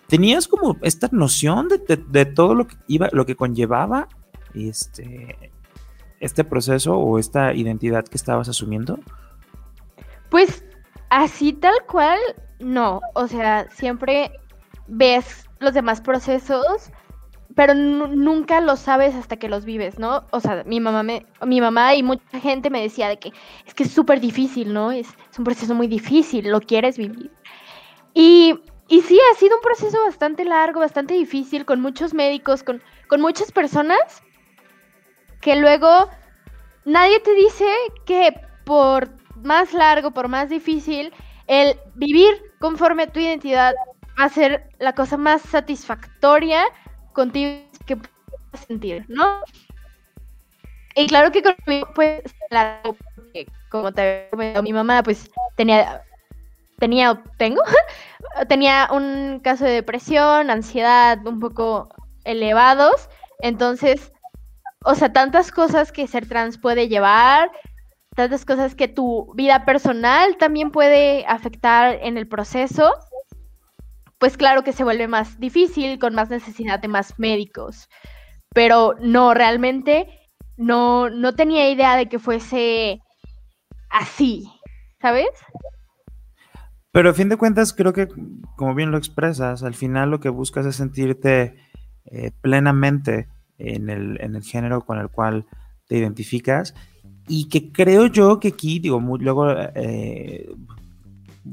¿Tenías 0.10 0.48
como 0.48 0.76
esta 0.82 1.08
noción 1.12 1.68
de, 1.68 2.26
todo 2.26 2.56
lo 2.56 2.68
que 2.68 2.76
iba, 2.88 3.10
lo 3.12 3.28
que 3.28 3.36
conllevaba 3.36 4.08
este, 4.56 5.52
este 6.20 6.44
proceso 6.44 6.98
o 6.98 7.20
esta 7.20 7.54
identidad 7.54 8.04
que 8.06 8.18
estabas 8.18 8.50
asumiendo? 8.50 9.00
Pues 10.32 10.66
así 11.12 11.54
tal 11.54 11.76
cual, 11.88 12.18
no. 12.58 13.02
O 13.14 13.28
sea, 13.28 13.70
siempre 13.70 14.32
ves 14.88 15.48
los 15.60 15.76
demás 15.76 16.02
procesos, 16.02 16.92
pero 17.54 17.76
nunca 17.76 18.62
lo 18.62 18.78
sabes 18.78 19.14
hasta 19.14 19.38
que 19.38 19.48
los 19.48 19.64
vives, 19.64 20.00
¿no? 20.00 20.26
O 20.32 20.40
sea, 20.40 20.64
mi 20.66 20.80
mamá 20.80 21.04
me, 21.04 21.28
mi 21.46 21.62
mamá 21.62 21.94
y 21.94 22.02
mucha 22.02 22.40
gente 22.40 22.72
me 22.72 22.82
decía 22.82 23.10
de 23.10 23.20
que 23.20 23.32
es 23.68 23.76
que 23.76 23.84
es 23.84 23.92
súper 23.92 24.20
difícil, 24.20 24.74
¿no? 24.74 24.92
Es, 24.92 25.08
es 25.32 25.38
un 25.38 25.46
proceso 25.46 25.76
muy 25.76 25.86
difícil, 25.86 26.50
lo 26.50 26.62
quieres 26.62 26.98
vivir. 26.98 27.32
Y 28.16 28.60
y 28.90 29.02
sí, 29.02 29.20
ha 29.32 29.36
sido 29.36 29.56
un 29.56 29.62
proceso 29.62 30.04
bastante 30.04 30.44
largo, 30.44 30.80
bastante 30.80 31.14
difícil, 31.14 31.66
con 31.66 31.80
muchos 31.80 32.14
médicos, 32.14 32.64
con, 32.64 32.82
con 33.08 33.22
muchas 33.22 33.52
personas, 33.52 34.24
que 35.42 35.56
luego 35.56 36.10
nadie 36.86 37.20
te 37.20 37.34
dice 37.36 37.72
que 38.06 38.34
por 38.66 39.10
más 39.36 39.74
largo, 39.74 40.12
por 40.12 40.28
más 40.28 40.50
difícil, 40.50 41.14
el 41.48 41.78
vivir 41.94 42.42
conforme 42.60 43.04
a 43.04 43.12
tu 43.12 43.20
identidad 43.20 43.74
va 44.20 44.26
a 44.26 44.30
ser 44.30 44.70
la 44.80 44.94
cosa 44.94 45.18
más 45.18 45.44
satisfactoria 45.44 46.64
contigo 47.14 47.62
que 47.86 47.96
puedas 47.96 48.66
sentir, 48.68 49.06
¿no? 49.08 49.42
Y 50.96 51.08
claro 51.08 51.32
que 51.32 51.44
conmigo, 51.44 51.88
pues, 51.94 52.24
como 53.70 53.94
te 53.94 54.30
mi 54.64 54.74
mamá, 54.74 55.04
pues 55.04 55.30
tenía 55.56 56.02
tenía, 56.80 57.24
tengo, 57.38 57.62
tenía 58.48 58.90
un 58.92 59.40
caso 59.44 59.66
de 59.66 59.72
depresión, 59.72 60.50
ansiedad 60.50 61.26
un 61.26 61.40
poco 61.40 61.90
elevados, 62.24 63.10
entonces, 63.42 64.12
o 64.84 64.96
sea, 64.96 65.14
tantas 65.14 65.52
cosas 65.52 65.92
que 65.92 66.08
ser 66.08 66.28
trans 66.28 66.58
puede 66.58 66.88
llevar, 66.88 67.52
tantas 68.16 68.46
cosas 68.46 68.76
que 68.76 68.88
tu 68.88 69.34
vida 69.36 69.66
personal 69.66 70.38
también 70.38 70.72
puede 70.72 71.26
afectar 71.28 72.00
en 72.02 72.18
el 72.18 72.28
proceso, 72.28 72.92
pues 74.18 74.36
claro 74.36 74.64
que 74.64 74.74
se 74.74 74.84
vuelve 74.84 75.08
más 75.08 75.40
difícil, 75.40 75.98
con 76.00 76.14
más 76.14 76.30
necesidad 76.30 76.80
de 76.80 76.90
más 76.90 77.18
médicos. 77.18 77.90
Pero 78.54 78.96
no, 79.00 79.34
realmente 79.34 80.08
no, 80.58 81.10
no 81.10 81.36
tenía 81.36 81.70
idea 81.70 81.96
de 81.96 82.10
que 82.10 82.20
fuese 82.20 83.00
así, 83.90 84.52
¿sabes? 85.02 85.30
Pero 86.92 87.10
a 87.10 87.14
fin 87.14 87.30
de 87.30 87.38
cuentas, 87.38 87.74
creo 87.74 87.94
que, 87.94 88.08
como 88.56 88.74
bien 88.74 88.92
lo 88.92 88.98
expresas, 88.98 89.64
al 89.64 89.76
final 89.76 90.10
lo 90.10 90.20
que 90.20 90.30
buscas 90.30 90.66
es 90.66 90.76
sentirte 90.76 91.56
eh, 92.06 92.32
plenamente 92.42 93.28
en 93.58 93.90
el, 93.90 94.42
género 94.44 94.82
con 94.86 94.98
el 95.00 95.10
cual 95.10 95.46
te 95.88 95.98
identificas. 95.98 96.74
y 97.28 97.48
que 97.50 97.72
creo 97.72 98.08
yo 98.08 98.40
que 98.40 98.50
aquí, 98.50 98.80
digo, 98.80 99.00
luego 99.00 99.52
eh, 99.52 100.50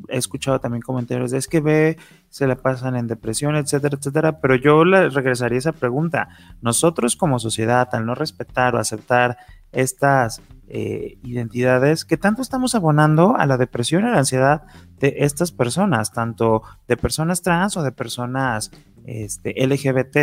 he 0.08 0.16
escuchado 0.16 0.60
también 0.60 0.82
comentarios 0.82 1.30
de 1.30 1.38
es 1.38 1.48
que 1.48 1.60
ve, 1.60 1.98
se 2.28 2.46
le 2.46 2.56
pasan 2.56 2.96
en 2.96 3.06
depresión, 3.06 3.56
etcétera, 3.56 3.96
etcétera, 3.98 4.40
pero 4.40 4.56
yo 4.56 4.84
le 4.84 5.10
regresaría 5.10 5.58
esa 5.58 5.72
pregunta. 5.72 6.28
Nosotros 6.60 7.16
como 7.16 7.38
sociedad, 7.38 7.88
al 7.92 8.06
no 8.06 8.14
respetar 8.14 8.74
o 8.74 8.78
aceptar 8.78 9.36
estas 9.72 10.40
eh, 10.68 11.18
identidades, 11.22 12.04
¿qué 12.04 12.16
tanto 12.16 12.42
estamos 12.42 12.74
abonando 12.74 13.36
a 13.36 13.46
la 13.46 13.56
depresión 13.56 14.04
y 14.04 14.08
a 14.08 14.10
la 14.10 14.18
ansiedad 14.18 14.62
de 14.98 15.14
estas 15.18 15.52
personas, 15.52 16.12
tanto 16.12 16.62
de 16.88 16.96
personas 16.96 17.42
trans 17.42 17.76
o 17.76 17.82
de 17.82 17.92
personas 17.92 18.72
este, 19.04 19.54
LGBT? 19.64 20.16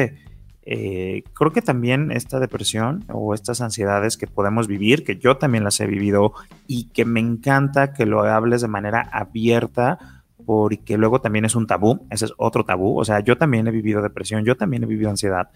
Eh, 0.65 1.23
creo 1.33 1.51
que 1.51 1.61
también 1.61 2.11
esta 2.11 2.39
depresión 2.39 3.03
o 3.09 3.33
estas 3.33 3.59
ansiedades 3.59 4.15
que 4.15 4.27
podemos 4.27 4.67
vivir, 4.67 5.03
que 5.03 5.17
yo 5.17 5.37
también 5.37 5.63
las 5.63 5.79
he 5.81 5.87
vivido 5.87 6.33
y 6.67 6.85
que 6.85 7.03
me 7.03 7.19
encanta 7.19 7.93
que 7.93 8.05
lo 8.05 8.23
hables 8.23 8.61
de 8.61 8.69
manera 8.69 9.01
abierta, 9.11 10.22
porque 10.45 10.97
luego 10.97 11.21
también 11.21 11.45
es 11.45 11.55
un 11.55 11.67
tabú, 11.67 12.05
ese 12.09 12.25
es 12.25 12.33
otro 12.37 12.65
tabú, 12.65 12.99
o 12.99 13.05
sea, 13.05 13.19
yo 13.19 13.37
también 13.37 13.67
he 13.67 13.71
vivido 13.71 14.01
depresión, 14.01 14.45
yo 14.45 14.57
también 14.57 14.83
he 14.83 14.87
vivido 14.87 15.09
ansiedad. 15.09 15.49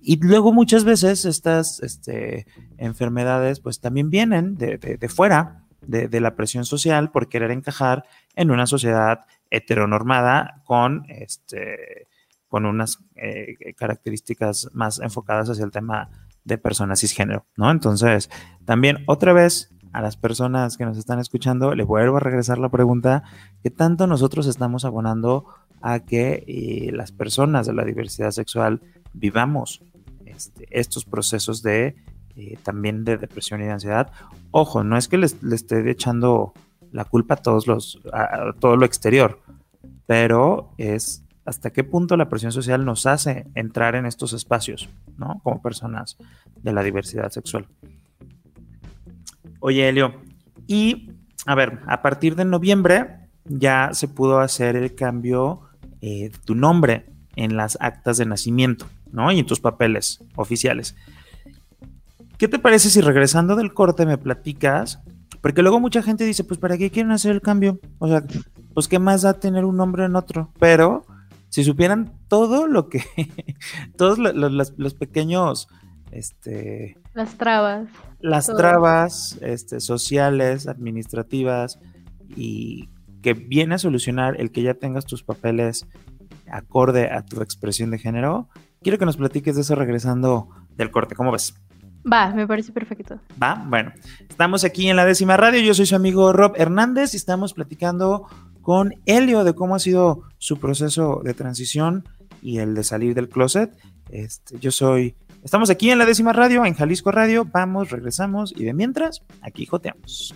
Y 0.00 0.20
luego 0.24 0.52
muchas 0.52 0.84
veces 0.84 1.24
estas 1.24 1.80
este, 1.80 2.46
enfermedades 2.78 3.60
pues 3.60 3.80
también 3.80 4.10
vienen 4.10 4.56
de, 4.56 4.78
de, 4.78 5.08
fuera, 5.08 5.64
de, 5.82 6.08
de, 6.08 6.20
la 6.20 6.36
presión 6.36 6.64
social 6.64 7.10
por 7.10 7.28
querer 7.28 7.50
encajar 7.50 8.04
en 8.34 8.50
una 8.50 8.66
sociedad 8.66 9.20
heteronormada 9.50 10.62
con 10.64 11.04
este 11.08 12.08
con 12.54 12.66
unas 12.66 13.00
eh, 13.16 13.74
características 13.76 14.70
más 14.74 15.00
enfocadas 15.00 15.50
hacia 15.50 15.64
el 15.64 15.72
tema 15.72 16.08
de 16.44 16.56
personas 16.56 17.00
cisgénero, 17.00 17.46
¿no? 17.56 17.68
Entonces, 17.68 18.30
también 18.64 18.98
otra 19.06 19.32
vez 19.32 19.74
a 19.94 20.02
las 20.02 20.16
personas 20.16 20.76
que 20.76 20.84
nos 20.84 20.98
están 20.98 21.20
escuchando, 21.20 21.72
le 21.74 21.84
vuelvo 21.84 22.16
a 22.16 22.20
regresar 22.20 22.58
la 22.58 22.68
pregunta, 22.68 23.22
¿qué 23.62 23.70
tanto 23.70 24.08
nosotros 24.08 24.48
estamos 24.48 24.84
abonando 24.84 25.46
a 25.80 26.00
que 26.00 26.44
eh, 26.48 26.90
las 26.92 27.12
personas 27.12 27.66
de 27.66 27.74
la 27.74 27.84
diversidad 27.84 28.32
sexual 28.32 28.80
vivamos 29.12 29.82
este, 30.26 30.66
estos 30.70 31.04
procesos 31.04 31.62
de 31.62 31.94
eh, 32.34 32.58
también 32.64 33.04
de 33.04 33.18
depresión 33.18 33.60
y 33.60 33.66
de 33.66 33.70
ansiedad? 33.70 34.10
Ojo, 34.50 34.82
no 34.82 34.98
es 34.98 35.06
que 35.06 35.16
les, 35.16 35.40
esté 35.44 35.88
echando 35.88 36.54
la 36.90 37.04
culpa 37.04 37.34
a 37.34 37.36
todos 37.36 37.68
los, 37.68 38.00
a 38.12 38.52
todo 38.58 38.76
lo 38.76 38.86
exterior, 38.86 39.38
pero 40.06 40.70
es 40.76 41.22
hasta 41.44 41.70
qué 41.70 41.84
punto 41.84 42.16
la 42.16 42.28
presión 42.28 42.50
social 42.50 42.84
nos 42.84 43.06
hace 43.06 43.46
entrar 43.54 43.94
en 43.94 44.06
estos 44.06 44.32
espacios, 44.32 44.88
¿no? 45.18 45.40
Como 45.44 45.62
personas 45.62 46.16
de 46.64 46.72
la 46.72 46.82
diversidad 46.82 47.30
sexual. 47.30 47.68
Oye, 49.66 49.88
Helio, 49.88 50.16
y 50.66 51.08
a 51.46 51.54
ver, 51.54 51.80
a 51.86 52.02
partir 52.02 52.36
de 52.36 52.44
noviembre 52.44 53.30
ya 53.46 53.94
se 53.94 54.08
pudo 54.08 54.40
hacer 54.40 54.76
el 54.76 54.94
cambio 54.94 55.62
eh, 56.02 56.28
de 56.28 56.38
tu 56.44 56.54
nombre 56.54 57.06
en 57.34 57.56
las 57.56 57.78
actas 57.80 58.18
de 58.18 58.26
nacimiento, 58.26 58.84
¿no? 59.10 59.32
Y 59.32 59.38
en 59.38 59.46
tus 59.46 59.60
papeles 59.60 60.22
oficiales. 60.36 60.94
¿Qué 62.36 62.46
te 62.46 62.58
parece 62.58 62.90
si 62.90 63.00
regresando 63.00 63.56
del 63.56 63.72
corte 63.72 64.04
me 64.04 64.18
platicas? 64.18 65.00
Porque 65.40 65.62
luego 65.62 65.80
mucha 65.80 66.02
gente 66.02 66.24
dice, 66.24 66.44
pues 66.44 66.60
¿para 66.60 66.76
qué 66.76 66.90
quieren 66.90 67.12
hacer 67.12 67.32
el 67.32 67.40
cambio? 67.40 67.80
O 68.00 68.06
sea, 68.06 68.22
pues 68.74 68.86
¿qué 68.86 68.98
más 68.98 69.22
da 69.22 69.40
tener 69.40 69.64
un 69.64 69.78
nombre 69.78 70.04
en 70.04 70.14
otro? 70.14 70.52
Pero 70.58 71.06
si 71.48 71.64
supieran 71.64 72.12
todo 72.28 72.66
lo 72.66 72.90
que, 72.90 73.02
todos 73.96 74.18
los, 74.18 74.94
pequeños, 74.94 75.68
este... 76.10 76.96
Las 77.14 77.36
trabas. 77.36 77.88
Las 78.20 78.46
trabas 78.46 79.38
este, 79.42 79.80
sociales, 79.80 80.66
administrativas, 80.68 81.78
y 82.36 82.88
que 83.22 83.34
viene 83.34 83.76
a 83.76 83.78
solucionar 83.78 84.40
el 84.40 84.50
que 84.50 84.62
ya 84.62 84.74
tengas 84.74 85.06
tus 85.06 85.22
papeles 85.22 85.86
acorde 86.50 87.10
a 87.10 87.24
tu 87.24 87.40
expresión 87.40 87.90
de 87.90 87.98
género. 87.98 88.48
Quiero 88.82 88.98
que 88.98 89.06
nos 89.06 89.16
platiques 89.16 89.54
de 89.54 89.62
eso 89.62 89.74
regresando 89.74 90.48
del 90.76 90.90
corte. 90.90 91.14
¿Cómo 91.14 91.32
ves? 91.32 91.54
Va, 92.10 92.34
me 92.34 92.46
parece 92.46 92.72
perfecto. 92.72 93.18
Va, 93.42 93.64
bueno. 93.66 93.92
Estamos 94.28 94.64
aquí 94.64 94.88
en 94.88 94.96
la 94.96 95.06
décima 95.06 95.36
radio. 95.36 95.60
Yo 95.60 95.72
soy 95.72 95.86
su 95.86 95.96
amigo 95.96 96.32
Rob 96.32 96.52
Hernández 96.56 97.14
y 97.14 97.16
estamos 97.16 97.54
platicando 97.54 98.28
con 98.60 98.94
Helio 99.06 99.44
de 99.44 99.54
cómo 99.54 99.74
ha 99.74 99.78
sido 99.78 100.22
su 100.38 100.58
proceso 100.58 101.22
de 101.24 101.32
transición 101.34 102.04
y 102.42 102.58
el 102.58 102.74
de 102.74 102.84
salir 102.84 103.14
del 103.14 103.30
closet. 103.30 103.74
Este, 104.10 104.58
yo 104.58 104.70
soy, 104.70 105.16
estamos 105.44 105.70
aquí 105.70 105.90
en 105.90 105.98
la 105.98 106.06
décima 106.06 106.32
radio, 106.32 106.64
en 106.64 106.74
Jalisco 106.74 107.12
Radio, 107.12 107.44
vamos, 107.44 107.90
regresamos 107.90 108.52
y 108.56 108.64
de 108.64 108.74
mientras, 108.74 109.22
aquí 109.42 109.66
joteamos. 109.66 110.34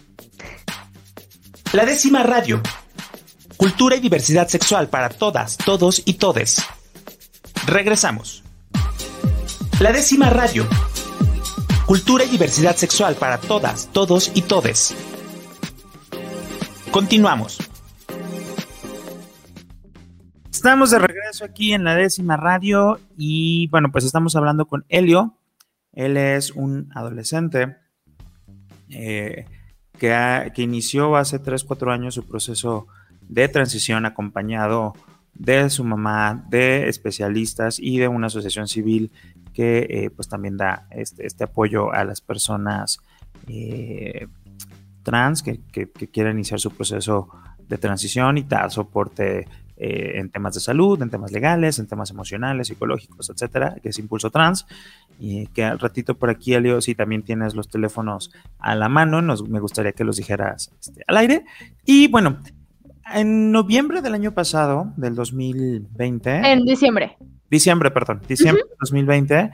La 1.72 1.84
décima 1.84 2.22
radio. 2.22 2.62
Cultura 3.56 3.96
y 3.96 4.00
diversidad 4.00 4.48
sexual 4.48 4.88
para 4.88 5.08
todas, 5.08 5.58
todos 5.58 6.02
y 6.04 6.14
todes. 6.14 6.62
Regresamos. 7.66 8.44
La 9.80 9.92
décima 9.92 10.30
radio. 10.30 10.66
Cultura 11.86 12.24
y 12.24 12.28
diversidad 12.28 12.76
sexual 12.76 13.16
para 13.16 13.38
todas, 13.38 13.88
todos 13.92 14.30
y 14.34 14.42
todes. 14.42 14.94
Continuamos. 16.90 17.58
Estamos 20.58 20.90
de 20.90 20.98
regreso 20.98 21.44
aquí 21.44 21.72
en 21.72 21.84
la 21.84 21.94
décima 21.94 22.36
radio 22.36 22.98
y 23.16 23.68
bueno, 23.68 23.92
pues 23.92 24.04
estamos 24.04 24.34
hablando 24.34 24.66
con 24.66 24.84
Helio. 24.88 25.38
Él 25.92 26.16
es 26.16 26.50
un 26.50 26.90
adolescente 26.96 27.76
eh, 28.90 29.46
que, 29.96 30.50
que, 30.52 30.62
inició 30.62 31.14
hace 31.14 31.38
3, 31.38 31.62
4 31.62 31.92
años 31.92 32.16
su 32.16 32.26
proceso 32.26 32.88
de 33.28 33.46
transición 33.46 34.04
acompañado 34.04 34.94
de 35.32 35.70
su 35.70 35.84
mamá, 35.84 36.44
de 36.48 36.88
especialistas 36.88 37.78
y 37.78 38.00
de 38.00 38.08
una 38.08 38.26
asociación 38.26 38.66
civil 38.66 39.12
que 39.54 39.86
eh, 39.88 40.10
pues 40.10 40.28
también 40.28 40.56
da 40.56 40.88
este, 40.90 41.24
este, 41.24 41.44
apoyo 41.44 41.92
a 41.92 42.02
las 42.02 42.20
personas 42.20 42.98
eh, 43.46 44.26
trans 45.04 45.44
que, 45.44 45.60
que, 45.70 45.88
que 45.88 46.08
quieren 46.08 46.34
iniciar 46.34 46.58
su 46.58 46.72
proceso 46.72 47.28
de 47.68 47.78
transición 47.78 48.38
y 48.38 48.42
da 48.42 48.68
soporte 48.70 49.46
eh, 49.80 50.18
en 50.18 50.28
temas 50.30 50.54
de 50.54 50.60
salud, 50.60 51.00
en 51.00 51.08
temas 51.08 51.30
legales, 51.30 51.78
en 51.78 51.86
temas 51.86 52.10
emocionales, 52.10 52.66
psicológicos, 52.66 53.30
etcétera, 53.30 53.76
que 53.82 53.90
es 53.90 53.98
Impulso 53.98 54.30
Trans. 54.30 54.66
Y 55.20 55.46
que 55.48 55.64
al 55.64 55.78
ratito 55.78 56.16
por 56.16 56.30
aquí, 56.30 56.54
Elio, 56.54 56.80
si 56.80 56.94
también 56.94 57.22
tienes 57.22 57.54
los 57.54 57.68
teléfonos 57.68 58.32
a 58.58 58.74
la 58.74 58.88
mano, 58.88 59.22
nos, 59.22 59.48
me 59.48 59.60
gustaría 59.60 59.92
que 59.92 60.04
los 60.04 60.16
dijeras 60.16 60.72
este, 60.80 61.04
al 61.06 61.16
aire. 61.16 61.44
Y 61.84 62.08
bueno, 62.08 62.38
en 63.14 63.52
noviembre 63.52 64.02
del 64.02 64.14
año 64.14 64.32
pasado, 64.32 64.92
del 64.96 65.14
2020. 65.14 66.52
En 66.52 66.64
diciembre. 66.64 67.16
Diciembre, 67.50 67.90
perdón, 67.90 68.20
diciembre 68.28 68.64
2020. 68.80 69.50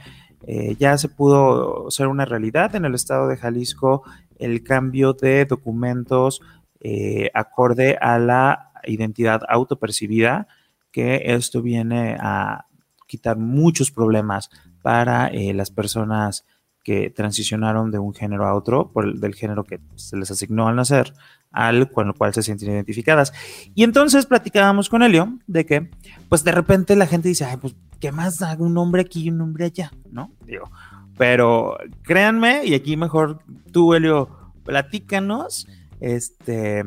Eh, 0.46 0.76
ya 0.78 0.98
se 0.98 1.08
pudo 1.08 1.90
ser 1.90 2.06
una 2.08 2.24
realidad 2.24 2.74
en 2.74 2.84
el 2.84 2.94
estado 2.94 3.28
de 3.28 3.36
Jalisco 3.36 4.02
el 4.38 4.62
cambio 4.62 5.14
de 5.14 5.44
documentos 5.44 6.40
eh, 6.80 7.30
acorde 7.34 7.96
a 8.00 8.18
la 8.18 8.70
identidad 8.86 9.42
autopercibida, 9.48 10.48
que 10.90 11.22
esto 11.24 11.62
viene 11.62 12.16
a 12.20 12.66
quitar 13.06 13.36
muchos 13.36 13.90
problemas 13.90 14.50
para 14.82 15.28
eh, 15.28 15.54
las 15.54 15.70
personas 15.70 16.44
que 16.84 17.10
transicionaron 17.10 17.90
de 17.90 17.98
un 17.98 18.14
género 18.14 18.46
a 18.46 18.54
otro, 18.54 18.92
por 18.92 19.06
el, 19.06 19.18
del 19.18 19.34
género 19.34 19.64
que 19.64 19.80
se 19.96 20.16
les 20.16 20.30
asignó 20.30 20.68
al 20.68 20.76
nacer, 20.76 21.14
al 21.50 21.90
con 21.90 22.08
el 22.08 22.14
cual 22.14 22.34
se 22.34 22.42
sienten 22.42 22.70
identificadas. 22.70 23.32
Y 23.74 23.84
entonces 23.84 24.26
platicábamos 24.26 24.90
con 24.90 25.02
Helio 25.02 25.38
de 25.46 25.64
que, 25.64 25.90
pues 26.28 26.44
de 26.44 26.52
repente 26.52 26.94
la 26.94 27.06
gente 27.06 27.28
dice, 27.28 27.46
ay, 27.46 27.56
pues, 27.56 27.74
¿qué 28.00 28.12
más 28.12 28.36
da 28.36 28.54
un 28.58 28.74
nombre 28.74 29.00
aquí 29.00 29.22
y 29.22 29.30
un 29.30 29.38
nombre 29.38 29.64
allá? 29.64 29.90
¿No? 30.10 30.30
Digo, 30.44 30.70
pero 31.16 31.78
créanme, 32.02 32.66
y 32.66 32.74
aquí 32.74 32.96
mejor 32.98 33.40
tú, 33.72 33.94
Helio, 33.94 34.52
platícanos, 34.64 35.66
este, 36.00 36.84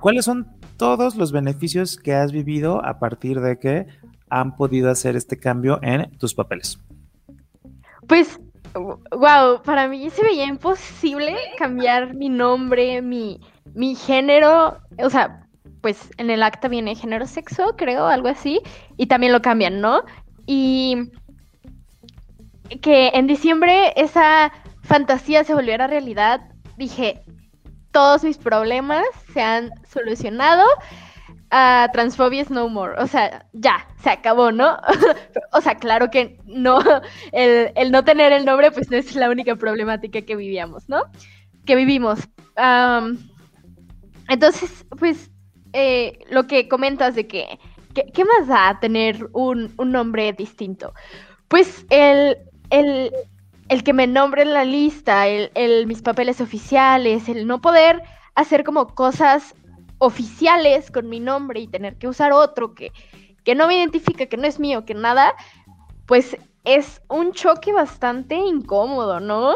¿cuáles 0.00 0.24
son 0.24 0.48
todos 0.82 1.14
los 1.14 1.30
beneficios 1.30 1.96
que 1.96 2.12
has 2.12 2.32
vivido 2.32 2.84
a 2.84 2.98
partir 2.98 3.40
de 3.40 3.56
que 3.56 3.86
han 4.28 4.56
podido 4.56 4.90
hacer 4.90 5.14
este 5.14 5.38
cambio 5.38 5.78
en 5.80 6.10
tus 6.18 6.34
papeles. 6.34 6.76
Pues, 8.08 8.40
wow, 8.74 9.62
para 9.62 9.86
mí 9.86 10.10
se 10.10 10.24
veía 10.24 10.44
imposible 10.44 11.36
cambiar 11.56 12.14
mi 12.14 12.28
nombre, 12.28 13.00
mi, 13.00 13.38
mi 13.74 13.94
género, 13.94 14.76
o 14.98 15.08
sea, 15.08 15.46
pues 15.82 16.10
en 16.16 16.30
el 16.30 16.42
acta 16.42 16.66
viene 16.66 16.96
género 16.96 17.28
sexo, 17.28 17.76
creo, 17.76 18.08
algo 18.08 18.26
así, 18.26 18.60
y 18.96 19.06
también 19.06 19.32
lo 19.32 19.40
cambian, 19.40 19.80
¿no? 19.80 20.02
Y 20.46 21.12
que 22.80 23.12
en 23.14 23.28
diciembre 23.28 23.92
esa 23.94 24.50
fantasía 24.82 25.44
se 25.44 25.54
volviera 25.54 25.86
realidad, 25.86 26.40
dije, 26.76 27.22
todos 27.92 28.24
mis 28.24 28.38
problemas 28.38 29.04
se 29.32 29.40
han 29.40 29.70
solucionado. 29.88 30.64
a 31.54 31.90
Transphobia 31.92 32.46
No 32.48 32.68
More. 32.70 32.94
O 32.98 33.06
sea, 33.06 33.46
ya, 33.52 33.86
se 34.02 34.08
acabó, 34.08 34.52
¿no? 34.52 34.78
o 35.52 35.60
sea, 35.60 35.74
claro 35.76 36.10
que 36.10 36.38
no, 36.46 36.80
el, 37.32 37.92
no 37.92 38.04
tener 38.04 38.32
el 38.32 38.46
nombre, 38.46 38.70
pues 38.72 38.90
no 38.90 38.96
es 38.96 39.14
la 39.14 39.28
única 39.28 39.54
problemática 39.56 40.22
que 40.22 40.34
vivíamos, 40.34 40.88
¿no? 40.88 41.02
Que 41.66 41.76
vivimos. 41.76 42.20
entonces, 44.28 44.86
pues, 44.98 45.30
eh, 45.74 46.18
lo 46.30 46.46
que 46.46 46.68
comentas 46.68 47.14
de 47.14 47.26
que, 47.26 47.58
¿qué 47.94 48.24
más 48.24 48.48
da 48.48 48.78
tener 48.80 49.28
un, 49.32 49.74
nombre 49.76 50.32
distinto? 50.32 50.94
Pues 51.48 51.84
el, 51.90 52.38
el, 52.70 53.12
el, 53.72 53.84
que 53.84 53.92
me 53.92 54.06
nombre 54.06 54.42
en 54.42 54.52
la 54.52 54.64
lista, 54.64 55.26
el, 55.26 55.50
el, 55.54 55.86
mis 55.86 56.02
papeles 56.02 56.40
oficiales, 56.40 57.28
el 57.28 57.46
no 57.46 57.60
poder 57.60 58.02
hacer 58.34 58.64
como 58.64 58.94
cosas 58.94 59.54
oficiales 59.98 60.90
con 60.90 61.08
mi 61.08 61.20
nombre 61.20 61.60
y 61.60 61.68
tener 61.68 61.96
que 61.96 62.08
usar 62.08 62.32
otro 62.32 62.74
que, 62.74 62.92
que 63.44 63.54
no 63.54 63.66
me 63.66 63.76
identifica, 63.76 64.26
que 64.26 64.36
no 64.36 64.46
es 64.46 64.58
mío, 64.58 64.84
que 64.84 64.94
nada, 64.94 65.34
pues 66.06 66.36
es 66.64 67.02
un 67.08 67.32
choque 67.32 67.72
bastante 67.72 68.34
incómodo, 68.34 69.20
¿no? 69.20 69.54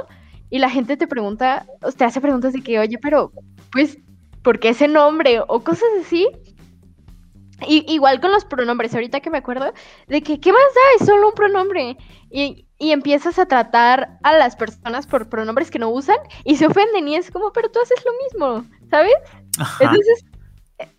Y 0.50 0.58
la 0.58 0.70
gente 0.70 0.96
te 0.96 1.06
pregunta, 1.06 1.66
te 1.96 2.04
hace 2.04 2.20
preguntas 2.20 2.52
de 2.52 2.62
que, 2.62 2.78
oye, 2.78 2.98
pero, 2.98 3.32
pues, 3.72 3.98
¿por 4.42 4.60
qué 4.60 4.70
ese 4.70 4.88
nombre? 4.88 5.40
O 5.48 5.60
cosas 5.62 5.88
así. 6.00 6.28
Y, 7.66 7.84
igual 7.92 8.20
con 8.20 8.32
los 8.32 8.44
pronombres, 8.44 8.94
ahorita 8.94 9.20
que 9.20 9.30
me 9.30 9.38
acuerdo, 9.38 9.72
de 10.06 10.22
que, 10.22 10.38
¿qué 10.40 10.52
más 10.52 10.62
da? 10.62 10.80
Es 11.00 11.06
solo 11.06 11.28
un 11.28 11.34
pronombre. 11.34 11.96
Y, 12.30 12.65
y 12.78 12.90
empiezas 12.92 13.38
a 13.38 13.46
tratar 13.46 14.18
a 14.22 14.36
las 14.36 14.56
personas 14.56 15.06
por 15.06 15.28
pronombres 15.28 15.70
que 15.70 15.78
no 15.78 15.88
usan 15.88 16.18
y 16.44 16.56
se 16.56 16.66
ofenden 16.66 17.08
y 17.08 17.16
es 17.16 17.30
como, 17.30 17.52
pero 17.52 17.70
tú 17.70 17.78
haces 17.80 18.04
lo 18.04 18.12
mismo, 18.24 18.70
¿sabes? 18.90 19.14
Entonces, 19.80 20.24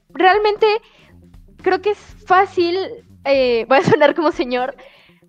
realmente 0.10 0.66
creo 1.62 1.82
que 1.82 1.92
es 1.92 2.00
fácil, 2.26 2.78
eh, 3.26 3.66
voy 3.70 3.78
a 3.78 3.84
sonar 3.84 4.16
como 4.16 4.32
señor, 4.32 4.76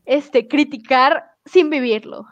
este, 0.07 0.49
criticar 0.49 1.33
sin 1.45 1.69
vivirlo. 1.69 2.27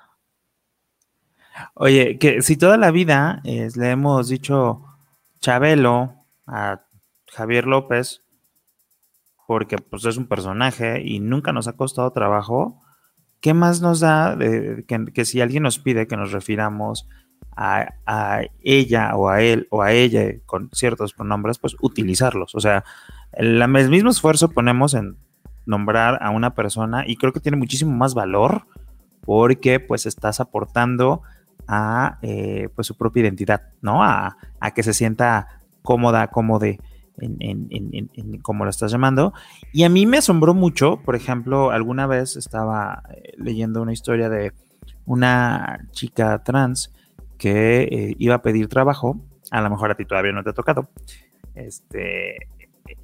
Oye, 1.74 2.18
que 2.18 2.42
si 2.42 2.56
toda 2.56 2.76
la 2.76 2.90
vida 2.90 3.40
le 3.44 3.90
hemos 3.90 4.28
dicho 4.28 4.84
Chabelo 5.40 6.24
a 6.46 6.82
Javier 7.28 7.66
López, 7.66 8.22
porque 9.46 9.78
pues 9.78 10.04
es 10.04 10.16
un 10.16 10.26
personaje 10.26 11.02
y 11.02 11.20
nunca 11.20 11.52
nos 11.52 11.68
ha 11.68 11.76
costado 11.76 12.10
trabajo, 12.10 12.82
¿qué 13.46 13.54
más 13.54 13.80
nos 13.80 14.00
da 14.00 14.36
que, 14.36 15.24
si 15.24 15.40
alguien 15.40 15.62
nos 15.62 15.78
pide 15.78 16.08
que 16.08 16.16
nos 16.16 16.32
refiramos 16.32 17.08
a, 17.56 18.40
ella 18.60 19.14
o 19.14 19.28
a 19.28 19.40
él 19.40 19.68
o 19.70 19.82
a 19.82 19.92
ella 19.92 20.34
con 20.46 20.68
ciertos 20.72 21.14
pronombres, 21.14 21.60
pues 21.60 21.76
utilizarlos. 21.80 22.56
O 22.56 22.60
sea, 22.60 22.82
el, 23.34 23.68
mismo 23.68 24.10
esfuerzo 24.10 24.50
ponemos 24.50 24.94
en 24.94 25.16
nombrar 25.64 26.18
a 26.22 26.30
una 26.30 26.56
persona 26.56 27.04
y 27.06 27.14
creo 27.14 27.32
que 27.32 27.38
tiene 27.38 27.56
muchísimo 27.56 27.94
más 27.94 28.14
valor 28.14 28.66
porque 29.20 29.78
pues 29.78 30.06
estás 30.06 30.40
aportando 30.40 31.22
a 31.68 32.18
eh, 32.22 32.68
pues 32.74 32.88
su 32.88 32.96
propia 32.96 33.20
identidad, 33.22 33.62
¿no? 33.80 34.02
A, 34.02 34.38
que 34.74 34.82
se 34.82 34.92
sienta 34.92 35.62
cómoda, 35.82 36.26
cómodo 36.32 36.66
en, 37.18 37.68
en, 37.70 38.42
lo 38.44 38.68
estás 38.68 38.92
llamando. 38.92 39.32
Y 39.72 39.84
a 39.84 39.88
mí 39.88 40.06
me 40.06 40.18
asombró 40.18 40.54
mucho, 40.54 41.00
por 41.04 41.16
ejemplo, 41.16 41.70
alguna 41.70 42.06
vez 42.06 42.36
estaba 42.36 43.02
eh, 43.10 43.32
leyendo 43.36 43.82
una 43.82 43.92
historia 43.92 44.28
de 44.28 44.52
una 45.04 45.86
chica 45.92 46.42
trans 46.42 46.92
que 47.38 47.82
eh, 47.82 48.14
iba 48.18 48.36
a 48.36 48.42
pedir 48.42 48.68
trabajo, 48.68 49.20
a 49.50 49.60
lo 49.60 49.70
mejor 49.70 49.90
a 49.90 49.94
ti 49.94 50.04
todavía 50.04 50.32
no 50.32 50.42
te 50.42 50.50
ha 50.50 50.54
tocado, 50.54 50.88
este, 51.54 52.36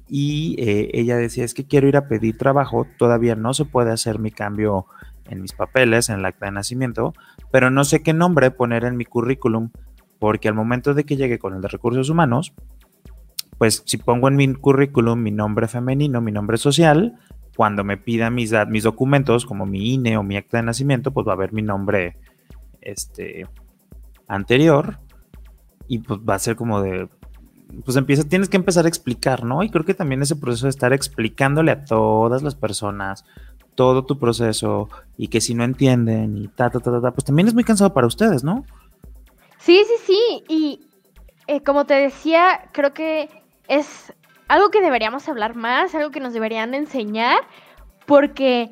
y 0.07 0.55
eh, 0.59 0.91
ella 0.93 1.17
decía, 1.17 1.43
es 1.43 1.53
que 1.53 1.65
quiero 1.65 1.87
ir 1.87 1.97
a 1.97 2.07
pedir 2.07 2.37
trabajo, 2.37 2.87
todavía 2.97 3.35
no 3.35 3.53
se 3.53 3.65
puede 3.65 3.91
hacer 3.91 4.19
mi 4.19 4.31
cambio 4.31 4.85
en 5.29 5.41
mis 5.41 5.53
papeles, 5.53 6.09
en 6.09 6.19
el 6.19 6.25
acta 6.25 6.47
de 6.47 6.51
nacimiento, 6.51 7.13
pero 7.51 7.69
no 7.69 7.83
sé 7.83 8.03
qué 8.03 8.13
nombre 8.13 8.51
poner 8.51 8.83
en 8.85 8.97
mi 8.97 9.05
currículum, 9.05 9.69
porque 10.19 10.47
al 10.47 10.53
momento 10.53 10.93
de 10.93 11.03
que 11.03 11.17
llegue 11.17 11.39
con 11.39 11.53
el 11.53 11.61
de 11.61 11.67
recursos 11.67 12.09
humanos, 12.09 12.53
pues 13.57 13.83
si 13.85 13.97
pongo 13.97 14.27
en 14.27 14.35
mi 14.35 14.53
currículum 14.53 15.21
mi 15.21 15.31
nombre 15.31 15.67
femenino, 15.67 16.21
mi 16.21 16.31
nombre 16.31 16.57
social, 16.57 17.19
cuando 17.55 17.83
me 17.83 17.97
pidan 17.97 18.33
mis, 18.33 18.53
mis 18.67 18.83
documentos, 18.83 19.45
como 19.45 19.65
mi 19.65 19.93
INE 19.93 20.17
o 20.17 20.23
mi 20.23 20.37
acta 20.37 20.57
de 20.57 20.63
nacimiento, 20.63 21.11
pues 21.11 21.27
va 21.27 21.31
a 21.31 21.35
haber 21.35 21.53
mi 21.53 21.61
nombre 21.61 22.17
este, 22.81 23.47
anterior 24.27 24.99
y 25.87 25.99
pues 25.99 26.19
va 26.19 26.35
a 26.35 26.39
ser 26.39 26.55
como 26.55 26.81
de, 26.81 27.09
pues 27.85 27.97
empieza, 27.97 28.23
tienes 28.23 28.49
que 28.49 28.57
empezar 28.57 28.85
a 28.85 28.87
explicar, 28.87 29.43
¿no? 29.43 29.63
Y 29.63 29.69
creo 29.69 29.85
que 29.85 29.93
también 29.93 30.21
ese 30.21 30.35
proceso 30.35 30.65
de 30.65 30.71
estar 30.71 30.93
explicándole 30.93 31.71
a 31.71 31.85
todas 31.85 32.41
las 32.41 32.55
personas 32.55 33.25
todo 33.75 34.05
tu 34.05 34.19
proceso 34.19 34.89
y 35.17 35.27
que 35.29 35.41
si 35.41 35.55
no 35.55 35.63
entienden 35.63 36.37
y 36.37 36.47
ta, 36.47 36.69
ta, 36.69 36.79
ta, 36.79 37.01
ta, 37.01 37.11
pues 37.11 37.25
también 37.25 37.47
es 37.47 37.53
muy 37.53 37.63
cansado 37.63 37.93
para 37.93 38.07
ustedes, 38.07 38.43
¿no? 38.43 38.65
Sí, 39.57 39.81
sí, 39.85 39.93
sí. 40.05 40.43
Y 40.47 40.87
eh, 41.47 41.61
como 41.63 41.85
te 41.85 41.95
decía, 41.95 42.69
creo 42.71 42.93
que 42.93 43.29
es 43.75 44.13
algo 44.47 44.69
que 44.69 44.81
deberíamos 44.81 45.27
hablar 45.27 45.55
más, 45.55 45.95
algo 45.95 46.11
que 46.11 46.19
nos 46.19 46.33
deberían 46.33 46.73
enseñar, 46.73 47.39
porque 48.05 48.69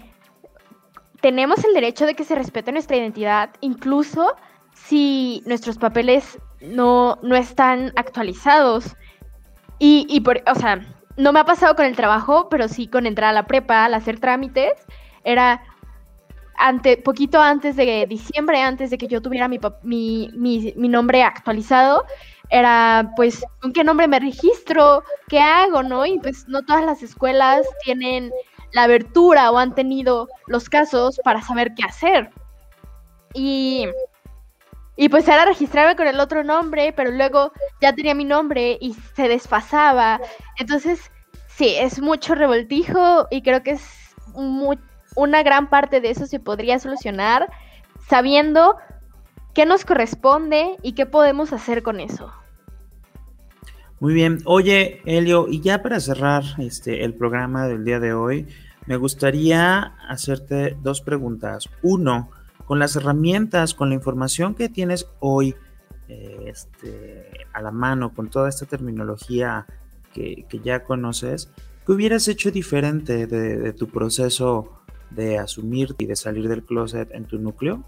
tenemos 1.21 1.63
el 1.63 1.73
derecho 1.73 2.05
de 2.05 2.15
que 2.15 2.23
se 2.23 2.35
respete 2.35 2.71
nuestra 2.71 2.97
identidad, 2.97 3.51
incluso 3.61 4.35
si 4.73 5.43
nuestros 5.45 5.77
papeles 5.77 6.39
no, 6.61 7.17
no 7.21 7.35
están 7.35 7.93
actualizados. 7.95 8.95
Y, 9.79 10.05
y 10.09 10.21
por, 10.21 10.41
o 10.47 10.55
sea, 10.55 10.81
no 11.17 11.33
me 11.33 11.39
ha 11.39 11.45
pasado 11.45 11.75
con 11.75 11.85
el 11.85 11.95
trabajo, 11.95 12.49
pero 12.49 12.67
sí 12.67 12.87
con 12.87 13.05
entrar 13.05 13.29
a 13.29 13.33
la 13.33 13.47
prepa, 13.47 13.85
al 13.85 13.93
hacer 13.93 14.19
trámites, 14.19 14.73
era 15.23 15.61
ante, 16.57 16.97
poquito 16.97 17.41
antes 17.41 17.75
de 17.75 18.05
diciembre, 18.07 18.61
antes 18.61 18.89
de 18.91 18.97
que 18.97 19.07
yo 19.07 19.21
tuviera 19.21 19.47
mi, 19.47 19.59
mi, 19.83 20.29
mi, 20.33 20.73
mi, 20.75 20.87
nombre 20.87 21.23
actualizado, 21.23 22.05
era 22.51 23.11
pues, 23.15 23.43
¿con 23.61 23.73
qué 23.73 23.83
nombre 23.83 24.07
me 24.07 24.19
registro? 24.19 25.03
¿Qué 25.27 25.39
hago? 25.39 25.81
¿No? 25.83 26.05
Y 26.05 26.19
pues 26.19 26.47
no 26.47 26.63
todas 26.63 26.85
las 26.85 27.01
escuelas 27.01 27.65
tienen 27.83 28.31
la 28.73 28.83
abertura 28.83 29.51
o 29.51 29.57
han 29.57 29.73
tenido 29.73 30.27
los 30.47 30.69
casos 30.69 31.19
para 31.23 31.41
saber 31.41 31.73
qué 31.75 31.83
hacer. 31.83 32.29
Y 33.33 33.87
y 34.97 35.09
pues 35.09 35.27
era 35.27 35.45
registrarme 35.45 35.95
con 35.95 36.05
el 36.05 36.19
otro 36.19 36.43
nombre, 36.43 36.93
pero 36.93 37.09
luego 37.09 37.53
ya 37.81 37.95
tenía 37.95 38.13
mi 38.13 38.25
nombre 38.25 38.77
y 38.79 38.93
se 39.15 39.27
desfasaba. 39.27 40.19
Entonces, 40.59 41.09
sí, 41.47 41.75
es 41.75 41.99
mucho 41.99 42.35
revoltijo 42.35 43.25
y 43.31 43.41
creo 43.41 43.63
que 43.63 43.71
es 43.71 44.15
una 45.15 45.43
gran 45.43 45.69
parte 45.69 46.01
de 46.01 46.11
eso 46.11 46.25
se 46.27 46.39
podría 46.39 46.77
solucionar 46.77 47.49
sabiendo 48.07 48.77
qué 49.53 49.65
nos 49.65 49.85
corresponde 49.85 50.77
y 50.83 50.93
qué 50.93 51.05
podemos 51.05 51.51
hacer 51.53 51.83
con 51.83 51.99
eso. 51.99 52.31
Muy 54.01 54.15
bien. 54.15 54.39
Oye, 54.45 54.99
Elio, 55.05 55.45
y 55.47 55.61
ya 55.61 55.83
para 55.83 55.99
cerrar 55.99 56.43
este 56.57 57.05
el 57.05 57.13
programa 57.13 57.67
del 57.67 57.85
día 57.85 57.99
de 57.99 58.13
hoy, 58.13 58.47
me 58.87 58.95
gustaría 58.97 59.93
hacerte 60.09 60.75
dos 60.81 61.01
preguntas. 61.01 61.69
Uno, 61.83 62.31
con 62.65 62.79
las 62.79 62.95
herramientas, 62.95 63.75
con 63.75 63.89
la 63.89 63.95
información 63.95 64.55
que 64.55 64.69
tienes 64.69 65.07
hoy 65.19 65.53
este, 66.07 67.29
a 67.53 67.61
la 67.61 67.69
mano, 67.69 68.11
con 68.11 68.31
toda 68.31 68.49
esta 68.49 68.65
terminología 68.65 69.67
que, 70.15 70.47
ya 70.63 70.83
conoces, 70.83 71.51
¿qué 71.85 71.91
hubieras 71.91 72.27
hecho 72.27 72.49
diferente 72.49 73.27
de, 73.27 73.71
tu 73.73 73.87
proceso 73.87 74.81
de 75.11 75.37
asumir 75.37 75.93
y 75.99 76.07
de 76.07 76.15
salir 76.15 76.49
del 76.49 76.63
closet 76.63 77.11
en 77.11 77.25
tu 77.25 77.37
núcleo, 77.37 77.83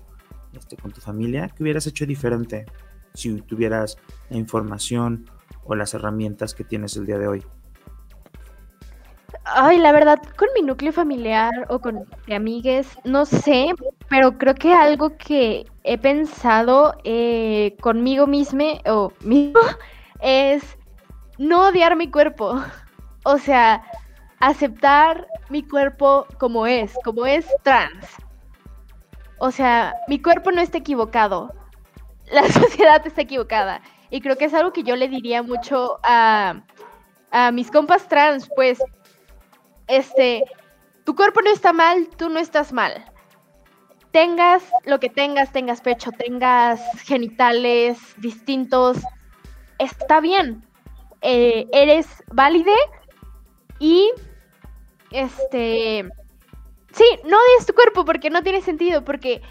este, 0.56 0.78
con 0.78 0.92
tu 0.92 1.02
familia? 1.02 1.50
¿Qué 1.50 1.64
hubieras 1.64 1.88
hecho 1.88 2.06
diferente 2.06 2.68
si 3.16 3.42
tuvieras 3.42 3.98
la 4.30 4.38
información 4.38 5.26
o 5.66 5.76
las 5.76 5.94
herramientas 5.94 6.54
que 6.54 6.64
tienes 6.64 6.96
el 6.98 7.06
día 7.06 7.18
de 7.18 7.28
hoy? 7.28 7.44
Ay, 9.46 9.78
la 9.78 9.92
verdad, 9.92 10.20
con 10.38 10.48
mi 10.56 10.62
núcleo 10.62 10.94
familiar 10.94 11.52
o 11.70 11.80
con 11.80 12.06
mi 12.28 12.34
amigues, 12.34 12.88
no 13.04 13.26
sé, 13.26 13.74
pero 14.10 14.38
creo 14.38 14.56
que 14.56 14.74
algo 14.74 15.18
que 15.18 15.66
he 15.84 15.98
pensado 15.98 16.96
eh, 17.04 17.76
conmigo 17.82 18.26
misma 18.26 18.66
o 18.86 19.12
mismo 19.22 19.60
es 20.22 20.78
no 21.38 21.68
odiar 21.68 21.96
mi 21.96 22.10
cuerpo. 22.10 22.56
O 23.26 23.38
sea, 23.38 23.82
aceptar 24.42 25.26
mi 25.50 25.64
cuerpo 25.64 26.28
como 26.38 26.68
es, 26.68 26.94
como 27.06 27.26
es 27.26 27.48
trans. 27.64 28.06
O 29.38 29.50
sea, 29.50 29.96
mi 30.10 30.22
cuerpo 30.22 30.52
no 30.52 30.60
está 30.60 30.80
equivocado. 30.80 31.54
La 32.30 32.44
sociedad 32.52 33.02
está 33.08 33.22
equivocada. 33.22 33.82
Y 34.14 34.22
creo 34.22 34.38
que 34.38 34.46
es 34.46 34.54
algo 34.54 34.72
que 34.72 34.84
yo 34.84 34.96
le 34.96 35.10
diría 35.10 35.42
mucho 35.42 36.00
a, 36.04 36.62
a 37.32 37.52
mis 37.52 37.72
compas 37.72 38.08
trans, 38.08 38.48
pues 38.56 38.78
este, 39.88 40.44
tu 41.04 41.16
cuerpo 41.16 41.42
no 41.42 41.50
está 41.50 41.74
mal, 41.74 42.08
tú 42.16 42.30
no 42.30 42.38
estás 42.38 42.72
mal. 42.72 43.04
Tengas 44.12 44.62
lo 44.86 45.00
que 45.00 45.10
tengas, 45.10 45.52
tengas 45.52 45.82
pecho, 45.82 46.12
tengas 46.12 46.80
genitales 47.02 47.98
distintos, 48.18 49.00
está 49.80 50.22
bien. 50.22 50.64
Eh, 51.22 51.66
eres 51.74 52.06
válide 52.28 52.76
Y, 53.80 54.12
este, 55.10 56.08
sí, 56.92 57.06
no 57.26 57.38
odies 57.38 57.66
tu 57.66 57.74
cuerpo 57.74 58.06
porque 58.06 58.30
no 58.30 58.44
tiene 58.44 58.62
sentido, 58.62 59.04
porque 59.04 59.42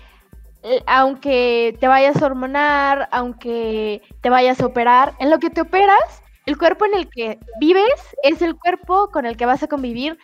aunque 0.86 1.76
te 1.80 1.88
vayas 1.88 2.22
a 2.22 2.26
hormonar, 2.26 3.08
aunque 3.12 4.02
te 4.20 4.30
vayas 4.30 4.60
a 4.60 4.66
operar, 4.66 5.14
en 5.18 5.30
lo 5.30 5.38
que 5.38 5.50
te 5.50 5.60
operas, 5.60 6.22
el 6.46 6.58
cuerpo 6.58 6.84
en 6.86 6.94
el 6.94 7.08
que 7.08 7.38
vives 7.60 8.00
es 8.22 8.42
el 8.42 8.56
cuerpo 8.56 9.10
con 9.10 9.26
el 9.26 9.36
que 9.36 9.46
vas 9.46 9.62
a 9.62 9.68
convivir 9.68 10.18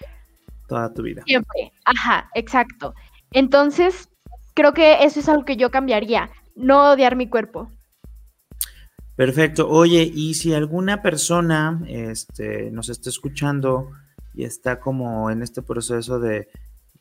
toda 0.69 0.93
tu 0.93 1.03
vida. 1.03 1.23
Siempre, 1.27 1.73
ajá, 1.85 2.29
exacto. 2.35 2.95
Entonces, 3.33 4.09
creo 4.55 4.75
que 4.75 5.05
eso 5.05 5.21
es 5.21 5.29
algo 5.29 5.45
que 5.45 5.57
yo 5.57 5.71
cambiaría, 5.71 6.31
no 6.55 6.93
odiar 6.93 7.17
mi 7.17 7.29
cuerpo. 7.29 7.71
Perfecto. 9.17 9.69
Oye, 9.69 10.09
y 10.15 10.35
si 10.35 10.55
alguna 10.55 11.03
persona 11.03 11.83
este, 11.89 12.71
nos 12.71 12.89
está 12.89 13.11
escuchando 13.11 13.91
y 14.35 14.45
está 14.45 14.79
como 14.79 15.31
en 15.31 15.43
este 15.43 15.63
proceso 15.63 16.21
de, 16.21 16.49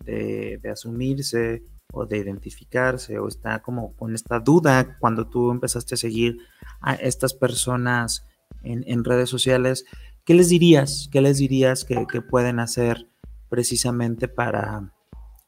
de, 0.03 0.59
asumirse 0.71 1.61
o 1.93 2.05
de 2.05 2.17
identificarse 2.17 3.17
o 3.19 3.27
está 3.27 3.61
como 3.61 3.95
con 3.95 4.13
esta 4.13 4.39
duda 4.39 4.97
cuando 4.99 5.27
tú 5.27 5.51
empezaste 5.51 5.95
a 5.95 5.97
seguir 5.97 6.38
a 6.81 6.95
estas 6.95 7.33
personas 7.33 8.25
en, 8.63 9.03
redes 9.03 9.29
sociales, 9.29 9.85
¿qué 10.25 10.33
les 10.33 10.49
dirías? 10.49 11.09
¿Qué 11.11 11.21
les 11.21 11.38
dirías 11.38 11.85
que, 11.85 12.05
que 12.07 12.21
pueden 12.21 12.59
hacer 12.59 13.07
precisamente 13.49 14.27
para, 14.27 14.93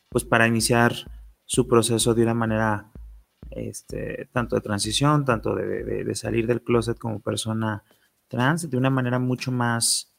pues 0.10 0.24
para 0.24 0.48
iniciar 0.48 0.94
su 1.46 1.68
proceso 1.68 2.14
de 2.14 2.24
una 2.24 2.34
manera 2.34 2.92
este, 3.52 4.30
tanto 4.32 4.56
de 4.56 4.62
transición, 4.62 5.26
tanto 5.26 5.56
de, 5.56 6.14
salir 6.16 6.48
del 6.48 6.62
closet 6.62 6.98
como 6.98 7.20
persona 7.20 7.84
trans, 8.28 8.70
de 8.70 8.78
una 8.78 8.90
manera 8.90 9.18
mucho 9.18 9.52
más, 9.52 10.14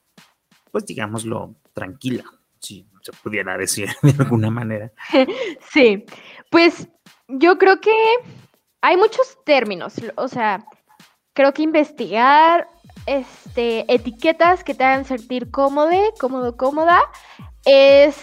pues 0.73 0.85
digámoslo, 0.87 1.55
tranquila, 1.73 2.25
si 2.59 2.90
pudiera 3.23 3.57
decir 3.57 3.89
de 4.03 4.15
alguna 4.19 4.51
manera. 4.51 4.93
Sí, 5.73 6.05
pues 6.51 6.89
yo 7.29 7.59
creo 7.59 7.81
que 7.81 7.93
hay 8.81 8.97
muchos 8.97 9.39
términos, 9.45 9.95
o 10.17 10.29
sea, 10.29 10.65
creo 11.35 11.53
que 11.53 11.63
investigar 11.63 12.67
este, 13.07 13.93
etiquetas 13.93 14.65
que 14.65 14.75
te 14.75 14.85
hagan 14.85 15.05
sentir 15.05 15.51
cómodo, 15.51 15.91
cómodo, 16.19 16.57
cómoda, 16.57 17.01
es 17.65 18.17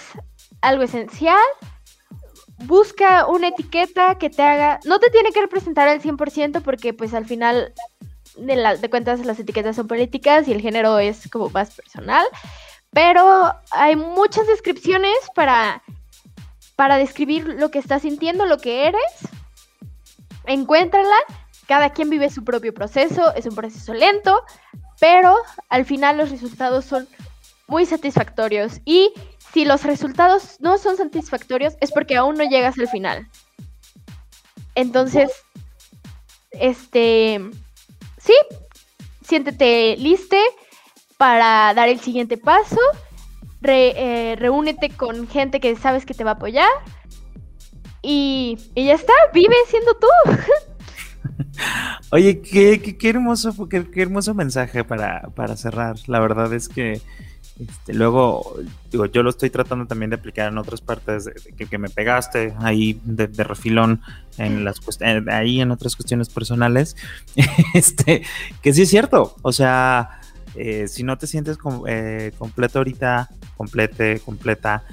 algo 0.61 0.83
esencial. 0.83 1.37
Busca 2.65 3.27
una 3.27 3.49
etiqueta 3.49 4.17
que 4.17 4.29
te 4.29 4.41
haga, 4.41 4.79
no 4.85 4.99
te 4.99 5.11
tiene 5.11 5.31
que 5.31 5.41
representar 5.41 5.87
al 5.87 6.01
100% 6.01 6.63
porque 6.63 6.93
pues 6.93 7.13
al 7.13 7.25
final 7.25 7.73
de, 8.35 8.77
de 8.79 8.89
cuentas 8.89 9.23
las 9.25 9.39
etiquetas 9.39 9.75
son 9.75 9.87
políticas 9.87 10.47
y 10.47 10.53
el 10.53 10.61
género 10.61 10.97
es 10.97 11.29
como 11.29 11.49
más 11.49 11.75
personal, 11.75 12.25
pero 12.91 13.53
hay 13.71 13.95
muchas 13.95 14.47
descripciones 14.47 15.15
para, 15.35 15.83
para 16.75 16.97
describir 16.97 17.47
lo 17.47 17.69
que 17.71 17.79
estás 17.79 18.03
sintiendo, 18.03 18.45
lo 18.45 18.57
que 18.57 18.87
eres. 18.87 19.01
Encuéntrala, 20.45 21.15
cada 21.67 21.91
quien 21.91 22.09
vive 22.09 22.29
su 22.29 22.43
propio 22.43 22.73
proceso, 22.73 23.33
es 23.35 23.45
un 23.45 23.55
proceso 23.55 23.93
lento, 23.93 24.43
pero 24.99 25.35
al 25.69 25.85
final 25.85 26.17
los 26.17 26.31
resultados 26.31 26.85
son 26.85 27.07
muy 27.67 27.85
satisfactorios. 27.85 28.79
Y 28.85 29.13
si 29.53 29.65
los 29.65 29.83
resultados 29.83 30.57
no 30.59 30.77
son 30.77 30.97
satisfactorios, 30.97 31.75
es 31.81 31.91
porque 31.91 32.15
aún 32.15 32.37
no 32.37 32.43
llegas 32.43 32.79
al 32.79 32.87
final. 32.87 33.27
Entonces, 34.75 35.31
este, 36.51 37.41
sí, 38.17 38.33
siéntete 39.23 39.95
liste 39.97 40.39
para 41.17 41.73
dar 41.73 41.89
el 41.89 41.99
siguiente 41.99 42.37
paso. 42.37 42.79
Eh, 43.63 44.35
reúnete 44.37 44.89
con 44.91 45.27
gente 45.27 45.59
que 45.59 45.75
sabes 45.75 46.05
que 46.05 46.13
te 46.13 46.23
va 46.23 46.31
a 46.31 46.33
apoyar. 46.35 46.69
Y, 48.01 48.57
ya 48.75 48.93
está, 48.93 49.13
vive 49.33 49.55
siendo 49.67 49.93
tú. 49.95 50.07
Oye, 52.11 52.41
qué, 52.41 52.97
qué, 52.97 53.09
hermoso, 53.09 53.67
qué, 53.67 53.85
hermoso 53.95 54.33
mensaje 54.33 54.83
para, 54.83 55.23
para 55.35 55.57
cerrar. 55.57 55.97
La 56.07 56.19
verdad 56.19 56.53
es 56.53 56.69
que 56.69 57.01
este, 57.59 57.93
luego, 57.95 58.55
digo, 58.91 59.07
yo 59.07 59.23
lo 59.23 59.31
estoy 59.31 59.49
tratando 59.49 59.87
también 59.87 60.11
de 60.11 60.17
aplicar 60.17 60.51
en 60.51 60.59
otras 60.59 60.79
partes 60.79 61.29
que, 61.57 61.77
me 61.79 61.89
pegaste 61.89 62.53
ahí 62.59 63.01
de, 63.03 63.27
refilón 63.43 64.01
en 64.37 64.63
las 64.63 64.79
ahí 65.27 65.59
en 65.59 65.71
otras 65.71 65.95
cuestiones 65.95 66.29
personales. 66.29 66.95
este, 67.73 68.21
que 68.61 68.73
sí 68.73 68.83
es 68.83 68.89
cierto. 68.89 69.35
O 69.41 69.51
sea, 69.51 70.21
eh, 70.57 70.87
si 70.87 71.03
no 71.03 71.17
te 71.17 71.27
sientes 71.27 71.57
eh, 71.87 72.31
completo 72.37 72.79
ahorita, 72.79 73.29
complete, 73.55 74.19
completa, 74.19 74.83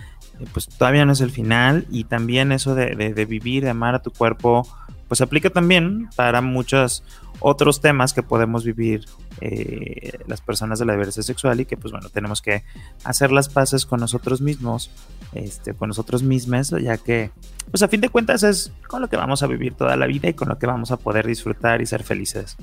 eh, 0.41 0.47
pues 0.53 0.69
todavía 0.69 1.05
no 1.05 1.13
es 1.13 1.21
el 1.21 1.31
final. 1.31 1.87
Y 1.91 2.05
también 2.05 2.53
eso 2.53 2.75
de, 2.75 2.95
de 2.95 3.25
vivir, 3.25 3.65
de 3.65 3.71
amar 3.71 3.95
a 3.95 4.03
tu 4.03 4.11
cuerpo, 4.11 4.67
pues 5.09 5.21
aplica 5.21 5.51
también 5.51 6.09
para 6.17 6.41
muchos 6.41 7.03
otros 7.41 7.81
temas 7.81 8.13
que 8.13 8.23
podemos 8.23 8.65
vivir 8.65 9.05
eh, 9.41 10.19
las 10.27 10.41
personas 10.41 10.79
de 10.79 10.87
la 10.87 10.93
diversidad 10.93 11.25
sexual 11.25 11.61
y 11.61 11.67
que 11.67 11.77
pues 11.77 11.93
bueno, 11.93 12.09
tenemos 12.09 12.41
que 12.41 12.65
hacer 13.03 13.33
las 13.33 13.49
paces 13.49 13.85
con 13.85 14.01
nosotros 14.01 14.41
mismos, 14.41 14.91
este, 15.33 15.75
con 15.75 15.89
nosotros 15.89 16.23
mismos, 16.23 16.71
ya 16.71 16.97
que 16.97 17.31
pues 17.71 17.83
a 17.83 17.89
fin 17.89 18.01
de 18.01 18.09
cuentas 18.09 18.43
es 18.45 18.73
con 18.87 19.03
lo 19.03 19.09
que 19.09 19.17
vamos 19.17 19.43
a 19.43 19.47
vivir 19.47 19.75
toda 19.75 19.97
la 19.97 20.07
vida 20.07 20.29
y 20.29 20.35
con 20.35 20.49
lo 20.49 20.59
que 20.59 20.67
vamos 20.67 20.91
a 20.91 20.97
poder 20.97 21.27
disfrutar 21.27 21.83
y 21.83 21.87
ser 21.87 22.03
felices. 22.03 22.57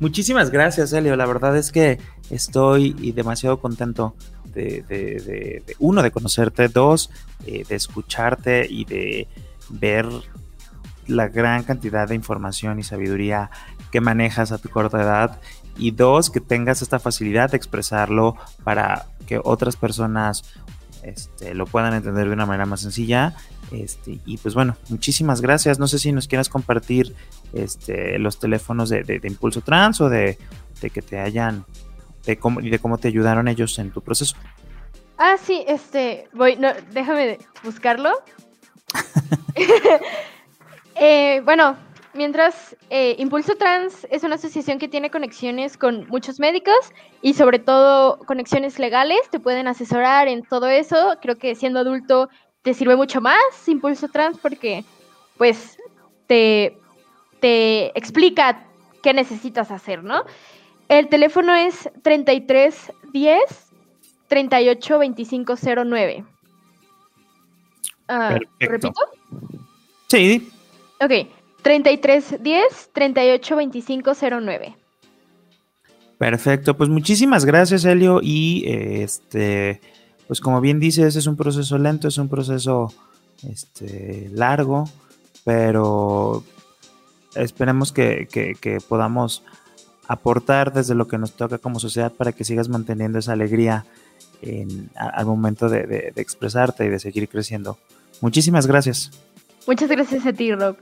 Muchísimas 0.00 0.50
gracias, 0.50 0.92
Elio. 0.92 1.16
La 1.16 1.26
verdad 1.26 1.56
es 1.56 1.72
que 1.72 1.98
estoy 2.30 2.92
demasiado 3.12 3.60
contento 3.60 4.14
de, 4.54 5.62
uno, 5.78 6.02
de 6.02 6.10
conocerte, 6.10 6.68
dos, 6.68 7.10
de 7.44 7.64
escucharte 7.74 8.66
y 8.68 8.84
de 8.84 9.28
ver 9.70 10.06
la 11.08 11.28
gran 11.28 11.64
cantidad 11.64 12.08
de 12.08 12.14
información 12.14 12.78
y 12.78 12.84
sabiduría 12.84 13.50
que 13.90 14.00
manejas 14.00 14.52
a 14.52 14.58
tu 14.58 14.68
corta 14.68 15.02
edad 15.02 15.40
y 15.76 15.92
dos, 15.92 16.30
que 16.30 16.40
tengas 16.40 16.82
esta 16.82 16.98
facilidad 16.98 17.50
de 17.50 17.56
expresarlo 17.56 18.36
para 18.64 19.06
que 19.26 19.40
otras 19.42 19.76
personas 19.76 20.44
este, 21.02 21.54
lo 21.54 21.66
puedan 21.66 21.94
entender 21.94 22.26
de 22.26 22.32
una 22.32 22.46
manera 22.46 22.66
más 22.66 22.80
sencilla. 22.80 23.34
Este, 23.70 24.18
y 24.24 24.38
pues 24.38 24.54
bueno, 24.54 24.76
muchísimas 24.88 25.40
gracias. 25.40 25.78
No 25.78 25.86
sé 25.86 25.98
si 25.98 26.12
nos 26.12 26.28
quieras 26.28 26.48
compartir 26.48 27.14
este, 27.52 28.18
los 28.18 28.38
teléfonos 28.38 28.88
de, 28.88 29.20
Impulso 29.24 29.60
Trans 29.60 30.00
o 30.00 30.08
de, 30.08 30.38
que 30.80 31.02
te 31.02 31.18
hayan, 31.18 31.64
de 32.26 32.38
cómo, 32.38 32.60
y 32.60 32.70
de 32.70 32.78
cómo 32.78 32.98
te 32.98 33.08
ayudaron 33.08 33.48
ellos 33.48 33.78
en 33.78 33.90
tu 33.90 34.02
proceso. 34.02 34.36
Ah, 35.16 35.36
sí, 35.42 35.64
este, 35.66 36.28
voy, 36.32 36.56
no, 36.56 36.68
déjame 36.92 37.38
buscarlo. 37.64 38.10
eh, 41.00 41.40
bueno, 41.44 41.76
mientras 42.14 42.76
eh, 42.90 43.16
Impulso 43.18 43.54
Trans 43.56 44.06
es 44.10 44.24
una 44.24 44.34
asociación 44.34 44.78
que 44.78 44.88
tiene 44.88 45.10
conexiones 45.10 45.76
con 45.76 46.06
muchos 46.08 46.40
médicos 46.40 46.92
y 47.22 47.34
sobre 47.34 47.58
todo 47.58 48.18
conexiones 48.20 48.78
legales, 48.78 49.20
te 49.30 49.40
pueden 49.40 49.68
asesorar 49.68 50.28
en 50.28 50.42
todo 50.42 50.68
eso. 50.68 51.16
Creo 51.22 51.36
que 51.36 51.54
siendo 51.54 51.80
adulto 51.80 52.28
te 52.62 52.74
sirve 52.74 52.96
mucho 52.96 53.20
más 53.20 53.38
Impulso 53.66 54.08
Trans 54.08 54.38
porque 54.38 54.84
pues 55.36 55.78
te, 56.26 56.76
te 57.40 57.96
explica 57.98 58.64
qué 59.02 59.14
necesitas 59.14 59.70
hacer, 59.70 60.02
¿no? 60.02 60.24
El 60.88 61.08
teléfono 61.08 61.54
es 61.54 61.88
3310 62.02 63.68
382509. 64.28 66.24
Uh, 68.10 68.38
¿Repito? 68.58 68.92
Sí. 70.08 70.50
Ok, 71.00 71.12
3310 71.62 72.90
382509. 72.92 74.76
Perfecto, 76.18 76.76
pues 76.76 76.90
muchísimas 76.90 77.44
gracias, 77.44 77.84
Helio. 77.84 78.20
Y 78.22 78.64
este, 78.66 79.80
pues 80.26 80.40
como 80.40 80.60
bien 80.60 80.80
dices, 80.80 81.14
es 81.14 81.26
un 81.26 81.36
proceso 81.36 81.78
lento, 81.78 82.08
es 82.08 82.18
un 82.18 82.28
proceso 82.28 82.92
este, 83.48 84.28
largo, 84.32 84.88
pero 85.44 86.42
esperemos 87.36 87.92
que, 87.92 88.26
podamos 88.88 89.44
aportar 90.08 90.72
desde 90.72 90.94
lo 90.94 91.06
que 91.06 91.18
nos 91.18 91.32
toca 91.32 91.58
como 91.58 91.78
sociedad 91.78 92.12
para 92.12 92.32
que 92.32 92.44
sigas 92.44 92.68
manteniendo 92.68 93.18
esa 93.18 93.32
alegría 93.32 93.84
al 94.96 95.26
momento 95.26 95.68
de, 95.68 96.12
expresarte 96.16 96.86
y 96.86 96.88
de 96.88 96.98
seguir 96.98 97.28
creciendo. 97.28 97.78
Muchísimas 98.20 98.66
gracias. 98.66 99.12
Muchas 99.66 99.88
gracias 99.88 100.26
a 100.26 100.32
ti, 100.32 100.52
Rob. 100.52 100.76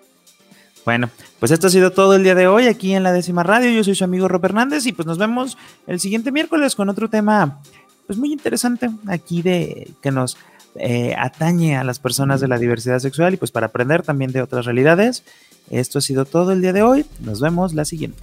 Bueno, 0.85 1.11
pues 1.41 1.51
esto 1.51 1.66
ha 1.66 1.70
sido 1.70 1.91
todo 1.91 2.14
el 2.14 2.22
día 2.22 2.37
de 2.37 2.47
hoy 2.47 2.68
aquí 2.68 2.95
en 2.95 3.03
la 3.03 3.12
décima 3.12 3.43
radio. 3.43 3.70
Yo 3.70 3.83
soy 3.83 3.97
su 3.97 4.05
amigo 4.05 4.29
Rob 4.29 4.45
Hernández 4.45 4.87
y 4.87 4.93
pues 4.93 5.05
nos 5.07 5.18
vemos 5.18 5.59
el 5.89 5.99
siguiente 5.99 6.31
miércoles 6.31 6.77
con 6.77 6.89
otro 6.89 7.11
tema 7.11 7.61
pues 8.07 8.18
muy 8.18 8.33
interesante 8.33 8.89
aquí 9.09 9.43
de 9.43 9.91
que 10.01 10.11
nos 10.12 10.37
eh, 10.77 11.14
atañe 11.18 11.77
a 11.77 11.85
las 11.85 11.99
personas 11.99 12.41
de 12.41 12.49
la 12.49 12.59
diversidad 12.59 12.99
sexual 12.99 13.35
y 13.35 13.37
pues 13.37 13.51
para 13.51 13.66
aprender 13.66 14.03
también 14.03 14.33
de 14.33 14.43
otras 14.43 14.64
realidades. 14.64 15.24
Esto 15.70 15.99
ha 15.99 16.03
sido 16.03 16.24
todo 16.24 16.53
el 16.53 16.61
día 16.61 16.72
de 16.72 16.83
hoy. 16.83 17.05
Nos 17.20 17.41
vemos 17.41 17.74
la 17.74 17.85
siguiente. 17.85 18.22